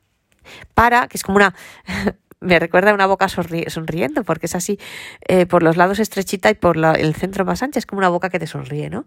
para, 0.73 1.07
que 1.07 1.17
es 1.17 1.23
como 1.23 1.37
una, 1.37 1.55
me 2.41 2.59
recuerda 2.59 2.91
a 2.91 2.93
una 2.93 3.05
boca 3.05 3.27
sonriendo, 3.29 4.23
porque 4.23 4.45
es 4.45 4.55
así, 4.55 4.79
eh, 5.27 5.45
por 5.45 5.63
los 5.63 5.77
lados 5.77 5.99
estrechita 5.99 6.49
y 6.49 6.53
por 6.53 6.77
el 6.77 7.15
centro 7.15 7.45
más 7.45 7.61
ancha, 7.63 7.79
es 7.79 7.85
como 7.85 7.99
una 7.99 8.09
boca 8.09 8.29
que 8.29 8.39
te 8.39 8.47
sonríe, 8.47 8.89
¿no? 8.89 9.05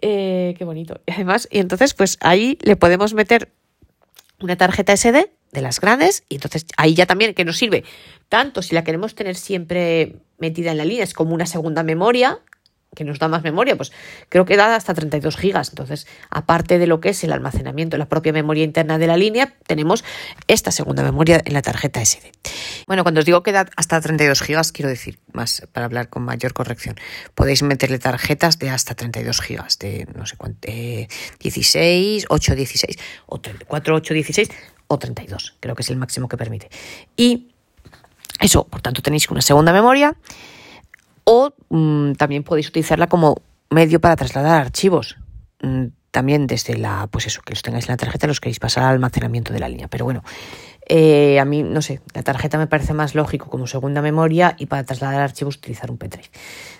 Eh, 0.00 0.54
qué 0.56 0.64
bonito. 0.64 1.00
Y 1.06 1.12
además, 1.12 1.48
y 1.50 1.58
entonces, 1.58 1.94
pues 1.94 2.18
ahí 2.20 2.58
le 2.62 2.76
podemos 2.76 3.14
meter 3.14 3.52
una 4.40 4.56
tarjeta 4.56 4.96
SD 4.96 5.30
de 5.52 5.60
las 5.60 5.80
grandes, 5.80 6.24
y 6.28 6.36
entonces 6.36 6.66
ahí 6.76 6.94
ya 6.94 7.06
también 7.06 7.34
que 7.34 7.44
nos 7.44 7.56
sirve 7.56 7.84
tanto 8.28 8.62
si 8.62 8.74
la 8.74 8.82
queremos 8.82 9.14
tener 9.14 9.36
siempre 9.36 10.16
metida 10.38 10.72
en 10.72 10.78
la 10.78 10.84
línea, 10.84 11.04
es 11.04 11.14
como 11.14 11.34
una 11.34 11.46
segunda 11.46 11.82
memoria, 11.82 12.40
que 12.94 13.04
nos 13.04 13.18
da 13.18 13.28
más 13.28 13.42
memoria, 13.42 13.76
pues 13.76 13.92
creo 14.28 14.44
que 14.44 14.56
da 14.56 14.76
hasta 14.76 14.94
32 14.94 15.36
gigas. 15.36 15.68
Entonces, 15.70 16.06
aparte 16.30 16.78
de 16.78 16.86
lo 16.86 17.00
que 17.00 17.10
es 17.10 17.24
el 17.24 17.32
almacenamiento, 17.32 17.96
la 17.96 18.08
propia 18.08 18.32
memoria 18.32 18.64
interna 18.64 18.98
de 18.98 19.06
la 19.06 19.16
línea, 19.16 19.54
tenemos 19.66 20.04
esta 20.48 20.70
segunda 20.70 21.02
memoria 21.02 21.40
en 21.44 21.52
la 21.52 21.62
tarjeta 21.62 22.04
SD. 22.04 22.32
Bueno, 22.86 23.02
cuando 23.02 23.20
os 23.20 23.26
digo 23.26 23.42
que 23.42 23.52
da 23.52 23.66
hasta 23.76 24.00
32 24.00 24.40
gigas, 24.40 24.72
quiero 24.72 24.88
decir, 24.88 25.18
más 25.32 25.66
para 25.72 25.86
hablar 25.86 26.08
con 26.08 26.22
mayor 26.24 26.52
corrección, 26.52 26.96
podéis 27.34 27.62
meterle 27.62 27.98
tarjetas 27.98 28.58
de 28.58 28.70
hasta 28.70 28.94
32 28.94 29.40
gigas, 29.40 29.78
de 29.78 30.06
no 30.14 30.26
sé 30.26 30.36
cuánto, 30.36 30.68
16, 31.40 32.26
8, 32.28 32.54
16, 32.54 32.98
o 33.26 33.40
34, 33.40 33.96
8, 33.96 34.14
16 34.14 34.48
o 34.86 34.98
32, 34.98 35.56
creo 35.60 35.74
que 35.74 35.82
es 35.82 35.90
el 35.90 35.96
máximo 35.96 36.28
que 36.28 36.36
permite. 36.36 36.68
Y 37.16 37.48
eso, 38.40 38.66
por 38.66 38.82
tanto, 38.82 39.02
tenéis 39.02 39.30
una 39.30 39.42
segunda 39.42 39.72
memoria 39.72 40.16
mm, 41.68 42.12
también 42.12 42.42
podéis 42.42 42.68
utilizarla 42.68 43.06
como 43.06 43.36
medio 43.70 44.00
para 44.00 44.16
trasladar 44.16 44.60
archivos. 44.60 45.16
Mm, 45.62 45.86
también 46.10 46.46
desde 46.46 46.76
la, 46.76 47.08
pues 47.08 47.26
eso, 47.26 47.42
que 47.42 47.50
los 47.50 47.62
tengáis 47.62 47.88
en 47.88 47.94
la 47.94 47.96
tarjeta, 47.96 48.28
los 48.28 48.40
queréis 48.40 48.60
pasar 48.60 48.84
al 48.84 48.90
almacenamiento 48.90 49.52
de 49.52 49.58
la 49.58 49.68
línea. 49.68 49.88
Pero 49.88 50.04
bueno, 50.04 50.22
eh, 50.86 51.40
a 51.40 51.44
mí, 51.44 51.64
no 51.64 51.82
sé, 51.82 52.00
la 52.14 52.22
tarjeta 52.22 52.56
me 52.56 52.68
parece 52.68 52.94
más 52.94 53.16
lógico 53.16 53.50
como 53.50 53.66
segunda 53.66 54.00
memoria 54.00 54.54
y 54.56 54.66
para 54.66 54.84
trasladar 54.84 55.20
archivos 55.20 55.56
utilizar 55.56 55.90
un 55.90 55.98
pendrive. 55.98 56.30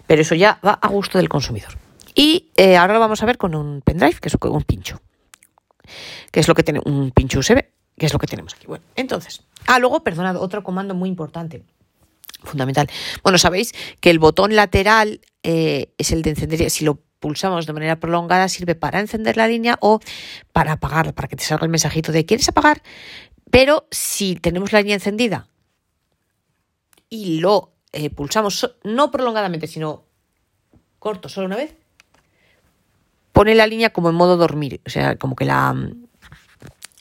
Pero 0.06 0.22
eso 0.22 0.36
ya 0.36 0.60
va 0.64 0.74
a 0.74 0.86
gusto 0.86 1.18
del 1.18 1.28
consumidor. 1.28 1.76
Y 2.14 2.52
eh, 2.56 2.76
ahora 2.76 2.94
lo 2.94 3.00
vamos 3.00 3.24
a 3.24 3.26
ver 3.26 3.36
con 3.36 3.56
un 3.56 3.80
pendrive, 3.80 4.20
que 4.20 4.28
es 4.28 4.36
un 4.40 4.62
pincho. 4.62 5.00
Que 6.30 6.38
es 6.38 6.46
lo 6.46 6.54
que 6.54 6.62
tiene 6.62 6.80
un 6.84 7.10
pincho 7.10 7.40
USB, 7.40 7.64
que 7.98 8.06
es 8.06 8.12
lo 8.12 8.20
que 8.20 8.28
tenemos 8.28 8.54
aquí. 8.54 8.68
Bueno, 8.68 8.84
entonces. 8.94 9.42
Ah, 9.66 9.80
luego, 9.80 10.04
perdonad, 10.04 10.36
otro 10.36 10.62
comando 10.62 10.94
muy 10.94 11.08
importante 11.08 11.64
fundamental. 12.44 12.88
Bueno, 13.22 13.38
sabéis 13.38 13.72
que 14.00 14.10
el 14.10 14.18
botón 14.18 14.54
lateral 14.54 15.20
eh, 15.42 15.92
es 15.98 16.12
el 16.12 16.22
de 16.22 16.30
encender. 16.30 16.70
Si 16.70 16.84
lo 16.84 17.00
pulsamos 17.20 17.66
de 17.66 17.72
manera 17.72 18.00
prolongada, 18.00 18.48
sirve 18.48 18.74
para 18.74 19.00
encender 19.00 19.36
la 19.36 19.48
línea 19.48 19.78
o 19.80 20.00
para 20.52 20.72
apagar, 20.72 21.14
para 21.14 21.26
que 21.28 21.36
te 21.36 21.44
salga 21.44 21.64
el 21.64 21.70
mensajito 21.70 22.12
de 22.12 22.26
¿quieres 22.26 22.48
apagar? 22.48 22.82
Pero 23.50 23.86
si 23.90 24.36
tenemos 24.36 24.72
la 24.72 24.80
línea 24.80 24.96
encendida 24.96 25.48
y 27.08 27.40
lo 27.40 27.72
eh, 27.92 28.10
pulsamos 28.10 28.76
no 28.82 29.10
prolongadamente, 29.10 29.66
sino 29.66 30.04
corto, 30.98 31.28
solo 31.28 31.46
una 31.46 31.56
vez, 31.56 31.74
pone 33.32 33.54
la 33.54 33.66
línea 33.66 33.90
como 33.90 34.10
en 34.10 34.16
modo 34.16 34.36
dormir, 34.36 34.80
o 34.86 34.90
sea, 34.90 35.16
como 35.16 35.36
que 35.36 35.44
la, 35.44 35.74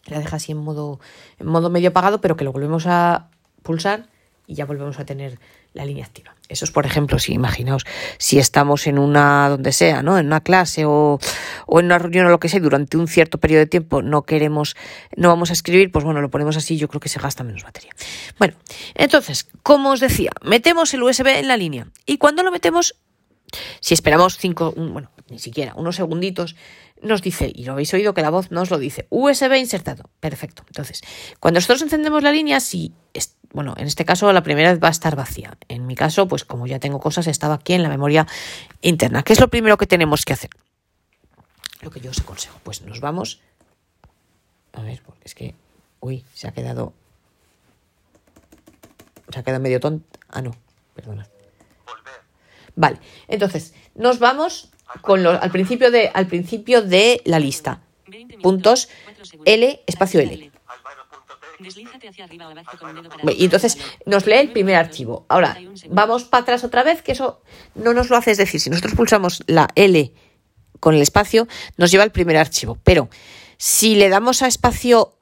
la 0.06 0.20
deja 0.20 0.36
así 0.36 0.52
en 0.52 0.60
modo, 0.60 1.00
en 1.40 1.48
modo 1.48 1.70
medio 1.70 1.90
apagado, 1.90 2.22
pero 2.22 2.36
que 2.36 2.44
lo 2.44 2.52
volvemos 2.52 2.86
a 2.88 3.30
pulsar 3.62 4.08
y 4.46 4.56
ya 4.56 4.66
volvemos 4.66 5.00
a 5.00 5.06
tener 5.06 5.40
la 5.74 5.86
línea 5.86 6.06
activa. 6.06 6.36
Eso 6.50 6.66
es, 6.66 6.72
por 6.72 6.86
ejemplo, 6.86 7.18
si 7.18 7.34
imaginaos, 7.34 7.86
si 8.18 8.38
estamos 8.38 8.86
en 8.88 9.00
una, 9.00 9.50
donde 9.50 9.72
sea, 9.72 10.04
¿no? 10.04 10.18
En 10.18 10.28
una 10.28 10.42
clase 10.42 10.86
o, 10.86 11.20
o, 11.66 11.80
en 11.80 11.86
una 11.86 11.98
reunión 11.98 12.26
o 12.28 12.30
lo 12.30 12.40
que 12.40 12.50
sea, 12.50 12.60
durante 12.60 12.98
un 12.98 13.08
cierto 13.08 13.38
periodo 13.38 13.62
de 13.62 13.68
tiempo 13.68 14.02
no 14.02 14.24
queremos, 14.24 14.76
no 15.16 15.30
vamos 15.30 15.50
a 15.50 15.54
escribir, 15.54 15.92
pues 15.92 16.06
bueno, 16.06 16.22
lo 16.22 16.30
ponemos 16.30 16.58
así, 16.58 16.78
yo 16.78 16.88
creo 16.88 17.00
que 17.00 17.10
se 17.10 17.20
gasta 17.20 17.44
menos 17.44 17.64
batería. 17.64 17.92
Bueno, 18.38 18.56
entonces, 18.96 19.48
como 19.64 19.92
os 19.92 20.00
decía, 20.00 20.32
metemos 20.44 20.94
el 20.94 21.04
USB 21.04 21.28
en 21.28 21.48
la 21.48 21.58
línea 21.58 21.88
y 22.06 22.18
cuando 22.18 22.44
lo 22.44 22.52
metemos, 22.52 22.96
si 23.80 23.94
esperamos 23.94 24.38
cinco, 24.38 24.74
bueno, 24.76 25.10
ni 25.30 25.40
siquiera, 25.40 25.74
unos 25.76 25.96
segunditos, 25.96 26.56
nos 27.04 27.22
dice, 27.22 27.52
y 27.54 27.66
lo 27.66 27.74
habéis 27.74 27.94
oído 27.94 28.14
que 28.14 28.22
la 28.22 28.30
voz 28.30 28.50
nos 28.52 28.72
lo 28.72 28.78
dice, 28.78 29.08
USB 29.10 29.56
insertado. 29.58 30.10
Perfecto. 30.20 30.64
Entonces, 30.68 31.02
cuando 31.40 31.58
nosotros 31.58 31.82
encendemos 31.82 32.24
la 32.24 32.32
línea, 32.32 32.60
si 32.60 32.94
bueno, 33.54 33.74
en 33.78 33.88
este 33.88 34.04
caso 34.04 34.32
la 34.34 34.44
primera 34.44 34.76
va 34.76 34.88
a 34.90 34.92
estar 34.92 35.16
vacía. 35.16 35.58
En 35.70 35.86
mi 35.88 35.96
caso, 35.96 36.28
pues 36.28 36.44
como 36.44 36.68
ya 36.68 36.80
tengo 36.80 37.00
cosas, 37.00 37.28
estaba 37.28 37.54
aquí 37.56 37.74
en 37.74 37.84
la 37.84 37.90
memoria 37.90 38.28
interna. 38.82 39.24
¿Qué 39.24 39.34
es 39.34 39.40
lo 39.40 39.48
primero 39.48 39.78
que 39.78 39.88
tenemos 39.88 40.26
que 40.26 40.34
hacer? 40.34 40.50
Lo 41.82 41.90
que 41.92 42.00
yo 42.02 42.12
os 42.12 42.20
aconsejo. 42.20 42.60
Pues 42.64 42.82
nos 42.82 43.00
vamos. 43.00 43.40
A 44.74 44.82
ver, 44.82 45.02
porque 45.06 45.22
es 45.26 45.36
que. 45.36 45.54
Uy, 46.00 46.26
se 46.34 46.48
ha 46.48 46.52
quedado. 46.52 46.94
Se 49.32 49.40
ha 49.40 49.44
quedado 49.44 49.62
medio 49.62 49.80
tonto. 49.80 50.06
Ah, 50.30 50.42
no, 50.42 50.52
perdona. 50.96 51.28
Vale, 52.76 52.98
entonces 53.28 53.74
nos 53.96 54.18
vamos 54.20 54.72
con 55.02 55.22
lo- 55.22 55.40
al 55.42 55.52
principio 55.52 55.92
de 55.92 56.10
al 56.14 56.26
principio 56.28 56.82
de 56.82 57.22
la 57.26 57.38
lista. 57.40 57.82
Puntos 58.42 58.90
L 59.46 59.84
espacio 59.86 60.20
L. 60.22 60.52
Y 63.36 63.46
entonces 63.46 63.78
nos 64.06 64.26
lee 64.26 64.36
el 64.36 64.52
primer 64.52 64.76
archivo. 64.76 65.26
Ahora, 65.30 65.58
vamos 65.90 66.26
para 66.26 66.44
atrás 66.44 66.64
otra 66.64 66.84
vez, 66.84 67.02
que 67.02 67.14
eso 67.14 67.42
no 67.76 67.94
nos 67.94 68.10
lo 68.10 68.18
hace. 68.18 68.32
Es 68.32 68.38
decir, 68.38 68.60
si 68.60 68.70
nosotros 68.70 68.96
pulsamos 68.96 69.44
la 69.48 69.70
L 69.76 70.14
con 70.80 70.96
el 70.96 71.02
espacio, 71.02 71.48
nos 71.78 71.92
lleva 71.92 72.04
al 72.04 72.12
primer 72.12 72.38
archivo. 72.38 72.78
Pero 72.84 73.10
si 73.58 73.96
le 73.96 74.10
damos 74.10 74.42
a 74.42 74.48
espacio 74.48 75.18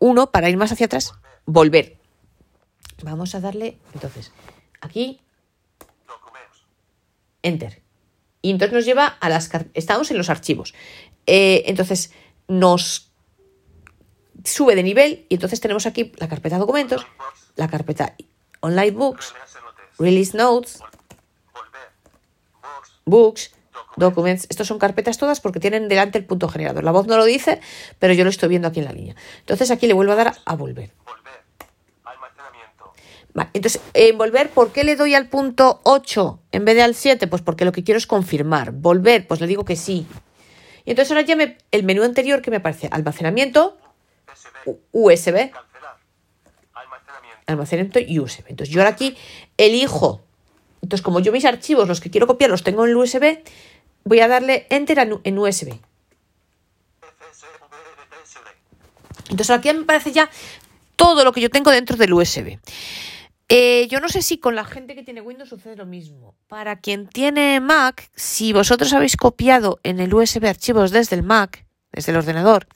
1 0.00 0.30
para 0.30 0.50
ir 0.50 0.56
más 0.56 0.72
hacia 0.72 0.86
atrás, 0.86 1.12
volver. 1.46 1.98
Vamos 3.02 3.34
a 3.34 3.40
darle, 3.40 3.78
entonces, 3.92 4.32
aquí. 4.80 5.20
Enter. 7.42 7.82
Y 8.40 8.50
entonces 8.50 8.74
nos 8.74 8.84
lleva 8.84 9.06
a 9.06 9.28
las... 9.28 9.50
Estamos 9.74 10.10
en 10.10 10.18
los 10.18 10.30
archivos. 10.30 10.74
Eh, 11.26 11.64
entonces 11.66 12.12
nos 12.48 13.13
sube 14.44 14.74
de 14.74 14.82
nivel 14.82 15.26
y 15.28 15.34
entonces 15.34 15.60
tenemos 15.60 15.86
aquí 15.86 16.12
la 16.16 16.28
carpeta 16.28 16.58
documentos, 16.58 17.06
la 17.56 17.68
carpeta 17.68 18.14
online 18.60 18.92
books, 18.92 19.34
Release 19.98 20.36
notes. 20.36 20.80
books, 23.04 23.52
documents. 23.96 24.46
Estos 24.50 24.66
son 24.66 24.78
carpetas 24.78 25.18
todas 25.18 25.40
porque 25.40 25.60
tienen 25.60 25.88
delante 25.88 26.18
el 26.18 26.24
punto 26.24 26.48
generador. 26.48 26.82
La 26.82 26.90
voz 26.90 27.06
no 27.06 27.16
lo 27.16 27.24
dice, 27.24 27.60
pero 27.98 28.12
yo 28.12 28.24
lo 28.24 28.30
estoy 28.30 28.48
viendo 28.48 28.68
aquí 28.68 28.80
en 28.80 28.86
la 28.86 28.92
línea. 28.92 29.14
Entonces 29.40 29.70
aquí 29.70 29.86
le 29.86 29.94
vuelvo 29.94 30.12
a 30.12 30.16
dar 30.16 30.34
a 30.44 30.56
volver. 30.56 30.90
Entonces, 33.52 33.80
en 33.94 34.16
volver, 34.16 34.50
¿por 34.50 34.70
qué 34.70 34.84
le 34.84 34.94
doy 34.94 35.14
al 35.14 35.28
punto 35.28 35.80
8 35.82 36.40
en 36.52 36.64
vez 36.64 36.76
de 36.76 36.82
al 36.82 36.94
7? 36.94 37.26
Pues 37.26 37.42
porque 37.42 37.64
lo 37.64 37.72
que 37.72 37.82
quiero 37.82 37.98
es 37.98 38.06
confirmar. 38.06 38.70
Volver, 38.70 39.26
pues 39.26 39.40
le 39.40 39.48
digo 39.48 39.64
que 39.64 39.74
sí. 39.74 40.06
Y 40.84 40.90
entonces 40.90 41.10
ahora 41.10 41.22
ya 41.26 41.34
me, 41.34 41.58
el 41.72 41.82
menú 41.82 42.04
anterior 42.04 42.42
que 42.42 42.50
me 42.50 42.58
aparece, 42.58 42.88
almacenamiento, 42.92 43.76
USB. 44.92 45.50
Almacenamiento. 47.46 47.98
y 48.00 48.18
USB. 48.18 48.44
Entonces 48.48 48.74
yo 48.74 48.80
ahora 48.80 48.90
aquí 48.90 49.16
elijo. 49.56 50.24
Entonces 50.82 51.02
como 51.02 51.20
yo 51.20 51.32
mis 51.32 51.44
archivos, 51.44 51.88
los 51.88 52.00
que 52.00 52.10
quiero 52.10 52.26
copiar, 52.26 52.50
los 52.50 52.62
tengo 52.62 52.84
en 52.84 52.90
el 52.90 52.96
USB, 52.96 53.42
voy 54.04 54.20
a 54.20 54.28
darle 54.28 54.66
enter 54.70 54.98
en, 54.98 55.38
USB. 55.38 55.78
Entonces 59.30 59.50
aquí 59.50 59.72
me 59.72 59.82
aparece 59.82 60.12
ya 60.12 60.30
todo 60.96 61.24
lo 61.24 61.32
que 61.32 61.40
yo 61.40 61.50
tengo 61.50 61.70
dentro 61.70 61.96
del 61.96 62.12
USB. 62.12 62.58
Eh, 63.48 63.88
yo 63.88 64.00
no 64.00 64.08
sé 64.08 64.22
si 64.22 64.38
con 64.38 64.54
la 64.54 64.64
gente 64.64 64.94
que 64.94 65.02
tiene 65.02 65.20
Windows 65.20 65.48
sucede 65.48 65.76
lo 65.76 65.86
mismo. 65.86 66.34
Para 66.48 66.76
quien 66.76 67.08
tiene 67.08 67.60
Mac, 67.60 68.10
si 68.14 68.52
vosotros 68.52 68.92
habéis 68.92 69.16
copiado 69.16 69.80
en 69.82 70.00
el 70.00 70.14
USB 70.14 70.46
archivos 70.46 70.90
desde 70.90 71.16
el 71.16 71.22
Mac, 71.22 71.64
desde 71.92 72.12
el 72.12 72.18
ordenador, 72.18 72.66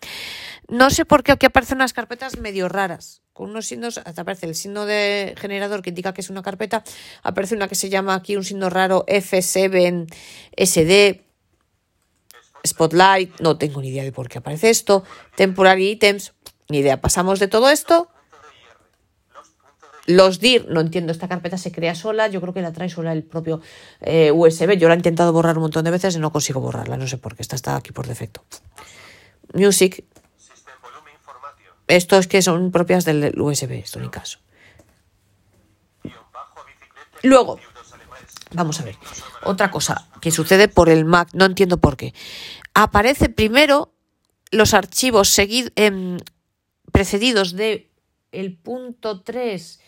no 0.68 0.90
sé 0.90 1.06
por 1.06 1.22
qué 1.22 1.32
aquí 1.32 1.46
aparecen 1.46 1.78
unas 1.78 1.94
carpetas 1.94 2.38
medio 2.38 2.68
raras. 2.68 3.22
Con 3.32 3.50
unos 3.50 3.66
signos, 3.66 3.98
aparece 3.98 4.46
el 4.46 4.54
signo 4.54 4.84
de 4.84 5.34
generador 5.38 5.80
que 5.80 5.90
indica 5.90 6.12
que 6.12 6.20
es 6.20 6.28
una 6.28 6.42
carpeta, 6.42 6.84
aparece 7.22 7.54
una 7.54 7.68
que 7.68 7.74
se 7.74 7.88
llama 7.88 8.14
aquí 8.14 8.36
un 8.36 8.44
signo 8.44 8.68
raro 8.68 9.06
F7SD, 9.06 11.22
Spotlight, 12.66 13.40
no 13.40 13.56
tengo 13.56 13.80
ni 13.80 13.88
idea 13.88 14.02
de 14.02 14.12
por 14.12 14.28
qué 14.28 14.38
aparece 14.38 14.68
esto, 14.68 15.04
Temporary 15.36 15.90
Items, 15.90 16.34
ni 16.68 16.78
idea. 16.78 17.00
Pasamos 17.00 17.38
de 17.38 17.48
todo 17.48 17.70
esto. 17.70 18.08
Los 20.06 20.40
DIR, 20.40 20.68
no 20.70 20.80
entiendo, 20.80 21.12
esta 21.12 21.28
carpeta 21.28 21.58
se 21.58 21.70
crea 21.70 21.94
sola, 21.94 22.28
yo 22.28 22.40
creo 22.40 22.54
que 22.54 22.62
la 22.62 22.72
trae 22.72 22.88
sola 22.88 23.12
el 23.12 23.24
propio 23.24 23.60
eh, 24.00 24.32
USB. 24.32 24.78
Yo 24.78 24.88
la 24.88 24.94
he 24.94 24.96
intentado 24.96 25.32
borrar 25.32 25.58
un 25.58 25.62
montón 25.62 25.84
de 25.84 25.90
veces 25.90 26.16
y 26.16 26.18
no 26.18 26.32
consigo 26.32 26.60
borrarla, 26.60 26.96
no 26.96 27.06
sé 27.06 27.18
por 27.18 27.36
qué, 27.36 27.42
esta 27.42 27.56
está 27.56 27.76
aquí 27.76 27.92
por 27.92 28.06
defecto. 28.06 28.42
Music. 29.52 30.04
Estos 31.88 32.26
que 32.28 32.42
son 32.42 32.70
propias 32.70 33.04
del 33.04 33.38
USB, 33.40 33.72
esto 33.72 33.98
caso. 34.10 34.38
Guión 36.02 36.14
bajo 36.32 36.64
bicicleta. 36.64 37.18
Luego. 37.22 37.58
Vamos 38.52 38.80
a 38.80 38.84
ver. 38.84 38.96
Otra 39.44 39.70
cosa 39.70 40.08
que 40.22 40.30
sucede 40.30 40.68
por 40.68 40.88
el 40.88 41.04
Mac, 41.04 41.28
no 41.34 41.44
entiendo 41.44 41.78
por 41.78 41.96
qué. 41.96 42.14
Aparece 42.74 43.28
primero 43.28 43.92
los 44.50 44.72
archivos 44.72 45.36
seguid- 45.36 45.72
em, 45.76 46.18
precedidos 46.92 47.52
de 47.52 47.90
el 48.32 48.56
punto 48.56 49.20
3 49.22 49.80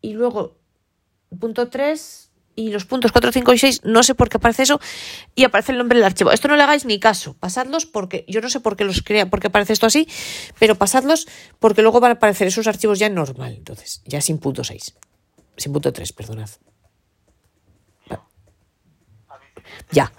y 0.00 0.14
luego 0.14 0.56
el 1.30 1.38
punto 1.38 1.68
3 1.68 2.25
y 2.56 2.70
los 2.70 2.86
puntos 2.86 3.12
4, 3.12 3.30
5 3.30 3.52
y 3.52 3.58
6, 3.58 3.80
no 3.84 4.02
sé 4.02 4.14
por 4.14 4.28
qué 4.28 4.38
aparece 4.38 4.64
eso, 4.64 4.80
y 5.34 5.44
aparece 5.44 5.72
el 5.72 5.78
nombre 5.78 5.98
del 5.98 6.06
archivo. 6.06 6.32
Esto 6.32 6.48
no 6.48 6.56
le 6.56 6.62
hagáis 6.62 6.84
ni 6.86 6.98
caso, 6.98 7.34
pasadlos 7.34 7.86
porque 7.86 8.24
yo 8.26 8.40
no 8.40 8.48
sé 8.48 8.58
por 8.60 8.76
qué 8.76 8.84
los 8.84 9.02
crea, 9.02 9.30
por 9.30 9.40
qué 9.40 9.48
aparece 9.48 9.74
esto 9.74 9.86
así, 9.86 10.08
pero 10.58 10.74
pasadlos 10.74 11.28
porque 11.60 11.82
luego 11.82 12.00
van 12.00 12.12
a 12.12 12.14
aparecer 12.14 12.48
esos 12.48 12.66
archivos 12.66 12.98
ya 12.98 13.08
normal, 13.10 13.54
entonces, 13.54 14.02
ya 14.06 14.20
sin 14.20 14.38
punto 14.38 14.64
6, 14.64 14.94
sin 15.56 15.72
punto 15.72 15.92
3, 15.92 16.12
perdonad. 16.12 16.50
Ya. 19.92 20.12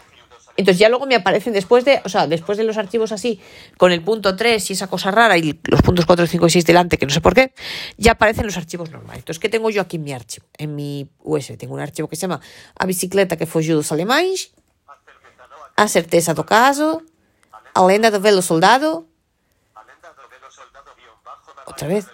Entonces 0.58 0.80
ya 0.80 0.90
luego 0.90 1.06
me 1.06 1.16
aparecen 1.16 1.54
después 1.54 1.86
de, 1.86 2.02
o 2.04 2.10
sea, 2.10 2.26
después 2.26 2.58
de 2.58 2.64
los 2.64 2.78
archivos 2.78 3.12
así, 3.12 3.40
con 3.78 3.92
el 3.92 4.02
punto 4.02 4.36
3 4.36 4.72
y 4.72 4.74
esa 4.74 4.88
cosa 4.88 5.12
rara 5.12 5.38
y 5.38 5.60
los 5.66 5.82
puntos 5.84 6.08
4, 6.08 6.26
5 6.26 6.48
y 6.48 6.50
6 6.50 6.66
delante, 6.66 6.98
que 6.98 7.06
no 7.06 7.12
sé 7.12 7.22
por 7.22 7.36
qué, 7.36 7.54
ya 7.98 8.14
aparecen 8.14 8.46
los 8.46 8.58
archivos 8.58 8.90
normales. 8.90 9.20
Entonces, 9.20 9.40
¿qué 9.40 9.50
tengo 9.50 9.70
yo 9.70 9.82
aquí 9.82 9.98
en 9.98 10.04
mi 10.04 10.14
archivo? 10.14 10.48
En 10.58 10.76
mi 10.76 11.08
USB 11.24 11.58
tengo 11.58 11.76
un 11.76 11.80
archivo 11.80 12.08
que 12.08 12.16
se 12.16 12.24
llama 12.24 12.42
A 12.76 12.86
bicicleta 12.88 13.38
que 13.38 13.46
fugiu 13.46 13.76
dos 13.76 13.92
alemães, 13.92 14.52
A 15.78 15.88
certeza 15.88 16.34
do 16.34 16.44
caso, 16.44 17.06
A 17.78 17.86
velo 17.86 18.42
soldado, 18.42 19.06
Otra 21.68 21.88
vez. 21.88 22.08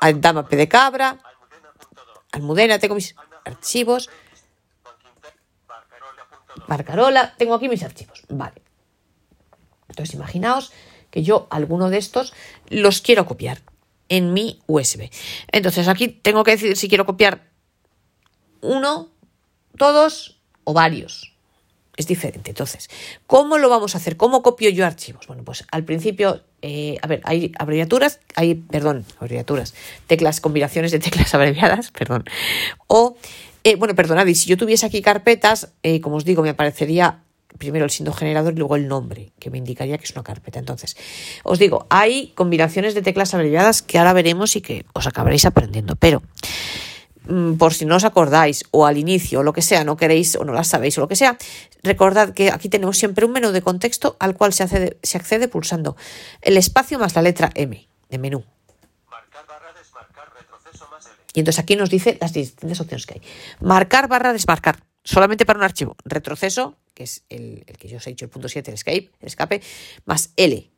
A 0.00 0.12
dama 0.12 0.48
P 0.48 0.56
de 0.56 0.66
cabra. 0.66 1.18
Almudena, 2.32 2.78
tengo 2.78 2.94
mis 2.94 3.14
archivos. 3.44 4.08
Barcarola, 6.70 7.34
tengo 7.36 7.54
aquí 7.54 7.68
mis 7.68 7.82
archivos. 7.82 8.22
Vale. 8.28 8.62
Entonces, 9.88 10.14
imaginaos 10.14 10.70
que 11.10 11.24
yo 11.24 11.48
alguno 11.50 11.90
de 11.90 11.98
estos 11.98 12.32
los 12.68 13.00
quiero 13.00 13.26
copiar 13.26 13.60
en 14.08 14.32
mi 14.32 14.60
USB. 14.68 15.10
Entonces, 15.50 15.88
aquí 15.88 16.06
tengo 16.06 16.44
que 16.44 16.52
decidir 16.52 16.76
si 16.76 16.88
quiero 16.88 17.06
copiar 17.06 17.50
uno, 18.60 19.08
todos 19.76 20.40
o 20.62 20.72
varios. 20.72 21.34
Es 21.96 22.06
diferente. 22.06 22.52
Entonces, 22.52 22.88
¿cómo 23.26 23.58
lo 23.58 23.68
vamos 23.68 23.96
a 23.96 23.98
hacer? 23.98 24.16
¿Cómo 24.16 24.40
copio 24.40 24.70
yo 24.70 24.86
archivos? 24.86 25.26
Bueno, 25.26 25.42
pues 25.42 25.66
al 25.72 25.84
principio, 25.84 26.44
eh, 26.62 26.98
a 27.02 27.08
ver, 27.08 27.20
hay 27.24 27.50
abreviaturas, 27.58 28.20
hay, 28.36 28.54
perdón, 28.54 29.04
abreviaturas, 29.18 29.74
teclas, 30.06 30.40
combinaciones 30.40 30.92
de 30.92 31.00
teclas 31.00 31.34
abreviadas, 31.34 31.90
perdón. 31.90 32.26
O, 32.86 33.16
eh, 33.64 33.76
bueno, 33.76 33.94
perdonad, 33.94 34.26
y 34.26 34.34
si 34.34 34.48
yo 34.48 34.56
tuviese 34.56 34.86
aquí 34.86 35.02
carpetas, 35.02 35.72
eh, 35.82 36.00
como 36.00 36.16
os 36.16 36.24
digo, 36.24 36.42
me 36.42 36.50
aparecería 36.50 37.22
primero 37.58 37.84
el 37.84 37.90
signo 37.90 38.12
generador 38.12 38.54
y 38.54 38.56
luego 38.56 38.76
el 38.76 38.88
nombre, 38.88 39.32
que 39.38 39.50
me 39.50 39.58
indicaría 39.58 39.98
que 39.98 40.04
es 40.04 40.12
una 40.12 40.22
carpeta. 40.22 40.58
Entonces, 40.58 40.96
os 41.44 41.58
digo, 41.58 41.86
hay 41.90 42.28
combinaciones 42.34 42.94
de 42.94 43.02
teclas 43.02 43.34
abreviadas 43.34 43.82
que 43.82 43.98
ahora 43.98 44.12
veremos 44.12 44.56
y 44.56 44.60
que 44.60 44.86
os 44.94 45.06
acabaréis 45.06 45.44
aprendiendo, 45.44 45.96
pero 45.96 46.22
mm, 47.28 47.54
por 47.54 47.74
si 47.74 47.84
no 47.84 47.96
os 47.96 48.04
acordáis 48.04 48.64
o 48.70 48.86
al 48.86 48.98
inicio 48.98 49.40
o 49.40 49.42
lo 49.42 49.52
que 49.52 49.62
sea, 49.62 49.84
no 49.84 49.96
queréis 49.96 50.36
o 50.36 50.44
no 50.44 50.52
las 50.52 50.68
sabéis 50.68 50.96
o 50.98 51.02
lo 51.02 51.08
que 51.08 51.16
sea, 51.16 51.36
recordad 51.82 52.32
que 52.32 52.50
aquí 52.50 52.68
tenemos 52.68 52.96
siempre 52.98 53.26
un 53.26 53.32
menú 53.32 53.50
de 53.50 53.62
contexto 53.62 54.16
al 54.20 54.36
cual 54.36 54.52
se 54.52 54.62
accede, 54.62 54.96
se 55.02 55.18
accede 55.18 55.48
pulsando 55.48 55.96
el 56.42 56.56
espacio 56.56 56.98
más 56.98 57.14
la 57.14 57.22
letra 57.22 57.50
M 57.54 57.86
de 58.08 58.18
menú. 58.18 58.44
Marcar 59.10 59.46
barra 59.46 59.72
desmarcar 59.72 60.32
retroceso 60.34 60.88
más 60.90 61.06
L. 61.06 61.19
Y 61.34 61.40
entonces 61.40 61.62
aquí 61.62 61.76
nos 61.76 61.90
dice 61.90 62.18
las 62.20 62.32
distintas 62.32 62.80
opciones 62.80 63.06
que 63.06 63.14
hay. 63.14 63.22
Marcar 63.60 64.08
barra 64.08 64.32
desmarcar, 64.32 64.82
solamente 65.04 65.46
para 65.46 65.58
un 65.58 65.64
archivo. 65.64 65.96
Retroceso, 66.04 66.76
que 66.94 67.04
es 67.04 67.24
el, 67.28 67.64
que 67.78 67.88
yo 67.88 67.98
os 67.98 68.06
he 68.06 68.10
dicho, 68.10 68.24
el 68.24 68.30
punto 68.30 68.48
7, 68.48 68.70
el 68.70 68.74
escape, 68.74 69.10
el 69.20 69.26
escape, 69.26 69.62
más 70.04 70.32
L. 70.36 70.70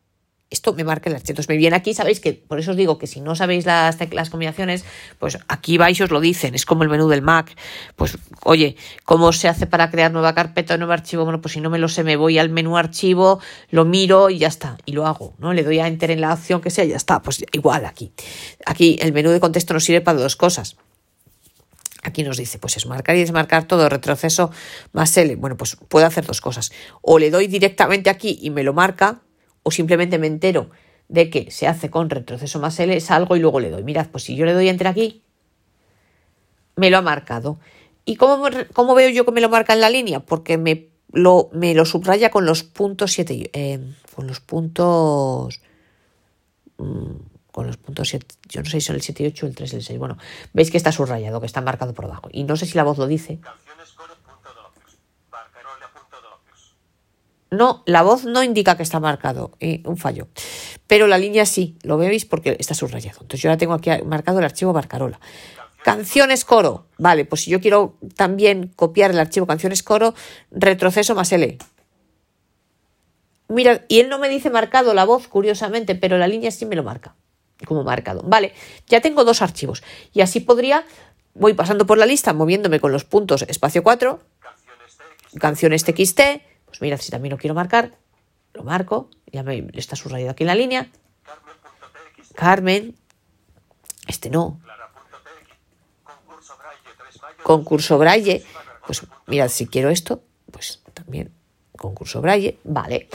esto 0.53 0.73
me 0.75 0.85
marca 0.85 1.11
archivo. 1.11 1.33
Entonces 1.33 1.49
me 1.49 1.57
viene 1.57 1.77
aquí, 1.77 1.95
sabéis 1.95 2.21
que, 2.21 2.33
por 2.33 2.59
eso 2.59 2.73
os 2.73 2.77
digo 2.77 2.99
que 2.99 3.07
si 3.07 3.21
no 3.21 3.35
sabéis 3.35 3.67
las, 3.67 3.99
las 4.13 4.31
combinaciones, 4.31 4.85
pues 5.19 5.39
aquí 5.49 5.79
vais 5.79 5.99
y 5.99 6.03
os 6.03 6.11
lo 6.11 6.21
dicen, 6.21 6.55
es 6.55 6.67
como 6.67 6.83
el 6.83 6.89
menú 6.89 7.09
del 7.09 7.23
Mac. 7.23 7.57
Pues, 7.97 8.19
oye, 8.45 8.77
¿cómo 9.05 9.33
se 9.33 9.49
hace 9.49 9.67
para 9.67 9.91
crear 9.91 10.13
nueva 10.13 10.35
carpeta 10.35 10.75
o 10.75 10.79
nuevo 10.79 10.93
archivo? 10.93 11.25
Bueno, 11.25 11.41
pues 11.41 11.55
si 11.55 11.61
no 11.61 11.71
me 11.71 11.79
lo 11.79 11.89
sé, 11.89 12.05
me 12.05 12.17
voy 12.17 12.39
al 12.39 12.51
menú 12.51 12.77
archivo, 12.77 13.41
lo 13.71 13.85
miro 13.85 14.31
y 14.31 14.39
ya 14.39 14.49
está, 14.49 14.79
y 14.85 14.93
lo 14.93 15.07
hago, 15.07 15.35
¿no? 15.39 15.53
Le 15.53 15.63
doy 15.65 15.79
a 15.79 15.87
enter 15.87 16.11
en 16.11 16.21
la 16.21 16.33
opción 16.35 16.61
que 16.61 16.71
sea 16.71 16.85
y 16.85 16.89
ya 16.89 16.97
está, 16.97 17.23
pues 17.23 17.45
igual 17.53 17.85
aquí. 17.87 18.13
Aquí 18.67 18.99
el 19.01 19.13
menú 19.13 19.31
de 19.31 19.41
contexto 19.41 19.75
nos 19.75 19.85
sirve 19.85 20.01
para 20.01 20.19
dos 20.19 20.37
cosas. 20.37 20.77
Aquí 22.05 22.25
nos 22.25 22.37
dice, 22.37 22.59
pues 22.59 22.77
es 22.77 22.87
marcar 22.87 23.17
y 23.17 23.21
desmarcar 23.21 23.65
todo, 23.65 23.89
retroceso 23.89 24.51
más 24.93 25.17
L. 25.17 25.37
Bueno, 25.37 25.57
pues 25.57 25.77
puedo 25.89 26.05
hacer 26.05 26.27
dos 26.27 26.41
cosas. 26.41 26.73
O 27.01 27.21
le 27.21 27.31
doy 27.31 27.47
directamente 27.47 28.11
aquí 28.11 28.41
y 28.43 28.51
me 28.51 28.65
lo 28.65 28.73
marca, 28.73 29.23
o 29.63 29.71
simplemente 29.71 30.19
me 30.19 30.27
entero 30.27 30.71
de 31.09 31.31
que 31.31 31.51
se 31.51 31.67
hace 31.67 31.91
con 31.91 32.11
retroceso 32.11 32.59
más 32.59 32.79
L, 32.81 32.99
salgo 33.01 33.37
y 33.37 33.41
luego 33.41 33.61
le 33.61 33.71
doy. 33.71 33.85
Mirad, 33.85 34.09
pues 34.11 34.25
si 34.25 34.35
yo 34.35 34.47
le 34.47 34.55
doy 34.55 34.69
enter 34.69 34.87
aquí, 34.87 35.23
me 36.77 36.91
lo 36.91 36.99
ha 36.99 37.03
marcado. 37.03 37.59
¿Y 38.05 38.17
cómo, 38.17 38.49
cómo 38.73 38.95
veo 38.95 39.11
yo 39.11 39.25
que 39.25 39.33
me 39.33 39.41
lo 39.41 39.49
marca 39.49 39.73
en 39.75 39.81
la 39.81 39.91
línea? 39.91 40.21
Porque 40.21 40.59
me 40.59 40.89
lo, 41.13 41.51
me 41.53 41.75
lo 41.75 41.85
subraya 41.85 42.31
con 42.31 42.47
los 42.47 42.63
puntos 42.63 43.13
7, 43.13 43.51
eh, 43.53 43.81
con 44.15 44.27
los 44.27 44.41
puntos... 44.41 45.61
Mm, 46.79 47.33
con 47.53 47.67
los 47.67 47.77
puntos 47.77 48.09
7, 48.09 48.27
yo 48.49 48.63
no 48.63 48.71
sé 48.71 48.81
si 48.81 48.87
son 48.87 48.97
el 48.97 49.03
7 49.03 49.23
y 49.23 49.27
8 49.27 49.45
o 49.45 49.49
el 49.51 49.55
3 49.55 49.73
y 49.75 49.77
el 49.77 49.83
6. 49.83 49.99
Bueno, 49.99 50.17
veis 50.55 50.71
que 50.71 50.79
está 50.79 50.91
subrayado, 50.91 51.39
que 51.39 51.47
está 51.47 51.61
marcado 51.61 51.93
por 51.93 52.07
abajo. 52.07 52.31
Y 52.33 52.45
no 52.45 52.57
sé 52.57 52.65
si 52.65 52.79
la 52.79 52.83
voz 52.83 52.97
lo 52.97 53.07
dice. 53.07 53.41
No, 57.53 57.83
la 57.85 58.01
voz 58.01 58.25
no 58.25 58.43
indica 58.43 58.79
que 58.79 58.83
está 58.83 58.99
marcado, 58.99 59.53
un 59.85 59.99
fallo. 59.99 60.27
Pero 60.87 61.07
la 61.07 61.19
línea 61.19 61.45
sí, 61.45 61.77
lo 61.83 61.99
veis 61.99 62.25
porque 62.25 62.57
está 62.59 62.73
subrayado. 62.73 63.19
Entonces 63.21 63.43
yo 63.43 63.51
ahora 63.51 63.59
tengo 63.59 63.75
aquí 63.75 63.91
marcado 64.07 64.39
el 64.39 64.47
archivo 64.47 64.73
Barcarola. 64.73 65.21
Canciones 65.85 66.47
coro. 66.47 66.87
Vale, 66.97 67.27
pues 67.27 67.43
si 67.43 67.51
yo 67.51 67.61
quiero 67.61 67.99
también 68.17 68.73
copiar 68.75 69.11
el 69.11 69.19
archivo 69.19 69.47
canciones 69.47 69.83
coro, 69.83 70.15
retroceso 70.51 71.15
más 71.15 71.31
L. 71.31 71.59
Mira, 73.49 73.85
y 73.87 74.01
él 74.01 74.09
no 74.09 74.19
me 74.19 74.31
dice 74.31 74.49
marcado 74.49 74.95
la 74.95 75.05
voz, 75.05 75.29
curiosamente, 75.29 75.95
pero 75.95 76.17
la 76.17 76.29
línea 76.29 76.51
sí 76.51 76.65
me 76.65 76.75
lo 76.75 76.83
marca 76.83 77.17
como 77.67 77.85
marcado. 77.85 78.23
Vale, 78.25 78.55
ya 78.87 79.03
tengo 79.03 79.25
dos 79.25 79.43
archivos 79.43 79.83
y 80.15 80.23
así 80.23 80.41
podría, 80.41 80.87
voy 81.35 81.53
pasando 81.53 81.87
por 81.87 81.99
la 81.99 82.07
lista, 82.07 82.33
moviéndome 82.33 82.81
con 82.81 82.93
los 82.93 83.05
puntos 83.05 83.43
espacio 83.43 83.83
4, 83.83 84.21
canciones 85.39 85.85
TXT, 85.85 86.21
pues 86.73 86.81
mira, 86.81 86.97
si 86.97 87.11
también 87.11 87.33
lo 87.33 87.37
quiero 87.37 87.55
marcar, 87.55 87.99
lo 88.55 88.65
marco, 88.65 89.11
ya 89.27 89.43
me 89.43 89.69
está 89.75 89.95
subrayado 89.95 90.31
aquí 90.31 90.45
en 90.45 90.47
la 90.47 90.55
línea. 90.55 90.89
Carmen, 92.35 92.97
este 94.09 94.31
no. 94.31 94.59
Concurso 97.43 97.99
Braille, 97.99 98.43
pues 98.87 99.03
mirad, 99.27 99.49
si 99.49 99.67
quiero 99.67 99.91
esto, 99.91 100.23
pues 100.51 100.83
también 100.95 101.31
concurso 101.77 102.23
Braille, 102.23 102.59
vale. 102.65 103.11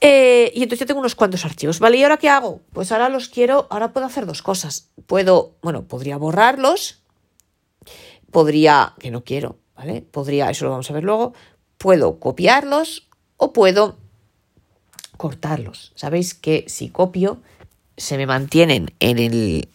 Eh, 0.00 0.52
y 0.54 0.62
entonces 0.62 0.80
yo 0.80 0.86
tengo 0.86 1.00
unos 1.00 1.16
cuantos 1.16 1.44
archivos. 1.44 1.80
¿Vale? 1.80 1.96
¿Y 1.96 2.04
ahora 2.04 2.18
qué 2.18 2.28
hago? 2.28 2.60
Pues 2.72 2.92
ahora 2.92 3.08
los 3.08 3.28
quiero, 3.28 3.66
ahora 3.70 3.92
puedo 3.92 4.06
hacer 4.06 4.24
dos 4.24 4.40
cosas. 4.40 4.90
Puedo, 5.08 5.56
bueno, 5.62 5.88
podría 5.88 6.16
borrarlos, 6.16 7.02
podría, 8.30 8.94
que 9.00 9.10
no 9.10 9.24
quiero, 9.24 9.56
¿vale? 9.74 10.02
Podría, 10.02 10.50
eso 10.50 10.66
lo 10.66 10.70
vamos 10.70 10.88
a 10.90 10.94
ver 10.94 11.04
luego, 11.04 11.32
puedo 11.84 12.18
copiarlos 12.18 13.06
o 13.36 13.52
puedo 13.52 13.98
cortarlos. 15.18 15.92
Sabéis 15.96 16.32
que 16.32 16.64
si 16.66 16.88
copio, 16.88 17.42
se 17.98 18.16
me 18.16 18.24
mantienen 18.26 18.94
en 19.00 19.18
el, 19.18 19.68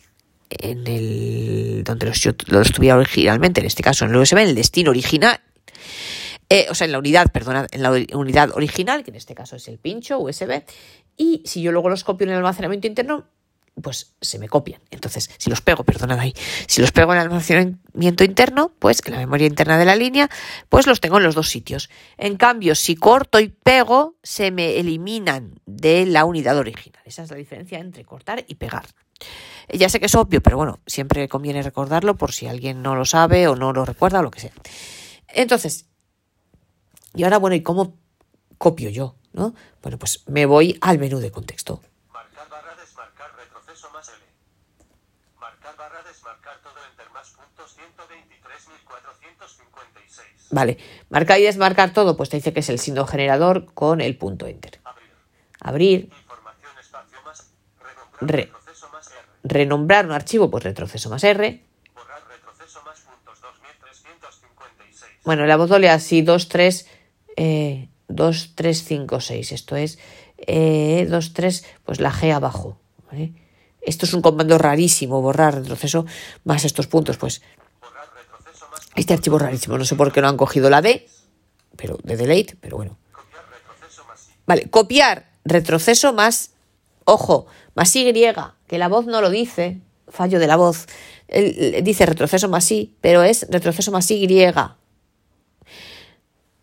en 0.50 0.88
el 0.88 1.84
donde 1.84 2.08
los, 2.08 2.28
los 2.48 2.72
tuviera 2.72 2.96
originalmente, 2.96 3.60
en 3.60 3.68
este 3.68 3.84
caso 3.84 4.06
en 4.06 4.12
el 4.12 4.18
USB, 4.18 4.40
en 4.40 4.50
el 4.50 4.56
destino 4.56 4.90
original, 4.90 5.40
eh, 6.50 6.66
o 6.72 6.74
sea, 6.74 6.86
en 6.86 6.94
la 6.94 6.98
unidad, 6.98 7.32
perdona, 7.32 7.68
en 7.70 7.84
la 7.84 7.92
unidad 7.92 8.50
original, 8.56 9.04
que 9.04 9.12
en 9.12 9.18
este 9.18 9.36
caso 9.36 9.58
es 9.58 9.68
el 9.68 9.78
pincho 9.78 10.18
USB, 10.18 10.64
y 11.16 11.44
si 11.46 11.62
yo 11.62 11.72
luego 11.72 11.90
los 11.90 12.04
copio 12.04 12.26
en 12.26 12.32
el 12.32 12.38
almacenamiento 12.38 12.88
interno, 12.88 13.28
pues 13.82 14.16
se 14.22 14.40
me 14.40 14.50
copian. 14.50 14.82
Entonces, 14.92 15.30
si 15.38 15.50
los 15.50 15.62
pego, 15.62 15.84
perdonad 15.84 16.20
ahí, 16.20 16.34
si 16.68 16.82
los 16.82 16.92
pego 16.92 17.14
en 17.14 17.20
el 17.20 17.26
almacenamiento 17.26 18.24
interno, 18.24 18.72
pues 18.80 19.02
en 19.06 19.14
la 19.14 19.20
memoria 19.20 19.48
interna 19.48 19.78
de 19.78 19.86
la 19.86 19.96
línea, 19.96 20.30
pues 20.70 20.88
los 20.88 21.02
tengo 21.02 21.18
en 21.18 21.24
los 21.24 21.36
dos 21.36 21.50
sitios. 21.50 21.90
En 22.18 22.38
cambio, 22.38 22.76
si 22.76 22.96
corto 22.96 23.40
y 23.40 23.50
pego, 23.50 24.16
se 24.24 24.52
me 24.52 24.80
eliminan 24.80 25.60
de 25.66 26.06
la 26.06 26.26
unidad 26.26 26.58
original. 26.58 27.02
Esa 27.06 27.24
es 27.24 27.32
la 27.32 27.38
diferencia 27.38 27.80
entre 27.80 28.06
cortar 28.06 28.44
y 28.48 28.56
pegar. 28.56 28.86
Ya 29.72 29.90
sé 29.90 30.00
que 30.00 30.08
es 30.08 30.16
obvio, 30.16 30.42
pero 30.42 30.58
bueno, 30.58 30.80
siempre 30.86 31.28
conviene 31.28 31.62
recordarlo 31.62 32.16
por 32.16 32.32
si 32.32 32.48
alguien 32.48 32.82
no 32.82 32.96
lo 32.96 33.06
sabe 33.06 33.48
o 33.48 33.56
no 33.56 33.74
lo 33.74 33.86
recuerda 33.86 34.20
o 34.20 34.24
lo 34.24 34.32
que 34.32 34.40
sea. 34.40 34.52
Entonces, 35.28 35.86
y 37.14 37.24
ahora, 37.24 37.38
bueno, 37.38 37.56
¿y 37.56 37.62
cómo 37.62 37.98
copio 38.58 38.90
yo? 38.90 39.16
¿no? 39.34 39.54
Bueno, 39.82 39.98
pues 39.98 40.24
me 40.28 40.46
voy 40.46 40.78
al 40.82 41.00
menú 41.00 41.20
de 41.20 41.32
contexto. 41.32 41.82
Marcar 42.12 42.50
barra 42.50 42.76
desmarcar 42.76 43.36
retroceso 43.36 43.90
más 43.92 44.10
L. 44.10 44.18
Marcar 45.40 45.76
barra 45.78 46.04
desmarcar 46.04 46.62
todo 46.62 46.76
enter 46.90 47.09
más 47.09 47.09
puntos 47.09 47.09
123.456. 47.09 47.09
Vale, 50.52 50.78
marcar 51.10 51.40
y 51.40 51.44
desmarcar 51.44 51.94
todo, 51.94 52.18
pues 52.18 52.30
te 52.30 52.38
dice 52.38 52.54
que 52.54 52.62
es 52.62 52.70
el 52.70 52.80
signo 52.80 53.06
generador 53.06 53.72
con 53.74 54.02
el 54.02 54.18
punto 54.18 54.48
enter. 54.48 54.80
Abrir. 55.62 56.10
Re- 58.22 58.52
renombrar 59.44 60.06
un 60.06 60.12
archivo, 60.12 60.50
pues 60.50 60.64
retroceso 60.64 61.10
más 61.10 61.24
R. 61.24 61.64
Borrar 61.96 62.22
retroceso 62.28 62.82
más 62.84 63.00
puntos 63.02 63.42
2356. 63.42 65.12
Bueno, 65.24 65.46
la 65.46 65.56
voz 65.56 65.70
doble 65.70 65.90
así, 65.90 66.22
2, 66.22 66.50
3, 66.50 66.88
eh, 67.38 67.90
2, 68.08 68.54
3, 68.56 68.84
5, 68.84 69.22
6. 69.22 69.52
Esto 69.52 69.76
es 69.76 70.00
eh, 70.38 71.06
2, 71.10 71.34
3, 71.34 71.66
pues 71.86 72.00
la 72.02 72.12
G 72.12 72.34
abajo. 72.34 72.78
¿vale? 73.12 73.32
Esto 73.82 74.06
es 74.06 74.14
un 74.14 74.22
comando 74.22 74.58
rarísimo, 74.58 75.22
borrar 75.22 75.56
retroceso 75.56 76.06
más 76.44 76.66
estos 76.66 76.88
puntos. 76.88 77.18
Pues 77.18 77.42
este 78.96 79.14
archivo 79.14 79.38
es 79.38 79.44
rarísimo. 79.44 79.78
No 79.78 79.86
sé 79.86 79.96
por 79.96 80.12
qué 80.12 80.22
no 80.22 80.28
han 80.28 80.38
cogido 80.38 80.70
la 80.70 80.82
D, 80.82 81.08
pero 81.76 81.98
de 82.04 82.18
delete, 82.18 82.58
pero 82.60 82.78
bueno. 82.78 82.98
Vale, 84.46 84.70
copiar 84.70 85.30
retroceso 85.46 86.14
más, 86.14 86.52
ojo, 87.06 87.46
más 87.76 87.96
Y, 87.96 88.12
que 88.68 88.78
la 88.78 88.88
voz 88.88 89.06
no 89.06 89.22
lo 89.22 89.30
dice, 89.30 89.80
fallo 90.08 90.40
de 90.40 90.48
la 90.48 90.56
voz. 90.56 90.88
Él, 91.28 91.84
dice 91.84 92.06
retroceso 92.06 92.50
más 92.50 92.72
I, 92.72 92.96
pero 93.02 93.24
es 93.24 93.48
retroceso 93.50 93.92
más 93.92 94.10
Y. 94.10 94.28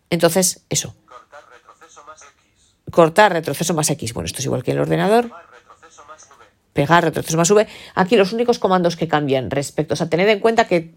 Entonces, 0.09 0.61
eso, 0.69 0.95
Cortar 1.05 1.43
retroceso 1.49 2.03
más 2.05 2.21
X. 2.21 2.91
cortar 2.91 3.33
retroceso 3.33 3.73
más 3.73 3.89
X. 3.89 4.13
Bueno, 4.13 4.25
esto 4.25 4.39
es 4.39 4.45
igual 4.45 4.63
que 4.63 4.71
el 4.71 4.79
ordenador. 4.79 5.27
Borrar 5.27 5.49
retroceso 5.51 6.05
más 6.05 6.23
V. 6.23 6.26
Pegar 6.73 7.03
retroceso 7.03 7.37
más 7.37 7.49
V. 7.49 7.67
Aquí 7.95 8.15
los 8.15 8.33
únicos 8.33 8.59
comandos 8.59 8.95
que 8.95 9.07
cambian 9.07 9.49
respecto, 9.49 9.93
o 9.93 9.97
sea, 9.97 10.09
tened 10.09 10.29
en 10.29 10.39
cuenta 10.39 10.67
que, 10.67 10.93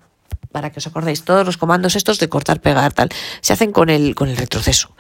para 0.52 0.70
que 0.70 0.78
os 0.78 0.86
acordéis, 0.86 1.24
todos 1.24 1.46
los 1.46 1.56
comandos 1.56 1.96
estos 1.96 2.18
de 2.18 2.28
cortar, 2.28 2.60
pegar, 2.60 2.92
tal, 2.92 3.08
se 3.40 3.52
hacen 3.52 3.72
con 3.72 3.88
el, 3.88 4.14
con 4.14 4.28
el 4.28 4.36
retroceso. 4.36 4.94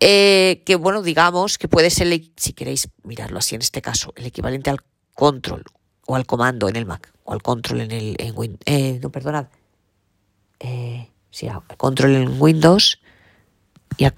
Eh, 0.00 0.62
que 0.66 0.76
bueno, 0.76 1.02
digamos 1.02 1.56
que 1.56 1.68
puede 1.68 1.88
ser, 1.88 2.08
si 2.36 2.52
queréis 2.52 2.90
mirarlo 3.04 3.38
así 3.38 3.54
en 3.54 3.62
este 3.62 3.80
caso, 3.80 4.12
el 4.16 4.26
equivalente 4.26 4.68
al 4.68 4.80
control 5.14 5.64
o 6.06 6.16
al 6.16 6.26
comando 6.26 6.68
en 6.68 6.76
el 6.76 6.84
Mac 6.84 7.12
o 7.24 7.32
al 7.32 7.42
control 7.42 7.80
en 7.82 7.90
el 7.90 8.16
eh, 8.66 8.98
no, 9.02 9.10
perdonad. 9.10 9.46
Eh, 10.60 11.08
al 11.48 11.76
control 11.76 12.14
en 12.14 12.40
Windows 12.40 13.00
y 13.96 14.04
a 14.04 14.14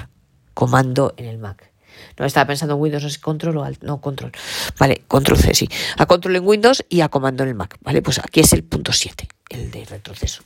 comando 0.54 1.14
en 1.16 1.26
el 1.26 1.38
Mac. 1.38 1.72
No 2.18 2.24
estaba 2.24 2.46
pensando 2.46 2.74
en 2.74 2.80
Windows, 2.80 3.02
no 3.02 3.10
sé 3.10 3.20
control 3.20 3.56
o 3.58 3.66
no 3.82 4.00
control. 4.00 4.32
Vale, 4.78 5.02
control 5.08 5.38
C, 5.38 5.54
sí. 5.54 5.68
A 5.96 6.06
control 6.06 6.36
en 6.36 6.46
Windows 6.46 6.84
y 6.88 7.00
a 7.00 7.08
comando 7.08 7.42
en 7.42 7.50
el 7.50 7.54
Mac. 7.54 7.76
Vale, 7.80 8.02
pues 8.02 8.18
aquí 8.18 8.40
es 8.40 8.52
el 8.52 8.64
punto 8.64 8.92
7, 8.92 9.28
el 9.50 9.70
de 9.70 9.84
retroceso. 9.84 10.42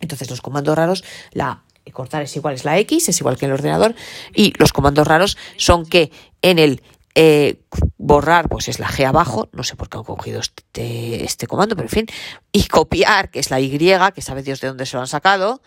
Entonces 0.00 0.28
los 0.30 0.40
comandos 0.40 0.76
raros, 0.76 1.04
la 1.32 1.62
cortar 1.92 2.22
es 2.22 2.34
igual, 2.36 2.54
es 2.54 2.64
la 2.64 2.78
X, 2.78 3.08
es 3.08 3.20
igual 3.20 3.36
que 3.36 3.46
en 3.46 3.52
el 3.52 3.54
ordenador, 3.54 3.94
y 4.34 4.52
los 4.58 4.72
comandos 4.72 5.06
raros 5.06 5.36
son 5.56 5.86
que 5.86 6.10
en 6.42 6.58
el 6.58 6.82
eh, 7.14 7.62
borrar, 7.96 8.48
pues 8.48 8.68
es 8.68 8.78
la 8.78 8.88
G 8.88 9.06
abajo, 9.06 9.48
no 9.52 9.62
sé 9.62 9.76
por 9.76 9.88
qué 9.88 9.98
han 9.98 10.04
cogido 10.04 10.40
este, 10.40 11.24
este 11.24 11.46
comando, 11.46 11.74
pero 11.76 11.86
en 11.86 11.90
fin, 11.90 12.06
y 12.52 12.66
copiar, 12.66 13.30
que 13.30 13.38
es 13.38 13.50
la 13.50 13.60
Y, 13.60 13.70
que 14.14 14.22
sabe 14.22 14.42
Dios 14.42 14.60
de 14.60 14.68
dónde 14.68 14.86
se 14.86 14.96
lo 14.96 15.00
han 15.00 15.06
sacado, 15.06 15.62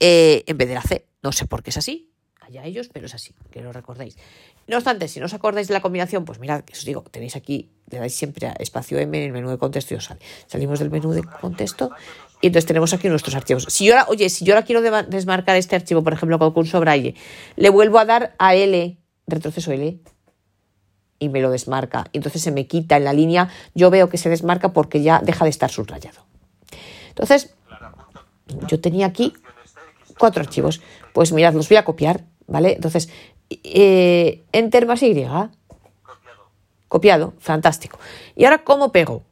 eh, 0.00 0.42
en 0.46 0.58
vez 0.58 0.68
de 0.68 0.74
la 0.74 0.82
C. 0.82 1.06
No 1.22 1.32
sé 1.32 1.46
por 1.46 1.62
qué 1.62 1.70
es 1.70 1.76
así, 1.76 2.10
allá 2.44 2.64
ellos, 2.64 2.88
pero 2.92 3.06
es 3.06 3.14
así, 3.14 3.34
que 3.50 3.60
lo 3.60 3.72
recordéis. 3.72 4.16
No 4.66 4.76
obstante, 4.76 5.08
si 5.08 5.20
no 5.20 5.26
os 5.26 5.34
acordáis 5.34 5.68
de 5.68 5.74
la 5.74 5.80
combinación, 5.80 6.24
pues 6.24 6.38
mirad, 6.38 6.62
que 6.62 6.72
os 6.72 6.84
digo, 6.84 7.02
tenéis 7.10 7.36
aquí, 7.36 7.70
le 7.90 7.98
dais 7.98 8.14
siempre 8.14 8.46
a 8.46 8.52
espacio 8.52 8.98
M 8.98 9.16
en 9.18 9.24
el 9.24 9.32
menú 9.32 9.50
de 9.50 9.58
contexto 9.58 9.94
y 9.94 9.96
os 9.96 10.04
sale. 10.04 10.20
Salimos 10.46 10.78
del 10.78 10.90
menú 10.90 11.12
de 11.12 11.22
contexto 11.22 11.90
y 12.40 12.48
entonces 12.48 12.66
tenemos 12.66 12.92
aquí 12.92 13.08
nuestros 13.08 13.34
archivos. 13.34 13.66
Si 13.68 13.86
yo 13.86 13.94
ahora, 13.94 14.06
oye, 14.08 14.28
si 14.28 14.44
yo 14.44 14.54
ahora 14.54 14.64
quiero 14.64 14.82
desmarcar 14.82 15.56
este 15.56 15.76
archivo, 15.76 16.02
por 16.02 16.12
ejemplo, 16.12 16.38
con 16.38 16.52
curso 16.52 16.80
Braille, 16.80 17.14
le 17.56 17.70
vuelvo 17.70 17.98
a 17.98 18.04
dar 18.04 18.34
a 18.38 18.54
L, 18.54 18.98
retroceso 19.26 19.72
L, 19.72 20.00
y 21.18 21.28
me 21.28 21.40
lo 21.40 21.50
desmarca. 21.50 22.06
Entonces 22.12 22.42
se 22.42 22.50
me 22.50 22.66
quita 22.66 22.96
en 22.96 23.04
la 23.04 23.12
línea, 23.12 23.48
yo 23.74 23.90
veo 23.90 24.08
que 24.08 24.18
se 24.18 24.28
desmarca 24.28 24.72
porque 24.72 25.02
ya 25.02 25.20
deja 25.20 25.44
de 25.44 25.50
estar 25.50 25.70
subrayado. 25.70 26.26
Entonces, 27.08 27.54
yo 28.68 28.80
tenía 28.80 29.06
aquí 29.06 29.32
cuatro 30.18 30.42
archivos. 30.42 30.80
Pues 31.12 31.32
mirad, 31.32 31.54
los 31.54 31.68
voy 31.68 31.76
a 31.76 31.84
copiar, 31.84 32.24
¿vale? 32.46 32.74
Entonces, 32.74 33.08
eh, 33.50 34.44
enter 34.52 34.86
más 34.86 35.02
Y. 35.02 35.26
Copiado, 36.88 37.34
fantástico. 37.38 37.98
¿Y 38.36 38.44
ahora 38.44 38.64
cómo 38.64 38.92
pego? 38.92 39.24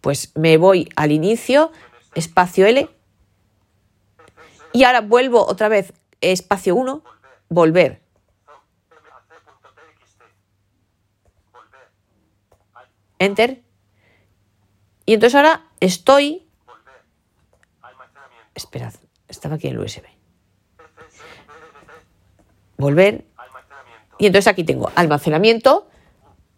Pues 0.00 0.32
me 0.34 0.56
voy 0.56 0.88
al 0.96 1.12
inicio, 1.12 1.70
espacio 2.14 2.66
L, 2.66 2.88
y 4.72 4.84
ahora 4.84 5.00
vuelvo 5.00 5.44
otra 5.46 5.68
vez, 5.68 5.92
espacio 6.20 6.74
1, 6.74 7.02
volver. 7.48 8.00
Enter. 13.18 13.62
Y 15.04 15.14
entonces 15.14 15.34
ahora 15.34 15.66
estoy... 15.80 16.46
Esperad, 18.54 18.94
estaba 19.28 19.56
aquí 19.56 19.68
el 19.68 19.78
USB. 19.78 20.04
Volver. 22.80 23.24
Y 24.18 24.26
entonces 24.26 24.48
aquí 24.48 24.64
tengo 24.64 24.90
almacenamiento 24.94 25.88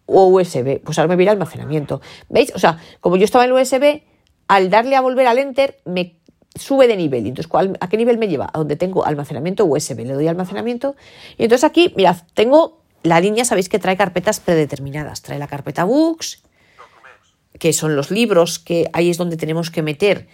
o 0.06 0.26
USB. 0.26 0.80
Pues 0.82 0.98
ahora 0.98 1.08
me 1.08 1.16
voy 1.16 1.28
almacenamiento. 1.28 2.00
¿Veis? 2.28 2.52
O 2.54 2.58
sea, 2.58 2.78
como 3.00 3.16
yo 3.16 3.24
estaba 3.24 3.44
en 3.44 3.52
USB, 3.52 4.02
al 4.48 4.70
darle 4.70 4.96
a 4.96 5.00
volver 5.00 5.26
al 5.26 5.38
enter, 5.38 5.80
me 5.84 6.16
sube 6.54 6.88
de 6.88 6.96
nivel. 6.96 7.26
Entonces, 7.26 7.50
¿a 7.80 7.88
qué 7.88 7.96
nivel 7.96 8.18
me 8.18 8.28
lleva? 8.28 8.50
A 8.52 8.58
donde 8.58 8.76
tengo 8.76 9.04
almacenamiento 9.04 9.64
USB. 9.64 10.00
Le 10.00 10.14
doy 10.14 10.28
almacenamiento. 10.28 10.96
Y 11.38 11.44
entonces 11.44 11.64
aquí, 11.64 11.92
mirad, 11.96 12.16
tengo 12.34 12.82
la 13.02 13.20
línea, 13.20 13.44
sabéis 13.44 13.68
que 13.68 13.78
trae 13.78 13.96
carpetas 13.96 14.40
predeterminadas. 14.40 15.22
Trae 15.22 15.38
la 15.38 15.46
carpeta 15.46 15.84
books, 15.84 16.42
que 17.58 17.72
son 17.72 17.96
los 17.96 18.10
libros, 18.10 18.58
que 18.58 18.88
ahí 18.92 19.10
es 19.10 19.18
donde 19.18 19.36
tenemos 19.36 19.70
que 19.70 19.82
meter 19.82 20.28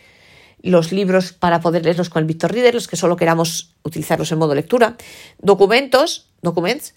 los 0.62 0.92
libros 0.92 1.32
para 1.32 1.60
poder 1.60 1.84
leerlos 1.84 2.10
con 2.10 2.20
el 2.20 2.26
Victor 2.26 2.52
Reader, 2.52 2.74
los 2.74 2.88
que 2.88 2.96
solo 2.96 3.16
queramos 3.16 3.74
utilizarlos 3.82 4.32
en 4.32 4.38
modo 4.38 4.54
lectura. 4.54 4.96
Documentos, 5.38 6.30
documents, 6.42 6.94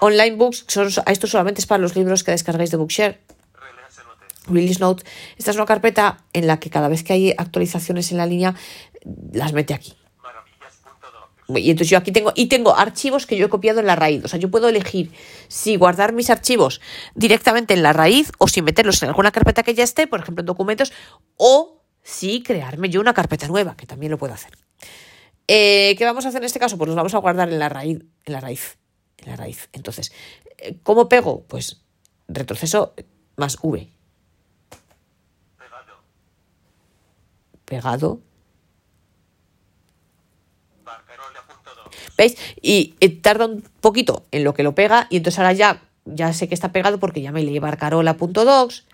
online 0.00 0.36
books, 0.36 0.66
esto 1.06 1.26
solamente 1.26 1.60
es 1.60 1.66
para 1.66 1.80
los 1.80 1.96
libros 1.96 2.24
que 2.24 2.30
descargáis 2.30 2.70
de 2.70 2.76
Bookshare. 2.76 3.20
Release 4.46 4.80
Note. 4.80 5.04
Esta 5.36 5.50
es 5.50 5.56
una 5.56 5.66
carpeta 5.66 6.24
en 6.32 6.46
la 6.46 6.58
que 6.58 6.70
cada 6.70 6.88
vez 6.88 7.04
que 7.04 7.12
hay 7.12 7.34
actualizaciones 7.36 8.10
en 8.10 8.18
la 8.18 8.26
línea, 8.26 8.54
las 9.32 9.52
mete 9.52 9.74
aquí. 9.74 9.94
Y 11.48 11.70
entonces 11.70 11.90
yo 11.90 11.98
aquí 11.98 12.12
tengo, 12.12 12.32
y 12.36 12.46
tengo 12.46 12.76
archivos 12.76 13.26
que 13.26 13.36
yo 13.36 13.46
he 13.46 13.48
copiado 13.48 13.80
en 13.80 13.86
la 13.86 13.96
raíz. 13.96 14.24
O 14.24 14.28
sea, 14.28 14.38
yo 14.38 14.50
puedo 14.50 14.68
elegir 14.68 15.12
si 15.48 15.76
guardar 15.76 16.12
mis 16.12 16.30
archivos 16.30 16.80
directamente 17.14 17.74
en 17.74 17.82
la 17.82 17.92
raíz 17.92 18.30
o 18.38 18.46
si 18.46 18.62
meterlos 18.62 19.02
en 19.02 19.08
alguna 19.08 19.32
carpeta 19.32 19.62
que 19.62 19.74
ya 19.74 19.82
esté, 19.82 20.06
por 20.06 20.20
ejemplo 20.20 20.42
en 20.42 20.46
documentos, 20.46 20.92
o 21.36 21.79
si 22.02 22.42
crearme 22.42 22.88
yo 22.88 23.00
una 23.00 23.14
carpeta 23.14 23.48
nueva, 23.48 23.76
que 23.76 23.86
también 23.86 24.10
lo 24.10 24.18
puedo 24.18 24.34
hacer. 24.34 24.52
Eh, 25.46 25.96
¿Qué 25.98 26.04
vamos 26.04 26.24
a 26.24 26.28
hacer 26.28 26.42
en 26.42 26.46
este 26.46 26.60
caso? 26.60 26.78
Pues 26.78 26.88
los 26.88 26.96
vamos 26.96 27.14
a 27.14 27.18
guardar 27.18 27.48
en 27.48 27.58
la 27.58 27.68
raíz, 27.68 28.04
en 28.24 28.32
la 28.32 28.40
raíz, 28.40 28.78
en 29.18 29.30
la 29.30 29.36
raíz. 29.36 29.68
Entonces, 29.72 30.12
eh, 30.58 30.76
¿cómo 30.82 31.08
pego? 31.08 31.42
Pues 31.48 31.82
retroceso 32.28 32.94
más 33.36 33.58
V. 33.60 33.88
Pegado. 37.64 38.20
¿Veis? 42.16 42.36
Y 42.60 42.94
eh, 43.00 43.08
tarda 43.08 43.46
un 43.46 43.62
poquito 43.80 44.26
en 44.30 44.44
lo 44.44 44.54
que 44.54 44.62
lo 44.62 44.74
pega 44.74 45.06
y 45.10 45.16
entonces 45.16 45.38
ahora 45.38 45.52
ya, 45.52 45.82
ya 46.04 46.32
sé 46.32 46.48
que 46.48 46.54
está 46.54 46.70
pegado 46.70 46.98
porque 47.00 47.22
ya 47.22 47.32
me 47.32 47.42
leí 47.42 47.58
barcarola.docs. 47.58 48.86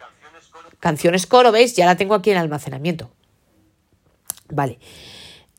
Canciones 0.80 1.26
coro, 1.26 1.52
¿veis? 1.52 1.74
Ya 1.74 1.86
la 1.86 1.96
tengo 1.96 2.14
aquí 2.14 2.30
en 2.30 2.36
almacenamiento. 2.36 3.10
Vale. 4.48 4.78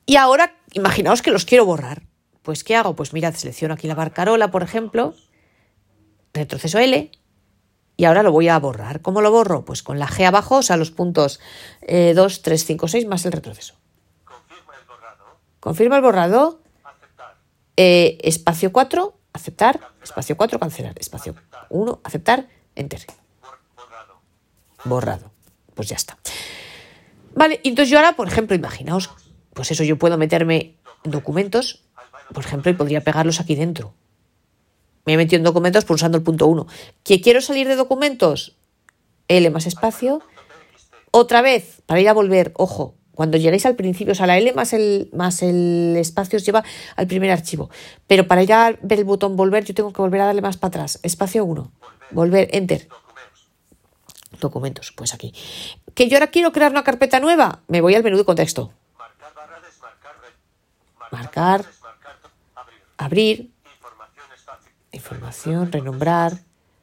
Y 0.06 0.15
ahora, 0.15 0.56
imaginaos 0.73 1.21
que 1.21 1.32
los 1.32 1.45
quiero 1.45 1.65
borrar. 1.65 2.03
Pues, 2.43 2.63
¿qué 2.63 2.75
hago? 2.75 2.95
Pues 2.95 3.13
mirad, 3.13 3.34
selecciono 3.34 3.73
aquí 3.73 3.88
la 3.88 3.95
barcarola, 3.95 4.51
por 4.51 4.63
ejemplo, 4.63 5.13
retroceso 6.34 6.80
L, 6.80 7.12
y 7.97 8.06
ahora 8.06 8.23
lo 8.23 8.32
voy 8.32 8.47
a 8.47 8.58
borrar. 8.60 9.01
¿Cómo 9.01 9.21
lo 9.21 9.32
borro? 9.32 9.65
Pues 9.65 9.84
con 9.84 9.99
la 9.99 10.08
G 10.08 10.25
abajo, 10.25 10.58
o 10.58 10.62
sea, 10.62 10.77
los 10.77 10.91
puntos 10.91 11.39
2, 11.82 12.41
3, 12.41 12.65
5, 12.65 12.88
6 12.88 13.08
más 13.08 13.25
el 13.25 13.32
retroceso. 13.32 13.73
Confirma 14.23 14.73
el 14.80 14.88
borrado. 14.88 15.25
Confirma 15.60 15.95
el 15.97 16.01
borrado. 16.03 16.62
Aceptar. 16.84 17.36
Eh, 17.75 18.19
espacio 18.21 18.71
4, 18.71 19.17
aceptar. 19.34 19.80
Espacio 20.03 20.38
4, 20.38 20.60
cancelar. 20.60 20.95
Espacio 20.99 21.36
1, 21.69 22.01
aceptar. 22.03 22.47
Enter. 22.75 23.01
Bor- 24.83 24.89
borrado. 24.89 25.31
Pues 25.75 25.89
ya 25.89 25.95
está. 25.95 26.17
Vale, 27.35 27.59
entonces 27.63 27.89
yo 27.91 27.97
ahora, 27.97 28.15
por 28.15 28.27
ejemplo, 28.27 28.55
imaginaos, 28.55 29.09
pues 29.53 29.71
eso, 29.71 29.83
yo 29.83 29.97
puedo 29.97 30.17
meterme 30.17 30.75
en 31.03 31.11
documentos, 31.11 31.83
por 32.33 32.43
ejemplo, 32.43 32.71
y 32.71 32.75
podría 32.75 33.01
pegarlos 33.03 33.39
aquí 33.39 33.55
dentro. 33.55 33.93
Me 35.05 35.13
he 35.13 35.17
metido 35.17 35.37
en 35.37 35.43
documentos 35.43 35.85
pulsando 35.85 36.17
el 36.17 36.23
punto 36.23 36.47
1. 36.47 36.67
¿Que 37.03 37.21
quiero 37.21 37.39
salir 37.41 37.67
de 37.67 37.75
documentos? 37.75 38.57
L 39.27 39.49
más 39.51 39.65
espacio. 39.67 40.21
Otra 41.11 41.41
vez, 41.41 41.81
para 41.85 42.01
ir 42.01 42.09
a 42.09 42.13
volver, 42.13 42.51
ojo, 42.55 42.95
cuando 43.13 43.37
lleguéis 43.37 43.65
al 43.65 43.75
principio, 43.75 44.11
o 44.11 44.15
sea, 44.15 44.27
la 44.27 44.37
L 44.37 44.51
más 44.53 44.73
el, 44.73 45.09
más 45.13 45.41
el 45.41 45.95
espacio 45.97 46.37
os 46.37 46.45
lleva 46.45 46.63
al 46.95 47.07
primer 47.07 47.31
archivo. 47.31 47.69
Pero 48.07 48.27
para 48.27 48.43
ir 48.43 48.51
a 48.53 48.77
ver 48.81 48.99
el 48.99 49.05
botón 49.05 49.35
volver, 49.35 49.63
yo 49.63 49.73
tengo 49.73 49.93
que 49.93 50.01
volver 50.01 50.21
a 50.21 50.25
darle 50.25 50.41
más 50.41 50.57
para 50.57 50.69
atrás. 50.69 50.99
Espacio 51.03 51.45
1. 51.45 51.71
Volver, 52.11 52.49
enter. 52.51 52.89
Documentos, 54.39 54.91
pues 54.91 55.13
aquí. 55.13 55.34
¿Que 55.95 56.08
yo 56.08 56.17
ahora 56.17 56.28
quiero 56.28 56.52
crear 56.52 56.71
una 56.71 56.84
carpeta 56.84 57.19
nueva? 57.19 57.62
Me 57.67 57.82
voy 57.82 57.95
al 57.95 58.04
menú 58.04 58.17
de 58.17 58.26
contexto. 58.26 58.71
Marcar 58.97 59.34
barra 59.34 59.60
desmarcar. 59.62 60.15
Marcar. 61.12 61.65
Desmarcar. 61.65 62.15
Abrir. 62.56 62.82
Abrir, 62.97 63.52
Información 64.91 65.63
información, 65.63 65.71
renombrar. 65.71 66.34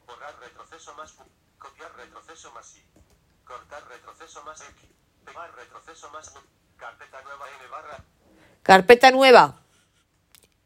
Borrar 0.05 0.35
retroceso 0.41 0.93
más. 0.95 1.13
Copiar 1.57 1.95
retroceso 1.95 2.51
más 2.53 2.75
I. 2.77 2.83
Cortar 3.45 3.83
retroceso 3.87 4.43
más 4.43 4.61
X. 4.61 4.89
Pegar 5.25 5.55
retroceso 5.55 6.09
más. 6.11 6.33
Carpeta 6.77 7.21
nueva 7.23 7.45
N 7.59 7.71
barra. 7.71 8.03
Carpeta 8.63 9.11
nueva. 9.11 9.61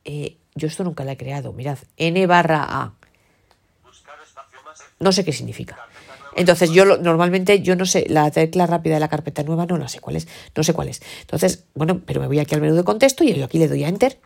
Eh, 0.05 0.37
yo 0.55 0.67
esto 0.67 0.83
nunca 0.83 1.03
la 1.03 1.11
he 1.11 1.17
creado. 1.17 1.53
Mirad, 1.53 1.77
N 1.97 2.25
barra 2.27 2.65
A. 2.67 2.93
No 4.99 5.11
sé 5.13 5.23
qué 5.23 5.31
significa. 5.31 5.88
Entonces 6.39 6.71
yo 6.71 6.85
normalmente 6.85 7.61
yo 7.61 7.75
no 7.75 7.85
sé, 7.85 8.05
la 8.07 8.31
tecla 8.31 8.65
rápida 8.65 8.93
de 8.93 9.01
la 9.01 9.09
carpeta 9.09 9.43
nueva 9.43 9.65
no 9.65 9.77
la 9.77 9.89
sé 9.89 9.99
cuál 9.99 10.15
es, 10.15 10.27
no 10.55 10.63
sé 10.63 10.73
cuál 10.73 10.87
es. 10.87 11.01
Entonces, 11.21 11.65
bueno, 11.75 12.01
pero 12.05 12.21
me 12.21 12.27
voy 12.27 12.39
aquí 12.39 12.55
al 12.55 12.61
menú 12.61 12.75
de 12.75 12.83
contexto 12.85 13.25
y 13.25 13.33
yo 13.33 13.43
aquí 13.43 13.59
le 13.59 13.67
doy 13.67 13.83
a 13.83 13.89
enter 13.89 14.19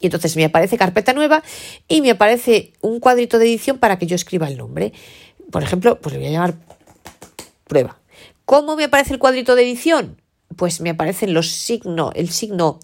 y 0.00 0.06
entonces 0.06 0.36
me 0.36 0.44
aparece 0.44 0.76
carpeta 0.76 1.12
nueva 1.12 1.42
y 1.88 2.02
me 2.02 2.10
aparece 2.10 2.72
un 2.82 3.00
cuadrito 3.00 3.38
de 3.38 3.46
edición 3.46 3.78
para 3.78 3.98
que 3.98 4.06
yo 4.06 4.16
escriba 4.16 4.48
el 4.48 4.58
nombre. 4.58 4.92
Por 5.50 5.62
ejemplo, 5.62 5.98
pues 5.98 6.14
le 6.14 6.18
voy 6.18 6.28
a 6.28 6.32
llamar 6.32 6.54
prueba. 7.66 7.98
¿Cómo 8.44 8.76
me 8.76 8.84
aparece 8.84 9.14
el 9.14 9.18
cuadrito 9.18 9.54
de 9.54 9.62
edición? 9.62 10.20
Pues 10.56 10.82
me 10.82 10.90
aparecen 10.90 11.32
los 11.32 11.50
signos, 11.50 12.12
el 12.14 12.30
signo 12.30 12.80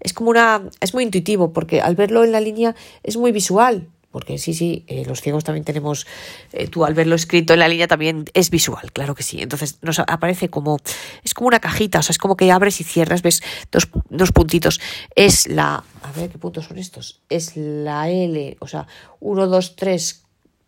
es 0.00 0.12
como 0.14 0.30
una, 0.30 0.62
es 0.80 0.94
muy 0.94 1.04
intuitivo 1.04 1.52
porque 1.52 1.80
al 1.80 1.94
verlo 1.94 2.24
en 2.24 2.32
la 2.32 2.40
línea 2.40 2.74
es 3.04 3.16
muy 3.16 3.30
visual. 3.32 3.88
Porque 4.10 4.38
sí, 4.38 4.54
sí, 4.54 4.84
eh, 4.88 5.04
los 5.06 5.20
ciegos 5.20 5.44
también 5.44 5.64
tenemos, 5.64 6.06
eh, 6.52 6.66
tú 6.66 6.84
al 6.84 6.94
verlo 6.94 7.14
escrito 7.14 7.52
en 7.52 7.60
la 7.60 7.68
línea 7.68 7.86
también 7.86 8.24
es 8.34 8.50
visual, 8.50 8.90
claro 8.92 9.14
que 9.14 9.22
sí. 9.22 9.40
Entonces 9.40 9.78
nos 9.82 10.00
aparece 10.00 10.48
como, 10.48 10.78
es 11.22 11.32
como 11.32 11.46
una 11.46 11.60
cajita, 11.60 12.00
o 12.00 12.02
sea, 12.02 12.12
es 12.12 12.18
como 12.18 12.36
que 12.36 12.50
abres 12.50 12.80
y 12.80 12.84
cierras, 12.84 13.22
ves 13.22 13.42
dos, 13.70 13.88
dos 14.08 14.32
puntitos. 14.32 14.80
Es 15.14 15.46
la, 15.46 15.84
a 16.02 16.12
ver 16.16 16.28
qué 16.28 16.38
puntos 16.38 16.64
son 16.66 16.78
estos, 16.78 17.22
es 17.28 17.56
la 17.56 18.10
L, 18.10 18.56
o 18.60 18.66
sea, 18.66 18.88
1, 19.20 19.46
2, 19.46 19.76
3, 19.76 20.22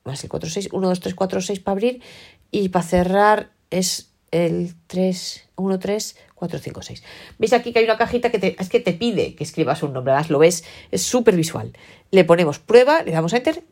más 0.04 0.22
el 0.22 0.30
4, 0.30 0.50
6, 0.50 0.68
1, 0.72 0.88
2, 0.88 1.00
3, 1.00 1.14
4, 1.14 1.40
6 1.40 1.60
para 1.60 1.72
abrir 1.72 2.02
y 2.50 2.68
para 2.68 2.84
cerrar 2.84 3.52
es 3.70 4.10
el 4.30 4.74
3, 4.86 5.48
1, 5.56 5.78
3, 5.78 6.16
4, 6.42 6.58
5, 6.58 6.82
6. 6.82 7.04
¿Veis 7.38 7.52
aquí 7.52 7.72
que 7.72 7.78
hay 7.78 7.84
una 7.84 7.96
cajita 7.96 8.32
que 8.32 8.40
te, 8.40 8.56
es 8.60 8.68
que 8.68 8.80
te 8.80 8.92
pide 8.94 9.36
que 9.36 9.44
escribas 9.44 9.80
un 9.84 9.92
nombre? 9.92 10.12
Además, 10.12 10.28
lo 10.28 10.40
ves, 10.40 10.64
es 10.90 11.00
súper 11.04 11.36
visual. 11.36 11.72
Le 12.10 12.24
ponemos 12.24 12.58
prueba, 12.58 13.04
le 13.04 13.12
damos 13.12 13.32
a 13.32 13.36
enter, 13.36 13.62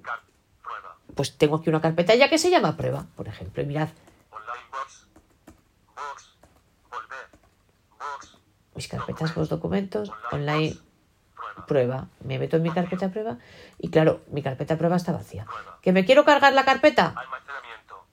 prueba. 0.62 0.96
pues 1.16 1.36
tengo 1.36 1.56
aquí 1.56 1.68
una 1.68 1.80
carpeta 1.80 2.14
ya 2.14 2.28
que 2.30 2.38
se 2.38 2.48
llama 2.48 2.76
prueba, 2.76 3.06
por 3.16 3.26
ejemplo, 3.26 3.60
y 3.60 3.66
mirad, 3.66 3.88
Online 4.30 4.66
box. 4.70 5.08
Box. 5.96 6.38
Volver. 6.92 7.26
Box. 7.98 8.38
mis 8.76 8.86
carpetas, 8.86 9.36
los 9.36 9.48
documentos, 9.48 10.12
online, 10.30 10.76
Prueba. 11.34 11.66
prueba, 11.66 12.08
me 12.24 12.38
meto 12.38 12.56
en 12.58 12.62
mi 12.62 12.70
carpeta 12.70 13.10
prueba 13.10 13.38
y 13.80 13.90
claro, 13.90 14.20
mi 14.30 14.42
carpeta 14.42 14.78
prueba 14.78 14.94
está 14.94 15.10
vacía. 15.10 15.44
¿Que 15.82 15.90
me 15.90 16.04
quiero 16.04 16.24
cargar 16.24 16.52
la 16.52 16.64
carpeta? 16.64 17.14
Almacenamiento. 17.16 18.06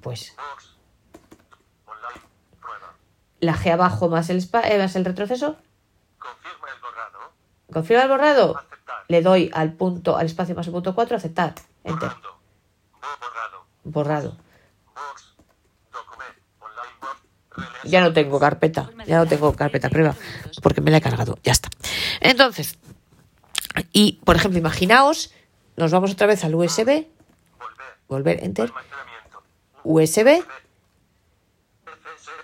Pues 0.00 0.34
Box. 0.36 0.71
La 3.42 3.54
G 3.54 3.72
abajo 3.72 4.08
más 4.08 4.30
el, 4.30 4.38
spa- 4.38 4.62
eh, 4.68 4.78
más 4.78 4.94
el 4.96 5.04
retroceso, 5.04 5.56
Confirma 6.18 6.68
el 6.74 6.80
borrado. 6.80 7.18
confirma 7.72 8.02
el 8.04 8.08
borrado, 8.08 8.56
Aceptar. 8.56 9.04
le 9.08 9.20
doy 9.22 9.50
al 9.52 9.72
punto, 9.72 10.16
al 10.16 10.26
espacio 10.26 10.54
más 10.54 10.66
el 10.68 10.72
punto 10.72 10.94
4, 10.94 11.16
aceptar, 11.16 11.54
enter. 11.82 12.08
Borrando. 12.12 12.38
borrado. 13.84 14.36
Release. 17.54 17.88
Ya 17.88 18.00
no 18.00 18.12
tengo 18.12 18.38
carpeta, 18.38 18.90
ya 19.06 19.18
no 19.18 19.26
tengo 19.26 19.52
carpeta 19.54 19.90
prueba, 19.90 20.14
porque 20.62 20.80
me 20.80 20.90
la 20.92 20.98
he 20.98 21.00
cargado, 21.02 21.36
ya 21.42 21.50
está. 21.52 21.68
Entonces, 22.20 22.78
y 23.92 24.20
por 24.24 24.36
ejemplo, 24.36 24.58
imaginaos, 24.58 25.34
nos 25.76 25.90
vamos 25.90 26.12
otra 26.12 26.26
vez 26.28 26.44
al 26.44 26.54
USB, 26.54 27.08
Volver. 27.58 27.96
volver, 28.08 28.44
enter. 28.44 28.72
USB. 29.84 30.28
FSV. 31.84 32.42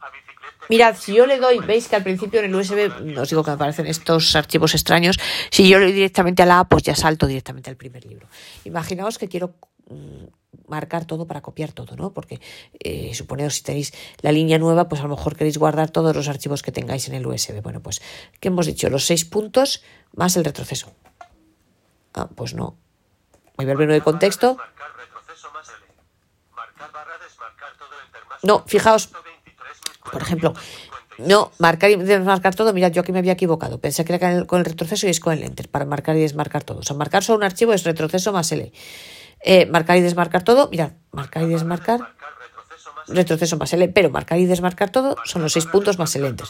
A 0.00 0.10
bicicleta. 0.10 0.55
Mirad, 0.68 0.96
si 0.96 1.14
yo 1.14 1.26
le 1.26 1.38
doy, 1.38 1.58
veis 1.58 1.88
que 1.88 1.96
al 1.96 2.02
principio 2.02 2.40
en 2.40 2.46
el 2.46 2.54
USB, 2.54 3.18
os 3.18 3.30
digo 3.30 3.42
que 3.44 3.50
me 3.50 3.54
aparecen 3.54 3.86
estos 3.86 4.34
archivos 4.34 4.74
extraños, 4.74 5.18
si 5.50 5.68
yo 5.68 5.78
le 5.78 5.86
doy 5.86 5.94
directamente 5.94 6.42
a 6.42 6.46
la 6.46 6.60
A, 6.60 6.64
pues 6.68 6.82
ya 6.82 6.94
salto 6.94 7.26
directamente 7.26 7.70
al 7.70 7.76
primer 7.76 8.04
libro. 8.04 8.26
Imaginaos 8.64 9.18
que 9.18 9.28
quiero 9.28 9.54
mm, 9.88 10.24
marcar 10.68 11.04
todo 11.04 11.26
para 11.26 11.40
copiar 11.40 11.72
todo, 11.72 11.96
¿no? 11.96 12.12
Porque 12.12 12.40
eh, 12.80 13.14
suponeos 13.14 13.54
si 13.54 13.62
tenéis 13.62 13.92
la 14.20 14.32
línea 14.32 14.58
nueva, 14.58 14.88
pues 14.88 15.00
a 15.00 15.04
lo 15.04 15.10
mejor 15.10 15.36
queréis 15.36 15.58
guardar 15.58 15.90
todos 15.90 16.14
los 16.14 16.28
archivos 16.28 16.62
que 16.62 16.72
tengáis 16.72 17.08
en 17.08 17.14
el 17.14 17.26
USB. 17.26 17.62
Bueno, 17.62 17.80
pues, 17.80 18.02
¿qué 18.40 18.48
hemos 18.48 18.66
dicho? 18.66 18.90
Los 18.90 19.04
seis 19.04 19.24
puntos 19.24 19.82
más 20.12 20.36
el 20.36 20.44
retroceso. 20.44 20.92
Ah, 22.14 22.28
pues 22.34 22.54
no. 22.54 22.76
Voy 23.56 23.64
a 23.64 23.66
ver 23.66 23.72
el 23.72 23.78
menú 23.78 23.92
de 23.92 24.00
contexto. 24.00 24.56
Marcar 24.56 24.96
retroceso 24.96 25.50
más 25.52 25.68
L. 25.68 25.78
Marcar 26.54 26.92
barra 26.92 27.18
desmarcar 27.18 27.76
todo 27.78 27.90
enter 28.04 28.22
más. 28.28 28.44
No, 28.44 28.64
fijaos, 28.66 29.12
123.000. 29.12 29.35
por 30.12 30.22
ejemplo, 30.22 30.54
no, 31.18 31.50
marcar 31.58 31.90
y 31.90 31.96
desmarcar 31.96 32.54
todo. 32.54 32.72
Mirad, 32.72 32.92
yo 32.92 33.02
aquí 33.02 33.12
me 33.12 33.18
había 33.18 33.32
equivocado. 33.32 33.80
Pensé 33.80 34.04
que 34.04 34.14
era 34.14 34.46
con 34.46 34.58
el, 34.58 34.64
retroceso 34.64 35.06
y 35.06 35.10
es 35.10 35.20
con 35.20 35.32
el 35.32 35.42
enter 35.42 35.68
para 35.68 35.84
marcar 35.84 36.16
y 36.16 36.20
desmarcar 36.20 36.64
todo. 36.64 36.80
O 36.80 36.82
sea, 36.82 36.96
marcar 36.96 37.24
solo 37.24 37.38
un 37.38 37.44
archivo 37.44 37.72
es 37.72 37.84
retroceso 37.84 38.32
más 38.32 38.50
L. 38.52 38.72
Eh, 39.40 39.66
marcar 39.66 39.96
y 39.96 40.00
desmarcar 40.00 40.42
todo, 40.42 40.68
mirad, 40.70 40.92
marcar 41.12 41.42
y 41.44 41.46
desmarcar, 41.46 42.00
Marcar 42.00 42.16
retroceso 43.08 43.56
más 43.56 43.72
L, 43.72 43.88
pero 43.88 44.10
marcar 44.10 44.38
y 44.38 44.46
desmarcar 44.46 44.90
todo 44.90 45.16
son 45.24 45.42
los 45.42 45.52
seis 45.52 45.66
puntos 45.66 45.98
más 45.98 46.14
el 46.16 46.24
enter. 46.24 46.46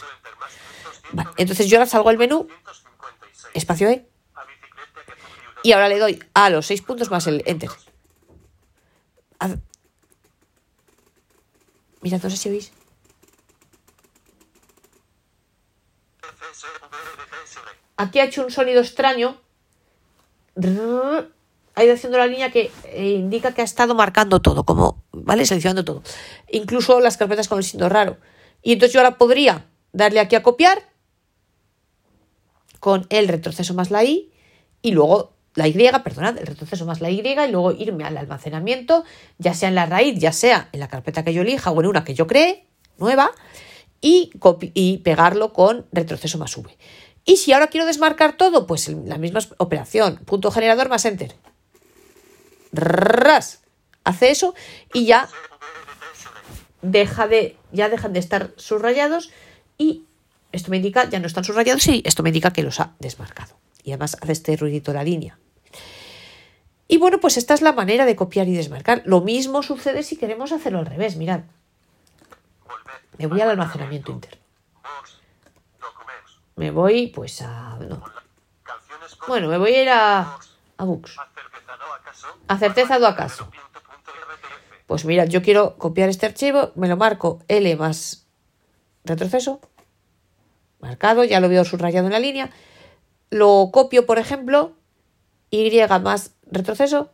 entonces 1.37 1.67
yo 1.67 1.77
ahora 1.77 1.89
salgo 1.89 2.09
al 2.09 2.17
menú, 2.17 2.47
256. 2.65 3.51
espacio 3.53 3.89
E, 3.89 4.07
y 5.63 5.71
ahora 5.71 5.89
le 5.89 5.99
doy 5.99 6.23
a 6.33 6.49
los 6.49 6.65
seis 6.65 6.81
puntos 6.81 7.11
más 7.11 7.27
el 7.27 7.43
enter. 7.45 7.69
Mirad, 12.01 12.21
no 12.23 12.29
sé 12.29 12.37
si 12.37 12.49
oís. 12.49 12.71
Aquí 17.97 18.19
ha 18.19 18.25
hecho 18.25 18.43
un 18.43 18.51
sonido 18.51 18.81
extraño. 18.81 19.37
Ha 20.55 21.83
ido 21.83 21.93
haciendo 21.93 22.17
la 22.17 22.27
línea 22.27 22.51
que 22.51 22.71
eh, 22.85 23.09
indica 23.09 23.53
que 23.53 23.61
ha 23.61 23.65
estado 23.65 23.93
marcando 23.93 24.41
todo, 24.41 24.65
como, 24.65 25.03
¿vale? 25.11 25.45
Seleccionando 25.45 25.85
todo. 25.85 26.01
Incluso 26.49 26.99
las 26.99 27.17
carpetas 27.17 27.47
con 27.47 27.59
el 27.59 27.63
signo 27.63 27.89
raro. 27.89 28.17
Y 28.63 28.73
entonces 28.73 28.93
yo 28.93 28.99
ahora 28.99 29.17
podría 29.17 29.65
darle 29.91 30.19
aquí 30.19 30.35
a 30.35 30.43
copiar 30.43 30.81
con 32.79 33.05
el 33.09 33.27
retroceso 33.27 33.73
más 33.73 33.91
la 33.91 34.03
I 34.03 34.31
y 34.81 34.91
luego 34.91 35.33
la 35.55 35.67
Y, 35.67 35.75
perdonad, 36.03 36.37
el 36.37 36.45
retroceso 36.45 36.85
más 36.85 37.01
la 37.01 37.09
Y 37.09 37.19
y 37.19 37.51
luego 37.51 37.71
irme 37.71 38.03
al 38.03 38.15
almacenamiento, 38.15 39.03
ya 39.39 39.53
sea 39.55 39.69
en 39.69 39.75
la 39.75 39.87
raíz, 39.87 40.19
ya 40.19 40.31
sea 40.31 40.69
en 40.71 40.79
la 40.79 40.87
carpeta 40.87 41.23
que 41.23 41.33
yo 41.33 41.41
elija 41.41 41.71
o 41.71 41.79
en 41.81 41.87
una 41.87 42.03
que 42.03 42.13
yo 42.13 42.27
cree, 42.27 42.67
nueva, 42.99 43.31
y, 44.01 44.31
y 44.73 44.97
pegarlo 44.99 45.53
con 45.53 45.85
retroceso 45.91 46.37
más 46.37 46.55
V. 46.57 46.75
Y 47.25 47.37
si 47.37 47.51
ahora 47.51 47.67
quiero 47.67 47.85
desmarcar 47.85 48.37
todo, 48.37 48.67
pues 48.67 48.87
la 48.87 49.17
misma 49.17 49.41
operación, 49.57 50.17
punto 50.25 50.49
generador 50.51 50.89
más 50.89 51.05
enter. 51.05 51.35
Ras. 52.71 53.61
Hace 54.03 54.31
eso 54.31 54.55
y 54.93 55.05
ya 55.05 55.27
deja 56.81 57.27
de, 57.27 57.57
ya 57.73 57.89
dejan 57.89 58.13
de 58.13 58.19
estar 58.19 58.53
subrayados 58.55 59.31
y 59.77 60.05
esto 60.53 60.71
me 60.71 60.77
indica, 60.77 61.09
ya 61.09 61.19
no 61.19 61.27
están 61.27 61.43
subrayados 61.43 61.85
y 61.87 62.01
esto 62.05 62.23
me 62.23 62.29
indica 62.29 62.53
que 62.53 62.63
los 62.63 62.79
ha 62.79 62.95
desmarcado. 62.99 63.57
Y 63.83 63.91
además 63.91 64.15
hace 64.21 64.31
este 64.31 64.55
ruidito 64.55 64.93
la 64.93 65.03
línea. 65.03 65.37
Y 66.87 66.97
bueno, 66.97 67.19
pues 67.19 67.35
esta 67.35 67.53
es 67.53 67.61
la 67.61 67.73
manera 67.73 68.05
de 68.05 68.15
copiar 68.15 68.47
y 68.47 68.53
desmarcar. 68.53 69.01
Lo 69.05 69.21
mismo 69.21 69.61
sucede 69.61 70.03
si 70.03 70.15
queremos 70.15 70.53
hacerlo 70.53 70.79
al 70.79 70.85
revés. 70.85 71.17
Mirad. 71.17 71.41
Me 73.17 73.27
voy 73.27 73.41
al 73.41 73.49
almacenamiento 73.49 74.11
interno. 74.11 74.41
Me 76.55 76.71
voy 76.71 77.07
pues 77.07 77.41
a... 77.41 77.77
no. 77.79 78.03
Bueno, 79.27 79.47
me 79.47 79.57
voy 79.57 79.73
a 79.73 79.81
ir 79.83 79.89
a, 79.89 80.37
a 80.77 80.83
Books. 80.83 81.17
A 82.47 82.57
certeza 82.57 82.97
no 82.99 83.07
acaso. 83.07 83.49
Pues 84.87 85.03
mira, 85.03 85.25
yo 85.25 85.41
quiero 85.41 85.77
copiar 85.77 86.09
este 86.09 86.25
archivo, 86.25 86.71
me 86.75 86.87
lo 86.87 86.95
marco 86.95 87.39
L 87.49 87.75
más 87.75 88.25
retroceso, 89.03 89.59
marcado, 90.79 91.25
ya 91.25 91.41
lo 91.41 91.49
veo 91.49 91.65
subrayado 91.65 92.07
en 92.07 92.13
la 92.13 92.19
línea, 92.19 92.51
lo 93.29 93.69
copio, 93.73 94.05
por 94.05 94.17
ejemplo, 94.17 94.73
Y 95.49 95.69
más 96.01 96.35
retroceso, 96.45 97.11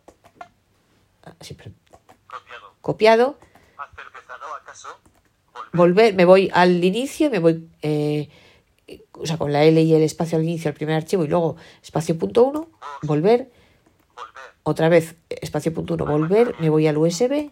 ah, 1.26 1.34
sí, 1.40 1.56
Copiado. 1.56 2.74
copiado, 2.82 3.38
acaso. 4.62 5.00
Volver. 5.74 6.14
me 6.14 6.26
voy 6.26 6.50
al 6.54 6.84
inicio, 6.84 7.30
me 7.30 7.40
voy, 7.40 7.68
eh, 7.82 8.30
o 9.14 9.26
sea, 9.26 9.38
con 9.38 9.52
la 9.52 9.64
L 9.64 9.82
y 9.82 9.94
el 9.94 10.04
espacio 10.04 10.38
al 10.38 10.44
inicio 10.44 10.70
al 10.70 10.76
primer 10.76 10.96
archivo 10.96 11.24
y 11.24 11.28
luego 11.28 11.56
espacio 11.82 12.18
punto 12.18 12.44
uno, 12.44 12.70
volver, 13.02 13.52
otra 14.64 14.88
vez 14.90 15.16
espacio 15.30 15.74
punto 15.74 15.96
uno, 15.96 16.06
volver, 16.06 16.56
me 16.60 16.70
voy 16.70 16.88
al 16.88 16.98
USB 16.98 17.50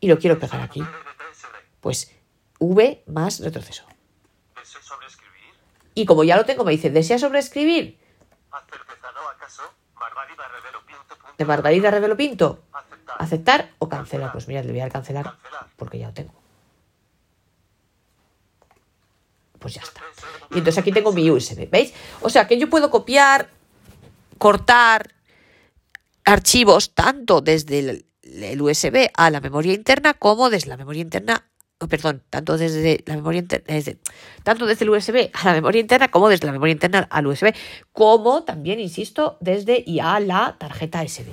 y 0.00 0.08
lo 0.08 0.18
quiero 0.18 0.38
pegar 0.38 0.60
aquí. 0.60 0.82
Pues 1.80 2.12
V 2.58 3.02
más 3.06 3.40
retroceso. 3.40 3.84
Y 5.94 6.06
como 6.06 6.24
ya 6.24 6.36
lo 6.36 6.44
tengo, 6.44 6.64
me 6.64 6.72
dice, 6.72 6.90
¿desea 6.90 7.18
sobreescribir? 7.18 7.98
De 11.38 11.44
Margarita 11.44 11.90
Revelo 11.90 12.16
Pinto. 12.16 12.62
Aceptar. 12.72 13.16
¿Aceptar 13.18 13.70
o 13.78 13.88
cancelar? 13.88 14.32
Pues 14.32 14.48
mirad, 14.48 14.64
le 14.64 14.72
voy 14.72 14.80
a 14.80 14.88
Cancelar. 14.90 15.34
porque 15.76 15.98
ya 15.98 16.08
lo 16.08 16.14
tengo. 16.14 16.41
Pues 19.62 19.74
ya 19.74 19.82
está. 19.82 20.02
Y 20.50 20.58
entonces 20.58 20.78
aquí 20.78 20.92
tengo 20.92 21.12
mi 21.12 21.30
USB, 21.30 21.70
¿veis? 21.70 21.94
O 22.20 22.28
sea 22.28 22.46
que 22.46 22.58
yo 22.58 22.68
puedo 22.68 22.90
copiar, 22.90 23.48
cortar 24.38 25.14
archivos 26.24 26.94
tanto 26.94 27.40
desde 27.40 27.78
el, 27.78 28.60
USB 28.60 29.10
a 29.14 29.30
la 29.30 29.40
memoria 29.40 29.72
interna 29.72 30.14
como 30.14 30.50
desde 30.50 30.68
la 30.68 30.76
memoria 30.76 31.02
interna, 31.02 31.50
oh, 31.78 31.86
perdón, 31.86 32.22
tanto 32.30 32.56
desde 32.56 33.02
la 33.06 33.16
memoria 33.16 33.40
interna, 33.40 33.66
tanto 34.42 34.66
desde 34.66 34.84
el 34.84 34.90
USB 34.90 35.30
a 35.32 35.44
la 35.46 35.52
memoria 35.52 35.80
interna 35.80 36.08
como 36.08 36.28
desde 36.28 36.46
la 36.46 36.52
memoria 36.52 36.72
interna 36.72 37.06
al 37.10 37.26
USB, 37.26 37.54
como 37.92 38.44
también, 38.44 38.80
insisto, 38.80 39.38
desde 39.40 39.82
y 39.86 40.00
a 40.00 40.18
la 40.20 40.56
tarjeta 40.58 41.06
SD, 41.06 41.32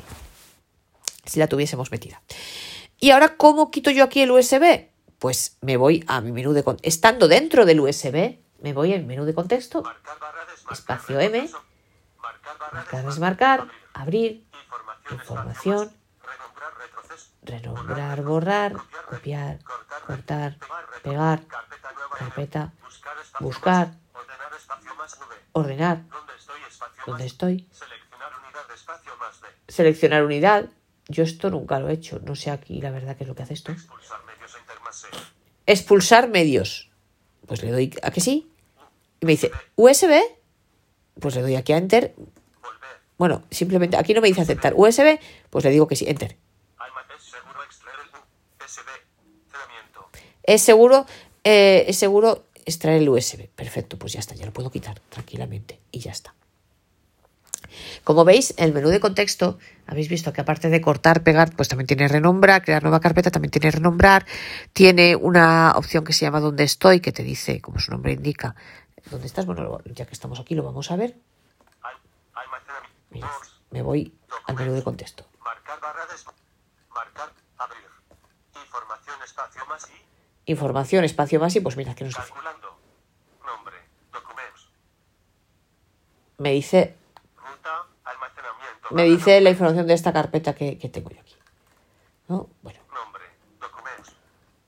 si 1.26 1.40
la 1.40 1.48
tuviésemos 1.48 1.92
metida. 1.92 2.22
Y 3.00 3.12
ahora, 3.12 3.38
¿cómo 3.38 3.72
quito 3.72 3.92
yo 3.92 4.04
aquí 4.04 4.22
el 4.22 4.32
USB? 4.32 4.90
Pues 5.20 5.58
me 5.62 5.78
voy 5.78 6.04
a 6.08 6.22
mi 6.22 6.32
menú 6.32 6.54
de 6.54 6.64
con- 6.64 6.78
estando 6.82 7.28
dentro 7.28 7.66
del 7.66 7.80
USB, 7.82 8.40
me 8.62 8.74
voy 8.74 8.94
al 8.94 9.04
menú 9.06 9.26
de 9.26 9.34
contexto. 9.34 9.84
Espacio 10.72 11.20
M. 11.20 11.50
Marcar 12.72 13.06
desmarcar. 13.06 13.68
abrir, 13.94 14.46
Información. 15.12 15.92
Renombrar 17.42 18.22
borrar, 18.22 18.74
copiar, 19.10 19.60
cortar, 20.06 20.58
pegar, 21.02 21.42
Carpeta 22.18 22.74
Buscar. 23.40 23.94
Ordenar 25.54 26.04
donde 27.08 27.26
estoy, 27.26 27.68
seleccionar 29.68 30.24
unidad. 30.24 30.66
Yo 31.08 31.24
esto 31.24 31.50
nunca 31.50 31.80
lo 31.80 31.90
he 31.90 31.94
hecho, 31.94 32.20
no 32.24 32.36
sé 32.36 32.52
aquí 32.52 32.80
la 32.82 32.92
verdad 32.92 33.18
qué 33.18 33.24
es 33.24 33.28
lo 33.28 33.34
que 33.36 33.42
hace 33.44 33.56
esto. 33.56 33.74
Expulsar 35.66 36.30
medios. 36.30 36.90
Pues 37.48 37.64
le 37.64 37.72
doy 37.72 37.94
a 38.02 38.12
que 38.12 38.22
sí. 38.22 38.50
Y 39.20 39.26
me 39.26 39.34
dice 39.34 39.52
USB. 39.76 40.22
Pues 41.20 41.36
le 41.36 41.42
doy 41.42 41.56
aquí 41.56 41.74
a 41.74 41.78
Enter. 41.78 42.16
Bueno, 43.20 43.44
simplemente 43.52 43.98
aquí 43.98 44.14
no 44.14 44.22
me 44.22 44.30
dice 44.30 44.42
aceptar 44.42 44.74
USB, 44.76 45.20
pues 45.50 45.66
le 45.66 45.72
digo 45.72 45.88
que 45.90 45.98
sí, 45.98 46.06
Enter. 46.08 46.38
Es 50.44 50.62
seguro, 50.64 51.06
eh, 51.44 51.84
es 51.88 51.98
seguro 51.98 52.46
extraer 52.66 53.02
el 53.02 53.10
USB. 53.10 53.50
Perfecto, 53.50 54.00
pues 54.00 54.14
ya 54.14 54.22
está, 54.22 54.36
ya 54.36 54.46
lo 54.46 54.54
puedo 54.54 54.72
quitar 54.72 55.02
tranquilamente 55.10 55.82
y 55.92 56.00
ya 56.00 56.12
está. 56.12 56.34
Como 58.04 58.26
veis, 58.26 58.54
el 58.58 58.74
menú 58.74 58.90
de 58.90 59.00
contexto, 59.00 59.58
habéis 59.88 60.10
visto 60.10 60.34
que 60.34 60.42
aparte 60.42 60.70
de 60.70 60.82
cortar, 60.82 61.24
pegar, 61.24 61.56
pues 61.56 61.68
también 61.68 61.88
tiene 61.88 62.08
renombrar, 62.08 62.64
crear 62.64 62.84
nueva 62.84 63.00
carpeta, 63.00 63.32
también 63.32 63.52
tiene 63.52 63.72
renombrar, 63.72 64.26
tiene 64.74 65.16
una 65.16 65.74
opción 65.76 66.04
que 66.04 66.14
se 66.14 66.26
llama 66.26 66.40
dónde 66.40 66.64
estoy, 66.64 67.00
que 67.00 67.12
te 67.12 67.24
dice, 67.24 67.62
como 67.62 67.80
su 67.80 67.92
nombre 67.92 68.14
indica, 68.14 68.56
dónde 69.10 69.28
estás. 69.28 69.46
Bueno, 69.46 69.80
ya 69.86 70.06
que 70.06 70.14
estamos 70.14 70.40
aquí 70.40 70.56
lo 70.56 70.64
vamos 70.64 70.92
a 70.92 70.96
ver. 70.96 71.18
Mirad, 73.12 73.30
me 73.72 73.82
voy 73.82 74.14
al 74.46 74.56
menú 74.56 74.74
de 74.74 74.84
contexto. 74.84 75.26
Marcar 75.44 75.80
barra 75.80 76.06
des. 76.06 76.26
espacio 79.26 79.66
más 79.68 79.90
I. 79.90 80.52
información, 80.52 81.04
espacio 81.04 81.40
más 81.40 81.56
y 81.56 81.60
pues 81.60 81.76
mira, 81.78 81.96
que 81.96 82.04
nos 82.04 82.16
dice. 82.16 82.34
Nombre. 83.46 83.76
Me 86.38 86.52
dice. 86.52 86.99
Me 88.92 89.04
dice 89.04 89.40
la 89.42 89.50
información 89.52 89.88
de 89.88 89.94
esta 89.94 90.14
carpeta 90.14 90.54
que, 90.56 90.78
que 90.78 90.90
tengo 90.90 91.10
yo 91.10 91.20
aquí. 91.20 91.36
¿No? 92.28 92.50
Bueno, 92.62 92.80
Nombre. 92.94 93.24
Documentos. 93.60 94.14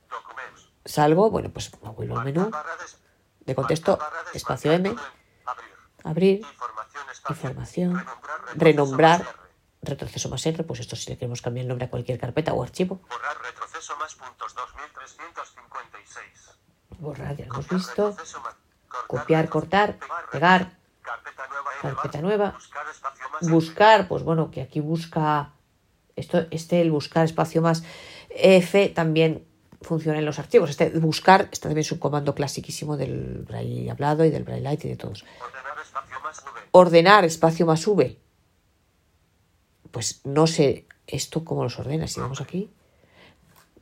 Documentos. 0.10 0.72
salgo, 0.86 1.30
bueno, 1.30 1.50
pues 1.52 1.72
me 1.82 1.90
vuelvo 1.92 2.18
al 2.20 2.26
menú, 2.26 2.52
de, 3.46 3.56
contexto, 3.56 4.00
espacio 4.34 4.72
M, 4.72 4.96
Abrir. 6.04 6.46
Información. 7.30 8.04
Renombrar. 8.56 9.26
retroceso 9.84 10.30
más 10.30 10.46
R. 10.46 10.64
pues 10.64 10.80
esto 10.80 10.96
si 10.96 11.10
le 11.12 11.18
queremos 11.18 11.42
cambiar 11.42 11.64
el 11.64 11.68
nombre 11.70 11.86
a 11.86 11.90
cualquier 11.90 12.20
carpeta 12.20 12.54
o 12.54 12.62
archivo, 12.64 13.02
Borrar 13.10 13.38
retroceso 13.42 13.96
más 13.98 14.16
puntos 14.16 14.54
2356. 14.56 16.58
borrar, 17.00 17.36
ya 17.36 17.46
lo 17.46 17.54
hemos 17.54 17.68
visto, 17.70 18.10
retroceso 18.10 18.42
más- 18.42 18.56
cortar 18.88 19.08
copiar, 19.08 19.50
cortar, 19.50 19.98
pegar, 20.00 20.26
pegar, 20.32 20.78
Carpeta 21.82 22.22
nueva. 22.22 22.52
Carpeta 22.52 22.58
Buscar 22.58 22.86
espacio 22.90 23.30
más 23.32 23.42
N. 23.44 23.52
buscar, 23.52 24.08
pues 24.08 24.24
bueno, 24.24 24.52
que 24.52 24.62
aquí 24.62 24.80
busca 24.80 25.54
esto, 26.16 26.46
este 26.52 26.82
el 26.82 26.92
buscar 26.92 27.26
espacio 27.26 27.62
más 27.62 27.84
F 28.30 28.90
también 28.90 29.46
funciona 29.82 30.20
en 30.20 30.26
los 30.26 30.40
archivos. 30.40 30.70
Este 30.70 30.90
buscar 30.90 31.50
está 31.52 31.70
también 31.70 31.80
es 31.86 31.92
un 31.92 31.98
comando 32.00 32.36
clasiquísimo 32.36 32.98
del 32.98 33.46
braille 33.48 33.90
hablado 33.90 34.24
y 34.26 34.30
del 34.30 34.44
braille 34.44 34.64
light 34.64 34.86
y 34.86 34.90
de 34.90 34.96
todos. 34.96 35.26
Ordenar 35.42 35.80
espacio 35.82 36.20
más 36.22 36.40
V. 36.44 36.62
Ordenar 36.72 37.26
espacio 37.26 37.66
más 37.66 37.88
V. 37.88 38.18
Pues 39.92 40.22
no 40.24 40.48
sé 40.48 40.86
esto 41.08 41.44
cómo 41.44 41.64
los 41.64 41.78
ordena. 41.80 42.08
Si 42.08 42.20
vamos 42.20 42.40
aquí, 42.42 42.72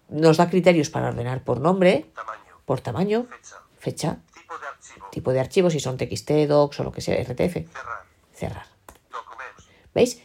nos 0.10 0.38
da 0.38 0.50
criterios 0.50 0.90
para 0.90 1.10
ordenar 1.10 1.44
por 1.44 1.60
nombre, 1.60 2.10
Tamaño. 2.16 2.40
por 2.66 2.82
tamaño, 2.82 3.28
Fecha. 3.30 3.58
fecha, 3.78 4.18
Tipo 4.50 4.60
de 4.60 4.68
archivo. 4.68 5.08
tipo 5.12 5.32
de 5.34 5.40
archivo, 5.40 5.70
si 5.70 5.80
son 5.80 5.98
TXT, 5.98 6.48
docs 6.48 6.80
o 6.80 6.84
lo 6.84 6.92
que 6.92 7.02
sea, 7.02 7.16
RTF, 7.22 7.54
Cerrar. 7.72 8.04
cerrar. 8.34 8.66
Documentos. 9.12 9.70
¿Veis? 9.94 10.22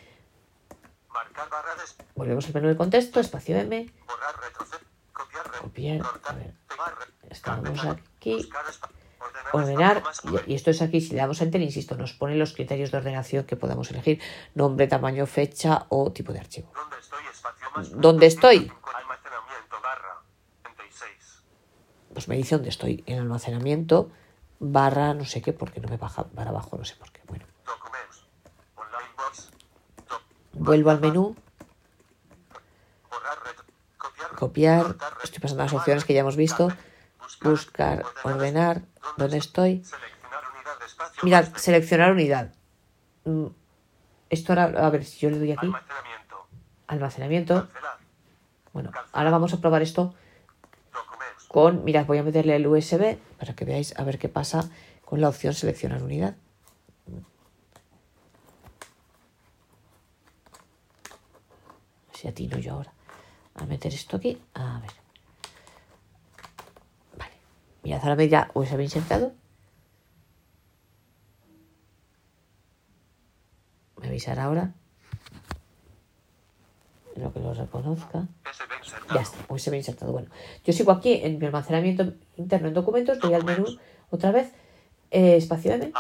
Marcar 1.13 1.49
barra 1.51 1.75
de 1.75 1.83
Volvemos 2.15 2.47
al 2.47 2.55
menú 2.55 2.69
de 2.69 2.77
contexto, 2.77 3.21
espacio 3.21 3.57
M, 3.57 3.93
borrar 4.07 4.35
retroceder. 4.41 4.87
Copiar. 5.13 5.51
Copiar, 5.61 5.99
Cortar. 6.01 6.33
a 6.35 6.39
ver. 6.39 6.55
Pegar. 6.69 6.95
re- 6.99 7.29
Estamos 7.31 7.85
aquí. 7.85 8.35
buscar 8.37 8.65
ordenar. 9.53 10.03
y, 10.47 10.53
y 10.53 10.55
esto 10.55 10.71
es 10.71 10.81
aquí, 10.83 11.01
si 11.01 11.11
le 11.13 11.19
damos 11.19 11.41
a 11.41 11.45
enter, 11.45 11.61
insisto, 11.61 11.97
nos 11.97 12.13
pone 12.15 12.35
los 12.37 12.53
criterios 12.55 12.91
de 12.91 12.99
ordenación 12.99 13.45
que 13.45 13.57
podamos 13.57 13.91
elegir, 13.91 14.21
nombre, 14.55 14.87
tamaño, 14.89 15.27
fecha 15.27 15.87
o 15.91 16.13
tipo 16.13 16.33
de 16.33 16.41
archivo. 16.41 16.73
¿Dónde 16.75 16.97
estoy? 16.99 17.25
Espacio 17.31 17.67
más. 17.77 17.91
¿Dónde 17.93 18.27
estoy? 18.27 18.73
Almacenamiento 18.95 19.77
barra. 19.83 20.23
36. 20.63 21.43
Pues 22.15 22.29
me 22.29 22.37
dice 22.37 22.55
dónde 22.55 22.71
estoy, 22.71 23.03
en 23.07 23.19
almacenamiento, 23.19 24.11
barra 24.61 25.13
no 25.15 25.25
sé 25.25 25.43
qué, 25.43 25.53
porque 25.53 25.81
no 25.81 25.89
me 25.89 25.97
baja 25.97 26.25
para 26.25 26.51
abajo, 26.51 26.77
no 26.79 26.85
sé 26.85 26.95
por 26.97 27.11
qué. 27.11 27.21
Bueno, 27.27 27.45
vuelvo 30.53 30.91
al 30.91 31.01
menú, 31.01 31.37
Copiar. 34.37 34.97
estoy 35.23 35.41
pasando 35.41 35.63
las 35.65 35.73
opciones 35.73 36.05
que 36.05 36.15
ya 36.15 36.21
hemos 36.21 36.37
visto, 36.37 36.69
Buscar. 37.43 38.05
ordenar, 38.23 38.83
dónde 39.17 39.39
estoy. 39.39 39.85
Mirad, 41.23 41.49
seleccionar 41.57 42.13
unidad. 42.13 42.53
Mm, 43.25 43.47
Esto 44.31 44.53
ahora, 44.53 44.87
a 44.87 44.91
ver 44.91 45.05
si 45.05 45.19
yo 45.21 45.31
le 45.31 45.39
doy 45.39 45.53
aquí, 45.53 45.73
Almacenamiento. 46.87 47.69
Bueno, 48.73 48.91
ahora 49.13 49.31
vamos 49.31 49.53
a 49.55 49.61
probar 49.61 49.83
esto. 49.83 50.15
Con, 51.55 51.85
mirad, 51.85 52.05
voy 52.05 52.19
a 52.19 52.25
meterle 52.25 52.57
el 52.57 52.67
USB 52.67 53.17
para 53.39 53.55
que 53.55 53.65
veáis 53.65 53.97
a 53.97 54.03
ver 54.03 54.19
qué 54.19 54.29
pasa 54.29 54.69
con 55.05 55.21
la 55.21 55.29
opción 55.29 55.55
seleccionar 55.55 56.03
unidad. 56.03 56.35
Si 62.13 62.27
atino 62.27 62.59
yo 62.59 62.73
ahora 62.73 62.93
a 63.55 63.67
meter 63.67 63.95
esto 63.95 64.17
aquí, 64.17 64.43
a 64.53 64.81
ver. 64.81 64.91
Vale, 67.17 67.35
mirad, 67.85 68.01
ahora 68.03 68.17
me 68.17 68.25
dirá 68.25 68.51
USB 68.55 68.81
insertado. 68.81 69.33
Me 74.01 74.09
avisará 74.09 74.43
ahora. 74.43 74.75
Lo 77.15 77.33
que 77.33 77.39
lo 77.41 77.55
reconozca. 77.55 78.27
Ya 79.15 79.21
está, 79.21 79.39
USB 79.49 79.75
insertado. 79.75 80.13
Bueno, 80.13 80.29
yo 80.65 80.73
sigo 80.73 80.91
aquí 80.93 81.21
en 81.23 81.39
mi 81.39 81.47
almacenamiento 81.47 82.15
interno 82.37 82.69
en 82.69 82.75
documentos, 82.75 83.19
voy 83.21 83.35
al 83.35 83.45
menú 83.45 83.67
otra 84.11 84.33
vez, 84.33 84.53
eh, 85.11 85.37
espacio 85.37 85.73
M, 85.75 85.93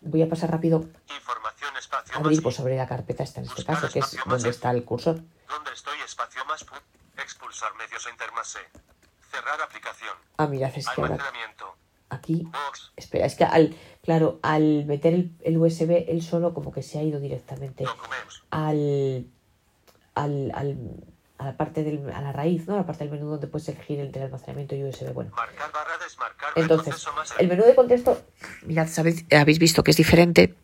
voy 0.00 0.22
a 0.22 0.28
pasar 0.28 0.50
rápido 0.50 0.84
Información 1.14 1.76
espacio 1.78 2.14
más. 2.14 2.24
abrir 2.24 2.42
pues, 2.42 2.56
sobre 2.56 2.76
la 2.76 2.88
carpeta 2.88 3.22
esta 3.22 3.40
en 3.40 3.46
este 3.46 3.64
caso, 3.64 3.88
que 3.92 4.00
es 4.00 4.16
donde 4.26 4.48
está 4.48 4.70
el 4.72 4.84
cursor. 4.84 5.16
¿Dónde 5.48 5.70
estoy? 5.72 5.98
Espacio 6.04 6.44
más. 6.46 6.66
pu- 6.66 6.80
Expulsar 7.22 7.72
medios 7.76 8.04
e 8.06 8.10
internas 8.10 8.48
C. 8.48 8.58
Cerrar 9.30 9.60
aplicación. 9.62 10.14
Ah, 10.38 10.46
mirad, 10.48 10.72
es 10.74 10.88
que 10.88 11.00
ahora 11.00 11.18
aquí, 12.08 12.48
espera, 12.96 13.26
es 13.26 13.36
que 13.36 13.44
al, 13.44 13.76
claro, 14.02 14.40
al 14.42 14.84
meter 14.86 15.14
el, 15.14 15.36
el 15.42 15.58
USB, 15.58 16.06
él 16.08 16.22
solo 16.22 16.54
como 16.54 16.72
que 16.72 16.82
se 16.82 16.98
ha 16.98 17.02
ido 17.04 17.20
directamente 17.20 17.84
Documentos. 17.84 18.42
al, 18.50 19.26
al, 20.22 20.52
al- 20.54 20.76
a 21.38 21.44
la 21.46 21.56
parte 21.56 21.82
del, 21.82 22.10
a 22.12 22.20
la 22.20 22.32
raíz, 22.32 22.66
¿no? 22.68 22.74
A 22.74 22.78
la 22.78 22.86
parte 22.86 23.04
del 23.04 23.12
menú 23.14 23.30
donde 23.30 23.46
puedes 23.46 23.66
elegir 23.70 23.98
entre 24.00 24.20
el 24.20 24.26
almacenamiento 24.26 24.74
y 24.74 24.84
USB. 24.84 25.12
Bueno, 25.14 25.30
Marcar 25.34 25.72
barra 25.72 25.96
desmarcar. 26.04 26.50
Entonces, 26.54 27.06
el 27.38 27.48
menú 27.48 27.64
de 27.64 27.74
contexto, 27.74 28.20
mirad, 28.64 28.88
sabéis, 28.88 29.24
habéis 29.34 29.58
visto 29.58 29.82
que 29.82 29.90
es 29.92 29.96
diferente. 29.96 30.54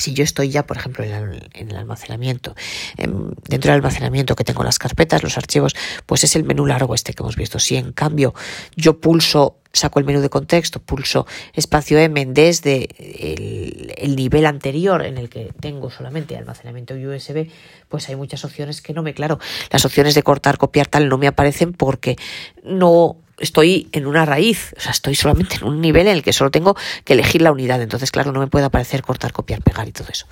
Si 0.00 0.14
yo 0.14 0.24
estoy 0.24 0.48
ya, 0.50 0.66
por 0.66 0.76
ejemplo, 0.76 1.04
en 1.04 1.12
el, 1.12 1.48
en 1.54 1.70
el 1.70 1.76
almacenamiento, 1.76 2.54
en- 2.96 3.34
dentro 3.48 3.70
del 3.70 3.76
almacenamiento 3.80 4.34
que 4.34 4.44
tengo 4.44 4.64
las 4.64 4.78
carpetas, 4.78 5.22
los 5.22 5.36
archivos, 5.38 5.74
pues 6.06 6.24
es 6.24 6.34
el 6.36 6.44
menú 6.44 6.66
largo 6.66 6.94
este 6.94 7.12
que 7.12 7.22
hemos 7.22 7.36
visto. 7.36 7.58
Si 7.58 7.76
en 7.76 7.92
cambio 7.92 8.34
yo 8.76 8.98
pulso, 9.00 9.58
saco 9.72 9.98
el 10.00 10.04
menú 10.04 10.20
de 10.20 10.30
contexto, 10.30 10.80
pulso 10.80 11.26
espacio 11.54 11.98
M 11.98 12.26
desde 12.26 12.88
el, 12.98 13.92
el 13.96 14.16
nivel 14.16 14.46
anterior 14.46 15.04
en 15.04 15.18
el 15.18 15.28
que 15.28 15.52
tengo 15.60 15.90
solamente 15.90 16.36
almacenamiento 16.36 16.94
USB, 16.94 17.48
pues 17.88 18.08
hay 18.08 18.16
muchas 18.16 18.44
opciones 18.44 18.82
que 18.82 18.92
no 18.94 19.02
me, 19.02 19.14
claro, 19.14 19.38
las 19.70 19.84
opciones 19.84 20.14
de 20.14 20.22
cortar, 20.22 20.58
copiar, 20.58 20.86
tal, 20.88 21.08
no 21.08 21.18
me 21.18 21.26
aparecen 21.28 21.72
porque 21.72 22.16
no 22.64 23.16
estoy 23.40 23.88
en 23.92 24.06
una 24.06 24.24
raíz, 24.24 24.74
o 24.76 24.80
sea, 24.80 24.92
estoy 24.92 25.14
solamente 25.14 25.56
en 25.56 25.64
un 25.64 25.80
nivel 25.80 26.06
en 26.06 26.14
el 26.14 26.22
que 26.22 26.32
solo 26.32 26.50
tengo 26.50 26.76
que 27.04 27.14
elegir 27.14 27.42
la 27.42 27.50
unidad. 27.50 27.82
Entonces, 27.82 28.10
claro, 28.10 28.32
no 28.32 28.38
me 28.38 28.46
puede 28.46 28.66
aparecer 28.66 29.02
cortar, 29.02 29.32
copiar, 29.32 29.62
pegar 29.62 29.88
y 29.88 29.92
todo 29.92 30.08
eso. 30.08 30.26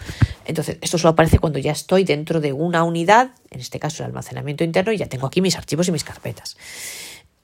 Entonces, 0.44 0.78
esto 0.80 0.98
solo 0.98 1.11
aparece 1.12 1.38
cuando 1.38 1.59
ya 1.59 1.72
estoy 1.72 2.04
dentro 2.04 2.40
de 2.40 2.52
una 2.52 2.84
unidad, 2.84 3.30
en 3.50 3.61
este 3.61 3.80
caso 3.80 4.02
el 4.02 4.09
almacenamiento 4.09 4.62
interno, 4.62 4.92
y 4.92 4.98
ya 4.98 5.06
tengo 5.06 5.26
aquí 5.26 5.40
mis 5.40 5.56
archivos 5.56 5.88
y 5.88 5.92
mis 5.92 6.04
carpetas. 6.04 6.56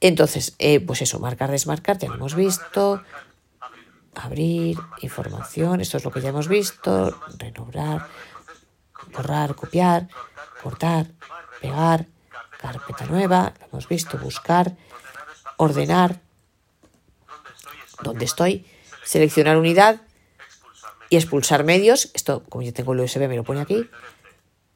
Entonces, 0.01 0.55
eh, 0.59 0.81
pues 0.81 1.03
eso, 1.03 1.19
marcar, 1.19 1.51
desmarcar, 1.51 1.99
ya 1.99 2.09
lo 2.09 2.15
hemos 2.15 2.35
visto. 2.35 3.03
Abrir, 4.15 4.79
información, 5.01 5.81
esto 5.81 5.97
es 5.97 6.05
lo 6.05 6.12
que 6.12 6.21
ya 6.21 6.29
hemos 6.29 6.47
visto. 6.47 7.19
Renombrar, 7.39 8.07
borrar, 9.12 9.55
copiar, 9.55 10.09
cortar, 10.62 11.07
pegar, 11.61 12.07
carpeta 12.61 13.07
nueva, 13.07 13.55
lo 13.61 13.67
hemos 13.67 13.89
visto, 13.89 14.19
buscar, 14.19 14.77
ordenar, 15.57 16.21
donde 18.03 18.25
estoy, 18.25 18.67
seleccionar 19.05 19.57
unidad 19.57 20.01
y 21.11 21.17
expulsar 21.17 21.65
medios. 21.65 22.11
Esto, 22.15 22.45
como 22.49 22.63
yo 22.63 22.73
tengo 22.73 22.93
el 22.93 23.01
USB, 23.01 23.29
me 23.29 23.37
lo 23.37 23.45
pone 23.45 23.61
aquí. 23.61 23.89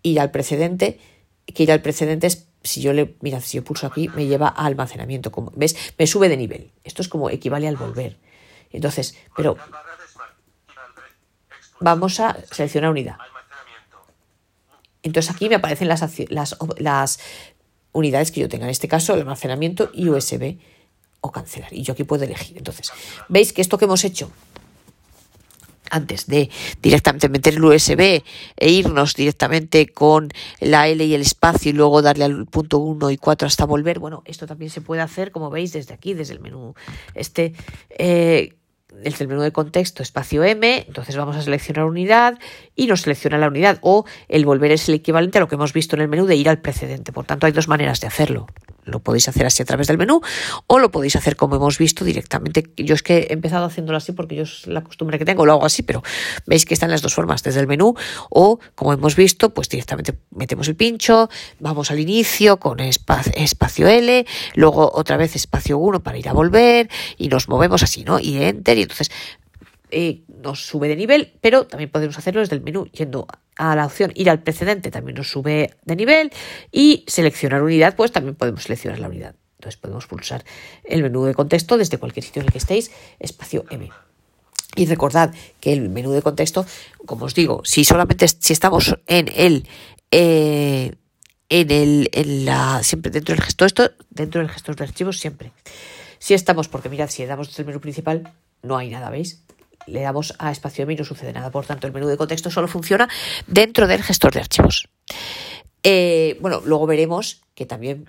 Ir 0.02 0.20
al 0.20 0.30
precedente, 0.30 1.00
que 1.46 1.62
ir 1.62 1.72
al 1.72 1.82
precedente 1.82 2.26
es 2.26 2.48
si 2.62 2.80
yo 2.80 2.92
le, 2.92 3.16
mira, 3.20 3.40
si 3.40 3.56
yo 3.56 3.64
pulso 3.64 3.86
aquí, 3.86 4.08
me 4.10 4.26
lleva 4.26 4.48
a 4.48 4.66
almacenamiento. 4.66 5.32
Como, 5.32 5.52
¿Ves? 5.54 5.76
Me 5.98 6.06
sube 6.06 6.28
de 6.28 6.36
nivel. 6.36 6.72
Esto 6.84 7.02
es 7.02 7.08
como 7.08 7.30
equivale 7.30 7.68
al 7.68 7.76
volver. 7.76 8.18
Entonces, 8.70 9.16
pero 9.36 9.56
vamos 11.80 12.20
a 12.20 12.36
seleccionar 12.50 12.90
unidad. 12.90 13.16
Entonces 15.02 15.34
aquí 15.34 15.48
me 15.48 15.54
aparecen 15.54 15.88
las, 15.88 16.02
las, 16.30 16.56
las 16.78 17.20
unidades 17.92 18.30
que 18.30 18.40
yo 18.40 18.48
tenga. 18.48 18.64
En 18.64 18.70
este 18.70 18.88
caso, 18.88 19.14
el 19.14 19.20
almacenamiento 19.20 19.90
y 19.92 20.08
USB 20.08 20.56
o 21.20 21.32
cancelar. 21.32 21.72
Y 21.72 21.82
yo 21.82 21.92
aquí 21.92 22.04
puedo 22.04 22.24
elegir. 22.24 22.56
Entonces, 22.56 22.92
¿veis 23.28 23.52
que 23.52 23.60
esto 23.60 23.78
que 23.78 23.84
hemos 23.86 24.04
hecho 24.04 24.30
antes 25.90 26.26
de 26.26 26.50
directamente 26.82 27.28
meter 27.28 27.54
el 27.54 27.64
USB 27.64 28.22
e 28.56 28.70
irnos 28.70 29.14
directamente 29.14 29.88
con 29.88 30.28
la 30.60 30.88
L 30.88 31.02
y 31.04 31.14
el 31.14 31.22
espacio 31.22 31.70
y 31.70 31.72
luego 31.72 32.02
darle 32.02 32.24
al 32.24 32.46
punto 32.46 32.78
1 32.78 33.10
y 33.10 33.16
4 33.16 33.46
hasta 33.46 33.64
volver? 33.64 33.98
Bueno, 33.98 34.22
esto 34.26 34.46
también 34.46 34.70
se 34.70 34.80
puede 34.80 35.02
hacer, 35.02 35.32
como 35.32 35.50
veis, 35.50 35.72
desde 35.72 35.94
aquí, 35.94 36.14
desde 36.14 36.34
el 36.34 36.40
menú 36.40 36.74
este. 37.14 37.54
Eh, 37.90 38.57
el 39.02 39.28
menú 39.28 39.42
de 39.42 39.52
contexto, 39.52 40.02
espacio 40.02 40.44
M, 40.44 40.84
entonces 40.86 41.16
vamos 41.16 41.36
a 41.36 41.42
seleccionar 41.42 41.84
unidad 41.84 42.38
y 42.74 42.86
nos 42.86 43.02
selecciona 43.02 43.38
la 43.38 43.48
unidad 43.48 43.78
o 43.82 44.04
el 44.28 44.44
volver 44.44 44.72
es 44.72 44.88
el 44.88 44.94
equivalente 44.94 45.38
a 45.38 45.40
lo 45.40 45.48
que 45.48 45.56
hemos 45.56 45.72
visto 45.72 45.96
en 45.96 46.02
el 46.02 46.08
menú 46.08 46.26
de 46.26 46.36
ir 46.36 46.48
al 46.48 46.60
precedente. 46.60 47.12
Por 47.12 47.24
tanto, 47.26 47.46
hay 47.46 47.52
dos 47.52 47.68
maneras 47.68 48.00
de 48.00 48.06
hacerlo. 48.06 48.46
Lo 48.88 49.00
podéis 49.00 49.28
hacer 49.28 49.44
así 49.44 49.62
a 49.62 49.66
través 49.66 49.86
del 49.86 49.98
menú 49.98 50.22
o 50.66 50.78
lo 50.78 50.90
podéis 50.90 51.14
hacer 51.14 51.36
como 51.36 51.56
hemos 51.56 51.76
visto 51.76 52.06
directamente. 52.06 52.70
Yo 52.78 52.94
es 52.94 53.02
que 53.02 53.18
he 53.28 53.32
empezado 53.34 53.66
haciéndolo 53.66 53.98
así 53.98 54.12
porque 54.12 54.34
yo 54.34 54.44
es 54.44 54.66
la 54.66 54.82
costumbre 54.82 55.18
que 55.18 55.26
tengo, 55.26 55.44
lo 55.44 55.52
hago 55.52 55.66
así, 55.66 55.82
pero 55.82 56.02
veis 56.46 56.64
que 56.64 56.72
están 56.72 56.90
las 56.90 57.02
dos 57.02 57.14
formas, 57.14 57.42
desde 57.42 57.60
el 57.60 57.66
menú 57.66 57.94
o 58.30 58.58
como 58.74 58.94
hemos 58.94 59.14
visto, 59.14 59.52
pues 59.52 59.68
directamente 59.68 60.14
metemos 60.30 60.68
el 60.68 60.76
pincho, 60.76 61.28
vamos 61.60 61.90
al 61.90 62.00
inicio 62.00 62.58
con 62.58 62.80
espacio 62.80 63.88
L, 63.88 64.26
luego 64.54 64.90
otra 64.94 65.18
vez 65.18 65.36
espacio 65.36 65.76
1 65.76 66.02
para 66.02 66.16
ir 66.16 66.28
a 66.30 66.32
volver 66.32 66.88
y 67.18 67.28
nos 67.28 67.50
movemos 67.50 67.82
así, 67.82 68.04
¿no? 68.04 68.18
Y 68.18 68.42
enter 68.42 68.77
entonces 68.82 69.10
eh, 69.90 70.22
nos 70.42 70.66
sube 70.66 70.88
de 70.88 70.96
nivel, 70.96 71.32
pero 71.40 71.66
también 71.66 71.90
podemos 71.90 72.18
hacerlo 72.18 72.40
desde 72.40 72.56
el 72.56 72.62
menú 72.62 72.86
yendo 72.86 73.26
a 73.56 73.74
la 73.74 73.86
opción 73.86 74.12
ir 74.14 74.28
al 74.28 74.42
precedente, 74.42 74.90
también 74.90 75.16
nos 75.16 75.30
sube 75.30 75.74
de 75.84 75.96
nivel 75.96 76.30
y 76.70 77.04
seleccionar 77.06 77.62
unidad, 77.62 77.96
pues 77.96 78.12
también 78.12 78.34
podemos 78.34 78.64
seleccionar 78.64 78.98
la 79.00 79.08
unidad. 79.08 79.34
Entonces 79.58 79.80
podemos 79.80 80.06
pulsar 80.06 80.44
el 80.84 81.02
menú 81.02 81.24
de 81.24 81.34
contexto 81.34 81.78
desde 81.78 81.98
cualquier 81.98 82.24
sitio 82.24 82.40
en 82.40 82.46
el 82.46 82.52
que 82.52 82.58
estéis, 82.58 82.92
espacio 83.18 83.64
M. 83.70 83.90
Y 84.76 84.86
recordad 84.86 85.34
que 85.60 85.72
el 85.72 85.88
menú 85.88 86.12
de 86.12 86.22
contexto, 86.22 86.64
como 87.06 87.24
os 87.24 87.34
digo, 87.34 87.62
si 87.64 87.84
solamente 87.84 88.28
si 88.28 88.52
estamos 88.52 88.94
en 89.06 89.28
el 89.34 89.66
eh, 90.12 90.94
en 91.48 91.70
el 91.70 92.10
en 92.12 92.44
la 92.44 92.82
siempre 92.84 93.10
dentro 93.10 93.34
del 93.34 93.42
gestor 93.42 93.66
esto 93.66 93.90
dentro 94.10 94.40
del 94.40 94.50
gestor 94.50 94.76
de 94.76 94.84
archivos 94.84 95.18
siempre. 95.18 95.50
Si 96.20 96.34
estamos 96.34 96.68
porque 96.68 96.88
mirad 96.88 97.10
si 97.10 97.22
le 97.22 97.28
damos 97.28 97.48
desde 97.48 97.62
el 97.62 97.66
menú 97.66 97.80
principal 97.80 98.32
no 98.62 98.76
hay 98.76 98.90
nada, 98.90 99.10
¿veis? 99.10 99.42
le 99.88 100.02
damos 100.02 100.34
a 100.38 100.50
espacio 100.50 100.84
M 100.84 100.92
y 100.92 100.96
no 100.96 101.04
sucede 101.04 101.32
nada. 101.32 101.50
Por 101.50 101.66
tanto, 101.66 101.86
el 101.86 101.92
menú 101.92 102.06
de 102.06 102.16
contexto 102.16 102.50
solo 102.50 102.68
funciona 102.68 103.08
dentro 103.46 103.86
del 103.86 104.02
gestor 104.02 104.32
de 104.32 104.40
archivos. 104.40 104.88
Eh, 105.82 106.36
bueno, 106.40 106.62
luego 106.64 106.86
veremos 106.86 107.42
que 107.54 107.66
también... 107.66 108.06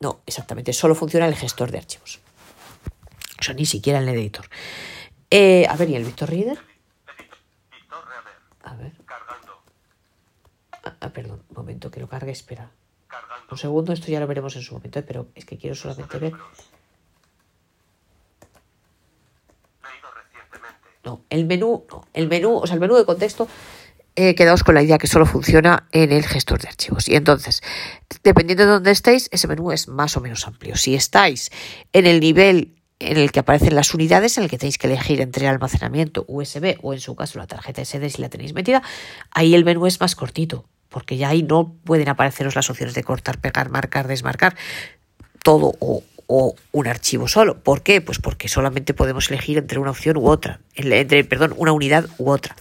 No, 0.00 0.20
exactamente, 0.26 0.72
solo 0.72 0.94
funciona 0.94 1.26
el 1.26 1.34
gestor 1.34 1.70
de 1.70 1.78
archivos. 1.78 2.20
O 3.48 3.52
ni 3.54 3.64
siquiera 3.64 4.00
el 4.00 4.08
editor. 4.08 4.46
Eh, 5.30 5.66
a 5.68 5.76
ver, 5.76 5.90
¿y 5.90 5.96
el 5.96 6.04
Victor 6.04 6.28
Reader? 6.28 6.58
A 8.62 8.74
ver. 8.74 8.92
Ah, 11.00 11.10
perdón, 11.10 11.42
un 11.48 11.56
momento, 11.56 11.90
que 11.90 12.00
lo 12.00 12.08
cargue, 12.08 12.32
espera. 12.32 12.70
Un 13.50 13.58
segundo, 13.58 13.92
esto 13.92 14.08
ya 14.08 14.20
lo 14.20 14.26
veremos 14.26 14.56
en 14.56 14.62
su 14.62 14.74
momento, 14.74 14.98
eh, 14.98 15.02
pero 15.02 15.28
es 15.34 15.44
que 15.44 15.56
quiero 15.56 15.74
solamente 15.74 16.18
ver 16.18 16.32
No, 21.04 21.24
el 21.30 21.44
menú, 21.44 21.84
no, 21.90 22.06
el 22.14 22.28
menú, 22.28 22.56
o 22.56 22.66
sea, 22.66 22.74
el 22.74 22.80
menú 22.80 22.96
de 22.96 23.04
contexto, 23.04 23.46
eh, 24.16 24.34
quedaos 24.34 24.62
con 24.62 24.76
la 24.76 24.82
idea 24.82 24.98
que 24.98 25.08
solo 25.08 25.26
funciona 25.26 25.88
en 25.92 26.12
el 26.12 26.24
gestor 26.24 26.60
de 26.60 26.68
archivos. 26.68 27.08
Y 27.08 27.16
entonces, 27.16 27.62
dependiendo 28.22 28.64
de 28.64 28.70
dónde 28.70 28.90
estéis, 28.92 29.28
ese 29.32 29.48
menú 29.48 29.72
es 29.72 29.88
más 29.88 30.16
o 30.16 30.20
menos 30.20 30.46
amplio. 30.46 30.76
Si 30.76 30.94
estáis 30.94 31.50
en 31.92 32.06
el 32.06 32.20
nivel 32.20 32.74
en 33.00 33.16
el 33.16 33.32
que 33.32 33.40
aparecen 33.40 33.74
las 33.74 33.92
unidades, 33.92 34.38
en 34.38 34.44
el 34.44 34.50
que 34.50 34.56
tenéis 34.56 34.78
que 34.78 34.86
elegir 34.86 35.20
entre 35.20 35.48
almacenamiento 35.48 36.24
USB 36.28 36.76
o 36.82 36.94
en 36.94 37.00
su 37.00 37.16
caso 37.16 37.38
la 37.38 37.46
tarjeta 37.46 37.84
SD 37.84 38.08
si 38.08 38.22
la 38.22 38.28
tenéis 38.28 38.54
metida, 38.54 38.82
ahí 39.32 39.54
el 39.54 39.64
menú 39.64 39.86
es 39.86 40.00
más 40.00 40.14
cortito, 40.14 40.64
porque 40.88 41.16
ya 41.16 41.30
ahí 41.30 41.42
no 41.42 41.74
pueden 41.84 42.08
apareceros 42.08 42.54
las 42.54 42.70
opciones 42.70 42.94
de 42.94 43.02
cortar, 43.02 43.38
pegar, 43.38 43.68
marcar, 43.68 44.06
desmarcar, 44.06 44.56
todo 45.42 45.74
o 45.80 46.02
o 46.36 46.56
un 46.72 46.88
archivo 46.88 47.28
solo. 47.28 47.62
¿Por 47.62 47.82
qué? 47.82 48.00
Pues 48.00 48.18
porque 48.18 48.48
solamente 48.48 48.92
podemos 48.92 49.30
elegir 49.30 49.56
entre 49.58 49.78
una 49.78 49.92
opción 49.92 50.16
u 50.16 50.28
otra, 50.28 50.58
entre, 50.74 51.22
perdón, 51.22 51.54
una 51.56 51.70
unidad 51.70 52.06
u 52.18 52.30
otra. 52.30 52.56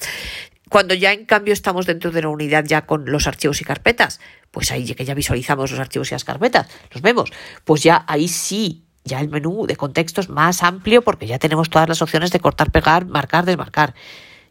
Cuando 0.70 0.94
ya 0.94 1.12
en 1.12 1.26
cambio 1.26 1.54
estamos 1.54 1.88
dentro 1.88 2.12
de 2.12 2.22
la 2.22 2.30
unidad 2.30 2.66
ya 2.66 2.86
con 2.86 3.06
los 3.06 3.26
archivos 3.26 3.62
y 3.62 3.64
carpetas, 3.64 4.20
pues 4.52 4.72
ahí 4.72 4.94
que 4.94 5.06
ya 5.06 5.16
visualizamos 5.16 5.72
los 5.72 5.80
archivos 5.80 6.12
y 6.12 6.14
las 6.14 6.24
carpetas, 6.24 6.68
los 6.92 7.02
vemos, 7.02 7.32
pues 7.64 7.82
ya 7.82 8.06
ahí 8.08 8.28
sí, 8.28 8.84
ya 9.04 9.20
el 9.20 9.30
menú 9.30 9.66
de 9.66 9.76
contexto 9.76 10.22
es 10.22 10.30
más 10.30 10.62
amplio 10.62 11.02
porque 11.02 11.26
ya 11.26 11.40
tenemos 11.40 11.70
todas 11.72 11.90
las 11.90 12.02
opciones 12.04 12.32
de 12.32 12.40
cortar, 12.40 12.72
pegar, 12.72 13.08
marcar, 13.08 13.46
desmarcar 13.46 13.96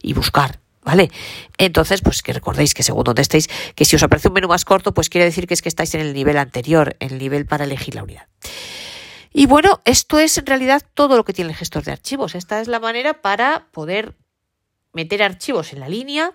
y 0.02 0.14
buscar. 0.14 0.58
¿Vale? 0.84 1.12
Entonces, 1.58 2.00
pues 2.00 2.22
que 2.22 2.32
recordéis 2.32 2.74
que 2.74 2.82
según 2.82 3.04
donde 3.04 3.22
estéis, 3.22 3.48
que 3.76 3.84
si 3.84 3.94
os 3.94 4.02
aparece 4.02 4.26
un 4.28 4.34
menú 4.34 4.48
más 4.48 4.64
corto, 4.64 4.92
pues 4.92 5.08
quiere 5.08 5.24
decir 5.24 5.46
que 5.46 5.54
es 5.54 5.62
que 5.62 5.68
estáis 5.68 5.94
en 5.94 6.00
el 6.00 6.12
nivel 6.12 6.36
anterior, 6.36 6.96
en 6.98 7.12
el 7.12 7.18
nivel 7.18 7.46
para 7.46 7.64
elegir 7.64 7.94
la 7.94 8.02
unidad. 8.02 8.26
Y 9.32 9.46
bueno, 9.46 9.80
esto 9.84 10.18
es 10.18 10.36
en 10.38 10.46
realidad 10.46 10.82
todo 10.94 11.16
lo 11.16 11.24
que 11.24 11.32
tiene 11.32 11.50
el 11.50 11.56
gestor 11.56 11.84
de 11.84 11.92
archivos. 11.92 12.34
Esta 12.34 12.60
es 12.60 12.68
la 12.68 12.80
manera 12.80 13.22
para 13.22 13.66
poder 13.72 14.14
meter 14.92 15.22
archivos 15.22 15.72
en 15.72 15.80
la 15.80 15.88
línea 15.88 16.32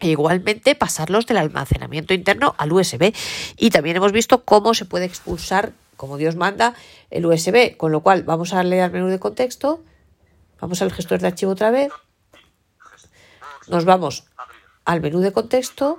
e 0.00 0.08
igualmente 0.08 0.74
pasarlos 0.74 1.26
del 1.26 1.36
almacenamiento 1.36 2.14
interno 2.14 2.54
al 2.58 2.72
USB. 2.72 3.14
Y 3.56 3.70
también 3.70 3.96
hemos 3.96 4.12
visto 4.12 4.44
cómo 4.44 4.74
se 4.74 4.86
puede 4.86 5.04
expulsar, 5.04 5.72
como 5.96 6.16
Dios 6.16 6.34
manda, 6.36 6.74
el 7.10 7.26
USB. 7.26 7.76
Con 7.76 7.92
lo 7.92 8.00
cual 8.00 8.24
vamos 8.24 8.52
a 8.52 8.56
darle 8.56 8.82
al 8.82 8.90
menú 8.90 9.06
de 9.06 9.20
contexto, 9.20 9.84
vamos 10.60 10.82
al 10.82 10.92
gestor 10.92 11.20
de 11.20 11.28
archivo 11.28 11.52
otra 11.52 11.70
vez, 11.70 11.92
nos 13.68 13.84
vamos 13.84 14.24
al 14.84 15.00
menú 15.00 15.20
de 15.20 15.32
contexto 15.32 15.98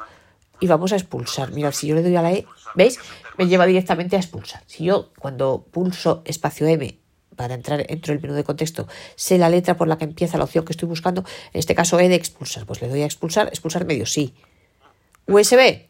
y 0.62 0.68
vamos 0.68 0.94
a 0.94 0.96
expulsar. 0.96 1.52
Mirad, 1.52 1.74
si 1.74 1.88
yo 1.88 1.96
le 1.96 2.04
doy 2.04 2.16
a 2.16 2.22
la 2.22 2.32
E, 2.32 2.46
¿veis? 2.76 3.00
Me 3.38 3.48
lleva 3.48 3.66
directamente 3.66 4.16
a 4.16 4.20
expulsar. 4.20 4.64
Si 4.68 4.86
yo 4.86 5.12
cuando 5.20 5.66
pulso 5.70 6.22
espacio 6.24 6.68
M 6.68 6.98
para 7.36 7.56
entrar 7.56 7.86
dentro 7.86 8.14
del 8.14 8.22
menú 8.22 8.36
de 8.36 8.44
contexto, 8.44 8.88
sé 9.16 9.38
la 9.40 9.50
letra 9.50 9.76
por 9.76 9.88
la 9.88 9.98
que 9.98 10.06
empieza 10.06 10.38
la 10.38 10.44
opción 10.44 10.64
que 10.64 10.72
estoy 10.72 10.88
buscando, 10.88 11.26
en 11.52 11.60
este 11.60 11.74
caso 11.76 12.00
E 12.00 12.08
de 12.08 12.16
expulsar, 12.16 12.66
pues 12.66 12.82
le 12.82 12.88
doy 12.88 13.02
a 13.02 13.06
expulsar, 13.06 13.48
expulsar 13.48 13.86
medio 13.86 14.06
sí. 14.06 14.36
USB, 15.26 15.88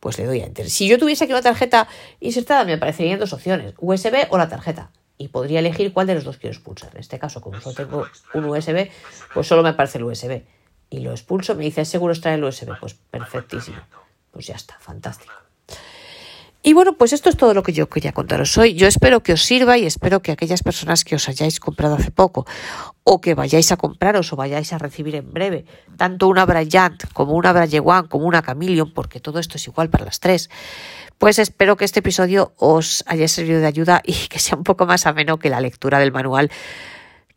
pues 0.00 0.18
le 0.18 0.24
doy 0.24 0.40
a 0.40 0.46
enter. 0.46 0.70
Si 0.70 0.88
yo 0.88 0.98
tuviese 0.98 1.24
aquí 1.24 1.34
una 1.34 1.42
tarjeta 1.42 1.86
insertada, 2.20 2.64
me 2.64 2.72
aparecerían 2.72 3.20
dos 3.20 3.34
opciones, 3.34 3.74
USB 3.78 4.26
o 4.30 4.38
la 4.38 4.48
tarjeta. 4.48 4.90
Y 5.18 5.28
podría 5.28 5.58
elegir 5.58 5.92
cuál 5.92 6.06
de 6.06 6.14
los 6.14 6.24
dos 6.24 6.38
quiero 6.38 6.54
expulsar. 6.54 6.92
En 6.94 7.00
este 7.00 7.18
caso, 7.18 7.40
como 7.40 7.60
solo 7.60 7.74
tengo 7.74 8.06
un 8.34 8.44
USB, 8.44 8.88
pues 9.34 9.46
solo 9.46 9.62
me 9.64 9.70
aparece 9.70 9.98
el 9.98 10.04
USB 10.04 10.42
y 10.90 11.00
lo 11.00 11.10
expulso, 11.10 11.54
me 11.54 11.64
dice, 11.64 11.82
¿es 11.82 11.88
seguro 11.88 12.12
extraer 12.12 12.38
el 12.38 12.44
USB? 12.44 12.78
Pues 12.80 12.94
perfectísimo. 12.94 13.78
Pues 14.30 14.46
ya 14.46 14.54
está, 14.54 14.76
fantástico. 14.80 15.32
Y 16.60 16.72
bueno, 16.72 16.94
pues 16.94 17.12
esto 17.12 17.30
es 17.30 17.36
todo 17.36 17.54
lo 17.54 17.62
que 17.62 17.72
yo 17.72 17.88
quería 17.88 18.12
contaros 18.12 18.58
hoy. 18.58 18.74
Yo 18.74 18.88
espero 18.88 19.22
que 19.22 19.32
os 19.32 19.42
sirva 19.42 19.78
y 19.78 19.86
espero 19.86 20.20
que 20.20 20.32
aquellas 20.32 20.62
personas 20.62 21.04
que 21.04 21.14
os 21.14 21.28
hayáis 21.28 21.60
comprado 21.60 21.94
hace 21.94 22.10
poco 22.10 22.46
o 23.04 23.20
que 23.20 23.34
vayáis 23.34 23.70
a 23.70 23.76
compraros 23.76 24.32
o 24.32 24.36
vayáis 24.36 24.72
a 24.72 24.78
recibir 24.78 25.14
en 25.14 25.32
breve, 25.32 25.64
tanto 25.96 26.26
una 26.26 26.44
Bryant 26.44 27.10
como 27.12 27.34
una 27.34 27.52
Braille 27.52 27.80
One 27.80 28.08
como 28.08 28.26
una 28.26 28.42
Chameleon, 28.42 28.92
porque 28.92 29.20
todo 29.20 29.38
esto 29.38 29.56
es 29.56 29.66
igual 29.66 29.88
para 29.88 30.04
las 30.04 30.20
tres, 30.20 30.50
pues 31.16 31.38
espero 31.38 31.76
que 31.76 31.84
este 31.84 32.00
episodio 32.00 32.52
os 32.56 33.02
haya 33.06 33.28
servido 33.28 33.60
de 33.60 33.66
ayuda 33.66 34.02
y 34.04 34.12
que 34.28 34.38
sea 34.38 34.58
un 34.58 34.64
poco 34.64 34.84
más 34.84 35.06
ameno 35.06 35.38
que 35.38 35.50
la 35.50 35.60
lectura 35.60 35.98
del 36.00 36.12
manual 36.12 36.50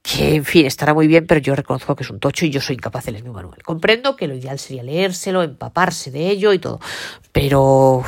que 0.01 0.35
en 0.35 0.45
fin 0.45 0.65
estará 0.65 0.93
muy 0.93 1.07
bien, 1.07 1.27
pero 1.27 1.39
yo 1.39 1.55
reconozco 1.55 1.95
que 1.95 2.03
es 2.03 2.09
un 2.09 2.19
tocho 2.19 2.45
y 2.45 2.49
yo 2.49 2.61
soy 2.61 2.75
incapaz 2.75 3.05
de 3.05 3.11
leer 3.11 3.23
mi 3.23 3.29
manual. 3.29 3.61
Comprendo 3.63 4.15
que 4.15 4.27
lo 4.27 4.35
ideal 4.35 4.59
sería 4.59 4.83
leérselo, 4.83 5.43
empaparse 5.43 6.11
de 6.11 6.29
ello 6.29 6.53
y 6.53 6.59
todo, 6.59 6.79
pero 7.31 8.03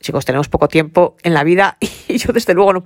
chicos, 0.00 0.24
tenemos 0.24 0.48
poco 0.48 0.66
tiempo 0.68 1.16
en 1.22 1.34
la 1.34 1.44
vida 1.44 1.76
y 2.08 2.18
yo 2.18 2.32
desde 2.32 2.54
luego 2.54 2.72
no 2.72 2.84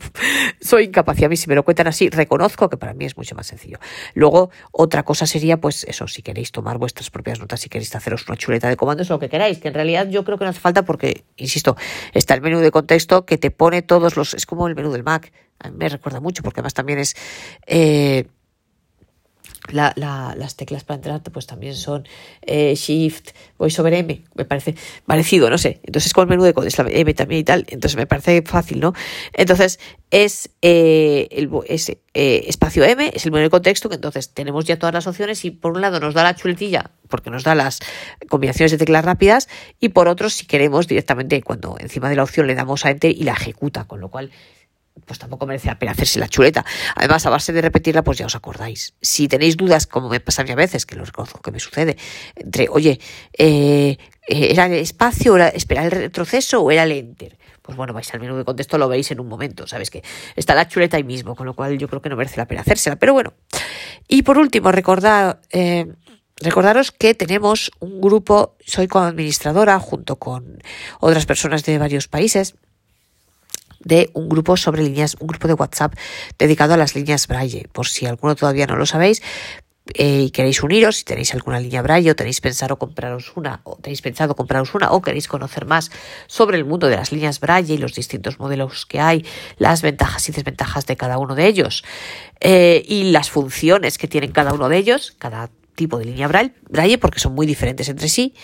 soy 0.61 0.85
incapaz. 0.85 1.19
Y 1.21 1.25
a 1.25 1.29
mí 1.29 1.37
si 1.37 1.49
me 1.49 1.55
lo 1.55 1.65
cuentan 1.65 1.87
así, 1.87 2.11
reconozco 2.11 2.69
que 2.69 2.77
para 2.77 2.93
mí 2.95 3.05
es 3.05 3.17
mucho 3.17 3.35
más 3.35 3.47
sencillo. 3.47 3.79
Luego, 4.15 4.51
otra 4.73 5.05
cosa 5.05 5.27
sería, 5.27 5.61
pues 5.61 5.85
eso, 5.85 6.09
si 6.09 6.23
queréis 6.23 6.53
tomar 6.53 6.79
vuestras 6.79 7.11
propias 7.11 7.39
notas, 7.39 7.61
si 7.61 7.69
queréis 7.69 7.95
haceros 7.95 8.27
una 8.29 8.37
chuleta 8.37 8.69
de 8.69 8.77
comandos 8.77 9.09
lo 9.09 9.19
que 9.19 9.29
queráis, 9.29 9.59
que 9.59 9.69
en 9.69 9.75
realidad 9.75 10.09
yo 10.09 10.25
creo 10.25 10.39
que 10.39 10.45
no 10.45 10.51
hace 10.51 10.61
falta 10.61 10.83
porque, 10.83 11.25
insisto, 11.37 11.77
está 12.13 12.35
el 12.35 12.41
menú 12.41 12.59
de 12.59 12.71
contexto 12.71 13.25
que 13.25 13.39
te 13.39 13.51
pone 13.51 13.83
todos 13.83 14.17
los, 14.17 14.35
es 14.35 14.47
como 14.47 14.67
el 14.67 14.75
menú 14.75 14.91
del 14.91 15.05
Mac. 15.05 15.33
A 15.61 15.71
mí 15.71 15.77
me 15.79 15.89
recuerda 15.89 16.21
mucho 16.21 16.43
porque 16.43 16.61
además 16.61 16.75
también 16.75 16.99
es... 16.99 17.15
Eh, 17.67 18.27
la, 19.71 19.93
la, 19.97 20.35
las 20.37 20.57
teclas 20.57 20.85
para 20.85 20.97
entrar 20.97 21.23
pues 21.23 21.47
también 21.47 21.75
son 21.75 22.07
eh, 22.43 22.75
Shift, 22.75 23.31
Voice 23.59 23.81
over 23.81 23.95
M, 23.95 24.23
me 24.35 24.45
parece 24.45 24.75
parecido, 25.07 25.49
no 25.49 25.59
sé. 25.59 25.81
Entonces 25.85 26.13
con 26.13 26.23
el 26.23 26.29
menú 26.29 26.45
de 26.45 26.53
la 26.53 26.91
M 26.91 27.15
también 27.15 27.41
y 27.41 27.45
tal, 27.45 27.65
entonces 27.69 27.97
me 27.97 28.07
parece 28.07 28.43
fácil, 28.43 28.81
¿no? 28.81 28.93
Entonces 29.33 29.81
es, 30.11 30.51
eh, 30.63 31.29
el, 31.31 31.51
eh, 32.15 32.45
espacio 32.47 32.85
M, 32.85 33.11
es 33.15 33.25
el 33.25 33.33
menú 33.33 33.45
de 33.45 33.51
contexto, 33.51 33.89
que 33.89 33.97
entonces 33.97 34.31
tenemos 34.35 34.65
ya 34.65 34.79
todas 34.79 34.95
las 34.95 35.07
opciones 35.07 35.45
y 35.45 35.51
por 35.51 35.73
un 35.73 35.81
lado 35.81 35.99
nos 36.01 36.15
da 36.15 36.23
la 36.23 36.35
chuletilla, 36.35 36.91
porque 37.09 37.31
nos 37.31 37.45
da 37.45 37.55
las 37.55 37.81
combinaciones 38.29 38.73
de 38.73 38.79
teclas 38.79 39.05
rápidas, 39.05 39.49
y 39.81 39.91
por 39.91 40.09
otro 40.09 40.31
si 40.31 40.47
queremos 40.47 40.87
directamente 40.89 41.43
cuando 41.43 41.77
encima 41.81 42.11
de 42.11 42.17
la 42.17 42.23
opción 42.23 42.47
le 42.47 42.55
damos 42.55 42.85
a 42.85 42.91
Enter 42.91 43.11
y 43.11 43.25
la 43.25 43.33
ejecuta, 43.33 43.85
con 43.85 44.01
lo 44.01 44.11
cual 44.11 44.31
pues 45.07 45.19
tampoco 45.19 45.47
merece 45.47 45.69
la 45.69 45.79
pena 45.79 45.93
hacerse 45.93 46.19
la 46.19 46.29
chuleta. 46.29 46.65
Además, 46.95 47.27
a 47.27 47.31
base 47.31 47.53
de 47.53 47.61
repetirla, 47.61 48.03
pues 48.03 48.19
ya 48.19 48.27
os 48.27 48.35
acordáis. 48.35 48.95
Si 49.01 49.29
tenéis 49.29 49.57
dudas, 49.57 49.87
como 49.87 50.09
me 50.09 50.21
pasa 50.21 50.43
a 50.43 50.45
mí 50.45 50.53
a 50.53 50.55
veces, 50.55 50.87
que 50.87 50.97
lo 50.97 51.05
reconozco 51.05 51.41
que 51.41 51.51
me 51.51 51.61
sucede, 51.61 51.97
entre, 52.37 52.69
oye, 52.69 53.01
eh, 53.37 53.99
eh, 54.29 54.49
¿era 54.51 54.67
el 54.67 54.75
espacio, 54.75 55.37
era 55.37 55.49
esperar 55.49 55.87
el 55.87 55.91
retroceso 55.91 56.63
o 56.63 56.71
era 56.71 56.85
el 56.85 56.93
enter? 56.93 57.39
Pues 57.61 57.77
bueno, 57.77 57.93
vais 57.93 58.13
al 58.13 58.21
menú 58.21 58.37
de 58.37 58.45
contexto, 58.45 58.79
lo 58.79 58.89
veis 58.89 59.11
en 59.11 59.21
un 59.21 59.27
momento, 59.27 59.67
¿sabes? 59.67 59.91
Que 59.91 60.03
está 60.37 60.55
la 60.55 60.69
chuleta 60.69 60.97
ahí 60.97 61.05
mismo, 61.05 61.35
con 61.35 61.47
lo 61.47 61.55
cual 61.55 61.79
yo 61.79 61.89
creo 61.89 62.03
que 62.03 62.09
no 62.09 62.17
merece 62.17 62.37
la 62.37 62.47
pena 62.47 62.61
hacérsela. 62.61 62.97
Pero 62.97 63.15
bueno. 63.15 63.33
Y 64.07 64.23
por 64.23 64.39
último, 64.39 64.71
recordad, 64.71 65.41
eh, 65.51 65.87
recordaros 66.37 66.93
que 66.93 67.15
tenemos 67.15 67.71
un 67.81 68.01
grupo, 68.01 68.57
soy 68.65 68.87
coadministradora 68.87 69.79
junto 69.79 70.17
con 70.17 70.63
otras 71.01 71.27
personas 71.27 71.65
de 71.65 71.79
varios 71.79 72.07
países 72.07 72.55
de 73.85 74.11
un 74.15 74.29
grupo 74.29 74.57
sobre 74.57 74.83
líneas, 74.83 75.17
un 75.21 75.29
grupo 75.29 75.49
de 75.49 75.55
WhatsApp 75.55 75.95
dedicado 76.39 76.75
a 76.75 76.77
las 76.77 76.95
líneas 76.95 77.27
Braille. 77.27 77.69
Por 77.73 77.87
si 77.87 78.07
alguno 78.07 78.35
todavía 78.35 78.67
no 78.67 78.77
lo 78.77 78.87
sabéis, 78.87 79.23
eh, 79.93 80.23
y 80.23 80.31
queréis 80.31 80.63
uniros, 80.63 80.97
si 80.97 81.05
tenéis 81.05 81.35
alguna 81.35 81.61
línea 81.61 81.83
Braille 81.83 82.11
o 82.11 82.17
tenéis 82.17 82.41
pensado 82.41 82.79
compraros 82.79 83.33
una, 83.37 83.61
o 83.65 83.77
tenéis 83.77 84.01
pensado 84.01 84.35
compraros 84.35 84.75
una, 84.75 84.93
o 84.93 85.03
queréis 85.03 85.29
conocer 85.29 85.67
más 85.67 85.91
sobre 86.27 86.57
el 86.57 86.65
mundo 86.65 86.89
de 86.89 86.97
las 86.97 87.13
líneas 87.13 87.39
Braille 87.39 87.75
y 87.75 87.79
los 87.79 87.95
distintos 87.95 88.39
modelos 88.39 88.87
que 88.87 89.01
hay, 89.01 89.27
las 89.59 89.83
ventajas 89.83 90.27
y 90.29 90.33
desventajas 90.33 90.87
de 90.87 90.97
cada 90.97 91.19
uno 91.19 91.35
de 91.35 91.47
ellos, 91.47 91.85
eh, 92.41 92.83
y 92.87 93.11
las 93.11 93.29
funciones 93.29 93.99
que 93.99 94.09
tienen 94.09 94.33
cada 94.33 94.55
uno 94.55 94.71
de 94.71 94.79
ellos, 94.79 95.15
cada 95.19 95.51
tipo 95.75 95.99
de 95.99 96.07
línea 96.07 96.29
Braille 96.29 96.99
porque 96.99 97.21
son 97.21 97.35
muy 97.35 97.47
diferentes 97.47 97.89
entre 97.89 98.09
sí 98.09 98.35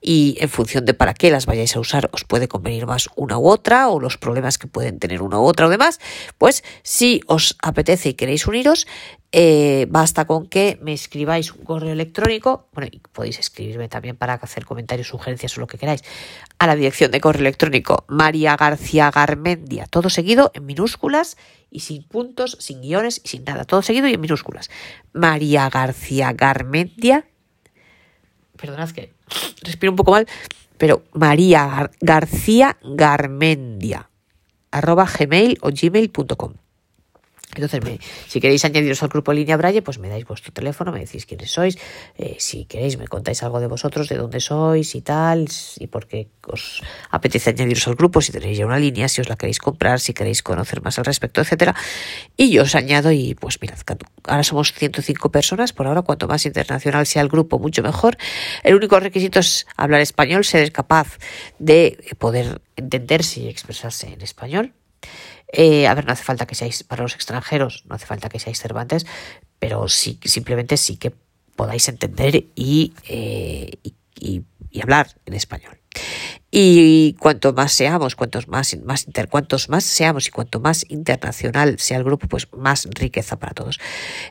y 0.00 0.36
en 0.40 0.48
función 0.48 0.84
de 0.84 0.94
para 0.94 1.14
qué 1.14 1.30
las 1.30 1.46
vayáis 1.46 1.76
a 1.76 1.80
usar 1.80 2.08
os 2.12 2.24
puede 2.24 2.48
convenir 2.48 2.86
más 2.86 3.08
una 3.16 3.38
u 3.38 3.48
otra 3.48 3.88
o 3.88 4.00
los 4.00 4.16
problemas 4.16 4.58
que 4.58 4.66
pueden 4.66 4.98
tener 4.98 5.22
una 5.22 5.38
u 5.38 5.44
otra 5.44 5.66
o 5.66 5.70
demás, 5.70 6.00
pues 6.38 6.64
si 6.82 7.20
os 7.26 7.56
apetece 7.62 8.10
y 8.10 8.14
queréis 8.14 8.46
uniros, 8.46 8.86
eh, 9.30 9.86
basta 9.90 10.26
con 10.26 10.46
que 10.46 10.78
me 10.80 10.94
escribáis 10.94 11.52
un 11.52 11.62
correo 11.64 11.92
electrónico, 11.92 12.66
bueno, 12.72 12.88
y 12.90 12.98
podéis 12.98 13.38
escribirme 13.38 13.88
también 13.88 14.16
para 14.16 14.34
hacer 14.34 14.64
comentarios, 14.64 15.08
sugerencias 15.08 15.56
o 15.58 15.60
lo 15.60 15.66
que 15.66 15.76
queráis, 15.76 16.02
a 16.58 16.66
la 16.66 16.74
dirección 16.74 17.10
de 17.10 17.20
correo 17.20 17.42
electrónico 17.42 18.04
María 18.08 18.56
García 18.56 19.10
Garmendia, 19.10 19.86
todo 19.86 20.08
seguido 20.08 20.50
en 20.54 20.64
minúsculas 20.64 21.36
y 21.70 21.80
sin 21.80 22.04
puntos, 22.04 22.56
sin 22.58 22.80
guiones 22.80 23.20
y 23.22 23.28
sin 23.28 23.44
nada, 23.44 23.64
todo 23.64 23.82
seguido 23.82 24.08
y 24.08 24.14
en 24.14 24.20
minúsculas. 24.20 24.70
María 25.12 25.68
García 25.68 26.32
Garmendia, 26.32 27.26
perdonad 28.56 28.90
que 28.90 29.12
respiro 29.62 29.92
un 29.92 29.96
poco 29.96 30.12
mal, 30.12 30.26
pero 30.78 31.02
María 31.12 31.90
García 32.00 32.78
Garmendia, 32.82 34.08
arroba 34.70 35.06
gmail 35.06 35.58
o 35.60 35.68
gmail.com. 35.70 36.54
Entonces, 37.58 38.00
si 38.26 38.40
queréis 38.40 38.64
añadiros 38.64 39.02
al 39.02 39.08
grupo 39.08 39.32
Línea 39.32 39.56
Braille, 39.56 39.82
pues 39.82 39.98
me 39.98 40.08
dais 40.08 40.24
vuestro 40.24 40.52
teléfono, 40.52 40.92
me 40.92 41.00
decís 41.00 41.26
quiénes 41.26 41.50
sois. 41.50 41.78
Eh, 42.16 42.36
si 42.38 42.64
queréis, 42.64 42.98
me 42.98 43.06
contáis 43.06 43.42
algo 43.42 43.60
de 43.60 43.66
vosotros, 43.66 44.08
de 44.08 44.16
dónde 44.16 44.40
sois 44.40 44.94
y 44.94 45.00
tal, 45.02 45.48
y 45.78 45.86
por 45.88 46.06
qué 46.06 46.28
os 46.46 46.82
apetece 47.10 47.50
añadiros 47.50 47.86
al 47.88 47.94
grupo, 47.94 48.20
si 48.20 48.32
tenéis 48.32 48.58
ya 48.58 48.66
una 48.66 48.78
línea, 48.78 49.08
si 49.08 49.20
os 49.20 49.28
la 49.28 49.36
queréis 49.36 49.58
comprar, 49.58 50.00
si 50.00 50.14
queréis 50.14 50.42
conocer 50.42 50.82
más 50.82 50.98
al 50.98 51.04
respecto, 51.04 51.40
etcétera. 51.40 51.74
Y 52.36 52.50
yo 52.50 52.62
os 52.62 52.74
añado 52.74 53.12
y 53.12 53.34
pues 53.34 53.60
mirad, 53.60 53.78
ahora 54.24 54.42
somos 54.42 54.72
105 54.72 55.30
personas, 55.30 55.72
por 55.72 55.86
ahora 55.86 56.02
cuanto 56.02 56.28
más 56.28 56.46
internacional 56.46 57.06
sea 57.06 57.22
el 57.22 57.28
grupo, 57.28 57.58
mucho 57.58 57.82
mejor. 57.82 58.16
El 58.62 58.74
único 58.74 58.98
requisito 59.00 59.40
es 59.40 59.66
hablar 59.76 60.00
español, 60.00 60.44
ser 60.44 60.72
capaz 60.72 61.18
de 61.58 61.98
poder 62.18 62.60
entenderse 62.76 63.40
y 63.40 63.48
expresarse 63.48 64.12
en 64.12 64.22
español. 64.22 64.72
Eh, 65.52 65.86
a 65.86 65.94
ver, 65.94 66.04
no 66.04 66.12
hace 66.12 66.24
falta 66.24 66.46
que 66.46 66.54
seáis 66.54 66.84
para 66.84 67.02
los 67.02 67.14
extranjeros, 67.14 67.84
no 67.88 67.94
hace 67.94 68.06
falta 68.06 68.28
que 68.28 68.38
seáis 68.38 68.60
Cervantes, 68.60 69.06
pero 69.58 69.88
sí, 69.88 70.20
simplemente 70.24 70.76
sí 70.76 70.96
que 70.96 71.12
podáis 71.56 71.88
entender 71.88 72.44
y, 72.54 72.92
eh, 73.08 73.78
y, 74.20 74.42
hablar 74.80 75.08
en 75.26 75.34
español. 75.34 75.76
Y 76.52 77.14
cuanto 77.14 77.52
más 77.52 77.72
seamos, 77.72 78.14
cuantos 78.14 78.46
más, 78.46 78.76
más 78.84 79.06
inter, 79.08 79.28
cuantos 79.28 79.68
más 79.68 79.82
seamos 79.82 80.28
y 80.28 80.30
cuanto 80.30 80.60
más 80.60 80.86
internacional 80.88 81.80
sea 81.80 81.96
el 81.96 82.04
grupo, 82.04 82.28
pues 82.28 82.46
más 82.52 82.86
riqueza 82.92 83.38
para 83.40 83.54
todos. 83.54 83.80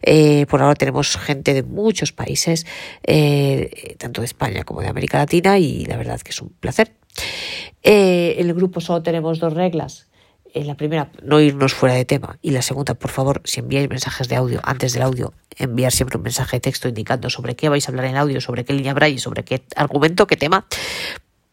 Eh, 0.02 0.46
por 0.46 0.62
ahora 0.62 0.76
tenemos 0.76 1.18
gente 1.18 1.54
de 1.54 1.64
muchos 1.64 2.14
países, 2.14 2.66
tanto 3.98 4.22
de 4.22 4.26
España 4.26 4.64
como 4.64 4.82
de 4.82 4.88
América 4.88 5.18
Latina, 5.18 5.60
y 5.60 5.84
la 5.86 5.98
verdad 5.98 6.22
que 6.22 6.32
es 6.32 6.42
un 6.42 6.50
placer. 6.50 6.94
en 7.84 8.48
el 8.48 8.54
grupo 8.54 8.80
solo 8.80 9.04
tenemos 9.04 9.40
dos 9.40 9.54
reglas 9.54 10.08
la 10.54 10.76
primera, 10.76 11.12
no 11.22 11.40
irnos 11.40 11.74
fuera 11.74 11.96
de 11.96 12.06
tema. 12.06 12.40
Y 12.42 12.52
la 12.52 12.62
segunda, 12.62 12.94
por 12.96 13.12
favor, 13.12 13.42
si 13.46 13.60
enviáis 13.60 13.90
mensajes 13.90 14.28
de 14.28 14.36
audio, 14.36 14.60
antes 14.64 14.94
del 14.94 15.04
audio, 15.04 15.34
enviar 15.56 15.92
siempre 15.92 16.18
un 16.18 16.24
mensaje 16.24 16.58
de 16.58 16.62
texto 16.62 16.88
indicando 16.88 17.30
sobre 17.30 17.56
qué 17.56 17.70
vais 17.70 17.88
a 17.88 17.92
hablar 17.92 18.06
en 18.06 18.18
audio, 18.18 18.42
sobre 18.42 18.66
qué 18.66 18.74
línea 18.74 18.96
y 19.10 19.20
sobre 19.20 19.44
qué 19.44 19.64
argumento, 19.76 20.28
qué 20.28 20.38
tema. 20.38 20.66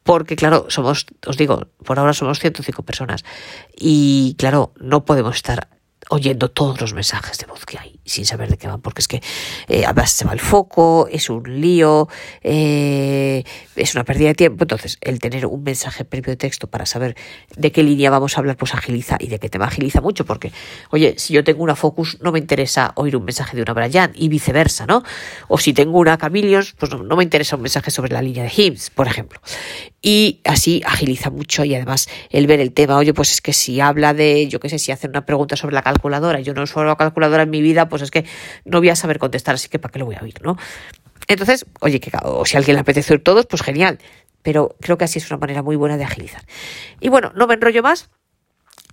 Porque, 0.03 0.36
claro, 0.36 0.66
somos, 0.68 1.07
os 1.26 1.36
digo, 1.36 1.68
por 1.84 1.99
ahora 1.99 2.12
somos 2.12 2.38
105 2.38 2.82
personas. 2.82 3.24
Y, 3.76 4.36
claro, 4.38 4.72
no 4.78 5.05
podemos 5.05 5.36
estar 5.36 5.68
oyendo 6.11 6.51
todos 6.51 6.80
los 6.80 6.92
mensajes 6.92 7.38
de 7.38 7.47
voz 7.47 7.64
que 7.64 7.78
hay 7.78 7.93
sin 8.05 8.26
saber 8.26 8.50
de 8.50 8.57
qué 8.57 8.66
van, 8.66 8.80
porque 8.80 9.00
es 9.00 9.09
que 9.09 9.22
eh, 9.68 9.84
además 9.84 10.11
se 10.11 10.24
va 10.24 10.32
el 10.32 10.40
foco, 10.40 11.09
es 11.11 11.30
un 11.30 11.61
lío, 11.61 12.09
eh, 12.42 13.44
es 13.76 13.94
una 13.94 14.05
pérdida 14.05 14.28
de 14.28 14.34
tiempo. 14.34 14.64
Entonces, 14.64 14.98
el 15.00 15.18
tener 15.18 15.46
un 15.46 15.62
mensaje 15.62 16.05
previo 16.05 16.32
de 16.32 16.36
texto 16.36 16.66
para 16.66 16.86
saber 16.86 17.16
de 17.57 17.72
qué 17.72 17.82
línea 17.82 18.11
vamos 18.11 18.36
a 18.36 18.40
hablar, 18.40 18.57
pues 18.57 18.74
agiliza 18.74 19.16
y 19.20 19.28
de 19.28 19.38
qué 19.38 19.48
tema 19.48 19.66
agiliza 19.66 20.00
mucho, 20.00 20.24
porque, 20.24 20.52
oye, 20.90 21.14
si 21.18 21.34
yo 21.34 21.44
tengo 21.44 21.62
una 21.62 21.76
Focus, 21.76 22.18
no 22.20 22.32
me 22.32 22.38
interesa 22.38 22.92
oír 22.96 23.16
un 23.16 23.24
mensaje 23.24 23.57
de 23.57 23.62
una 23.62 23.72
Brian 23.72 24.12
y 24.14 24.28
viceversa, 24.28 24.86
¿no? 24.86 25.02
O 25.48 25.59
si 25.59 25.72
tengo 25.72 25.98
una 25.98 26.18
Camillions, 26.18 26.74
pues 26.78 26.92
no, 26.92 27.16
me 27.16 27.24
interesa 27.24 27.57
un 27.57 27.62
mensaje 27.62 27.90
sobre 27.90 28.12
la 28.12 28.22
línea 28.22 28.44
de 28.44 28.50
HIMS, 28.50 28.90
por 28.90 29.07
ejemplo. 29.07 29.40
Y 30.02 30.40
así 30.44 30.82
agiliza 30.84 31.30
mucho 31.30 31.64
y 31.64 31.74
además 31.74 32.09
el 32.30 32.46
ver 32.46 32.61
el 32.61 32.72
tema, 32.72 32.96
oye, 32.96 33.14
pues 33.14 33.32
es 33.32 33.40
que 33.40 33.52
si 33.52 33.80
habla 33.80 34.12
de, 34.12 34.48
yo 34.48 34.61
qué 34.61 34.68
sé, 34.68 34.78
si 34.78 34.92
hace 34.92 35.09
una 35.09 35.24
pregunta 35.24 35.57
sobre 35.57 35.74
la 35.74 35.82
calculadora, 35.82 36.40
yo 36.40 36.52
no 36.52 36.62
uso 36.62 36.84
la 36.84 36.96
calculadora 36.96 37.44
en 37.44 37.50
mi 37.50 37.62
vida, 37.62 37.88
pues 37.95 38.03
es 38.03 38.11
que 38.11 38.24
no 38.64 38.80
voy 38.80 38.88
a 38.88 38.97
saber 38.97 39.20
contestar, 39.20 39.55
así 39.55 39.68
que 39.68 39.78
¿para 39.78 39.92
qué 39.92 40.01
lo 40.01 40.07
voy 40.07 40.16
a 40.16 40.20
oír, 40.20 40.34
no? 40.42 40.57
Entonces, 41.28 41.64
oye, 41.78 42.01
que 42.01 42.11
o 42.24 42.45
si 42.45 42.57
a 42.57 42.59
alguien 42.59 42.74
le 42.74 42.80
apetece 42.80 43.12
oír 43.12 43.22
todos, 43.22 43.47
pues 43.47 43.62
genial, 43.62 44.01
pero 44.42 44.74
creo 44.80 44.99
que 44.99 45.05
así 45.05 45.20
es 45.20 45.30
una 45.30 45.38
manera 45.38 45.62
muy 45.62 45.76
buena 45.76 45.97
de 45.97 46.03
agilizar. 46.03 46.42
Y 46.99 47.09
bueno, 47.09 47.30
no 47.36 47.47
me 47.47 47.55
enrollo 47.55 47.84
más. 47.84 48.11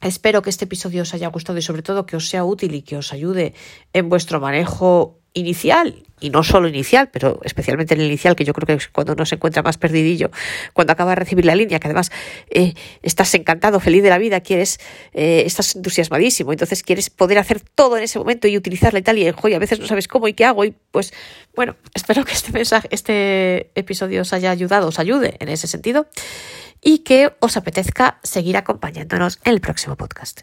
Espero 0.02 0.43
que 0.43 0.52
este 0.52 0.66
episodio 0.66 1.02
os 1.02 1.16
haya 1.16 1.30
gustado 1.30 1.58
y 1.58 1.64
sobre 1.64 1.82
todo 1.82 2.06
que 2.06 2.16
os 2.16 2.30
sea 2.30 2.43
útil 2.43 2.76
y 2.76 2.84
que 2.84 2.95
os 2.95 3.12
ayude 3.12 3.56
en 3.91 4.08
vuestro 4.08 4.39
manejo 4.39 5.20
inicial, 5.34 6.04
y 6.22 6.30
no 6.30 6.44
solo 6.44 6.68
inicial, 6.68 7.10
pero 7.12 7.40
especialmente 7.44 7.96
en 7.96 8.02
el 8.02 8.08
inicial, 8.08 8.36
que 8.36 8.46
yo 8.46 8.54
creo 8.54 8.68
que 8.68 8.74
es 8.74 8.88
cuando 8.88 9.14
uno 9.14 9.26
se 9.26 9.36
encuentra 9.36 9.64
más 9.64 9.78
perdidillo, 9.78 10.30
cuando 10.74 10.94
acaba 10.94 11.12
de 11.12 11.16
recibir 11.16 11.46
la 11.46 11.56
línea, 11.56 11.80
que 11.80 11.88
además 11.88 12.12
eh, 12.50 12.76
estás 13.02 13.34
encantado, 13.34 13.80
feliz 13.80 14.04
de 14.04 14.10
la 14.10 14.20
vida, 14.20 14.40
quieres, 14.42 14.80
eh, 15.14 15.44
estás 15.46 15.76
entusiasmadísimo, 15.76 16.52
entonces 16.54 16.84
quieres 16.84 17.10
poder 17.10 17.40
hacer 17.40 17.60
todo 17.60 17.98
en 17.98 18.04
ese 18.04 18.20
momento 18.20 18.48
y 18.48 18.56
utilizarla 18.56 19.00
y 19.00 19.02
tal, 19.02 19.18
y 19.18 19.28
a 19.28 19.60
veces 19.60 19.80
no 19.80 19.88
sabes 19.88 20.08
cómo 20.08 20.28
y 20.28 20.34
qué 20.34 20.46
hago, 20.46 20.64
y 20.64 20.76
pues 20.92 21.14
bueno, 21.56 21.76
espero 21.94 22.24
que 22.24 22.34
este 22.34 22.52
mensaje, 22.52 22.88
este 22.92 23.72
episodio 23.76 24.22
os 24.22 24.32
haya 24.34 24.52
ayudado, 24.52 24.88
os 24.88 25.00
ayude 25.00 25.36
en 25.40 25.50
ese 25.50 25.68
sentido, 25.68 26.08
y 26.82 27.00
que 27.00 27.34
os 27.40 27.58
apetezca 27.58 28.20
seguir 28.24 28.58
acompañándonos 28.58 29.40
en 29.44 29.54
el 29.54 29.62
próximo 29.62 29.96
podcast. 29.96 30.42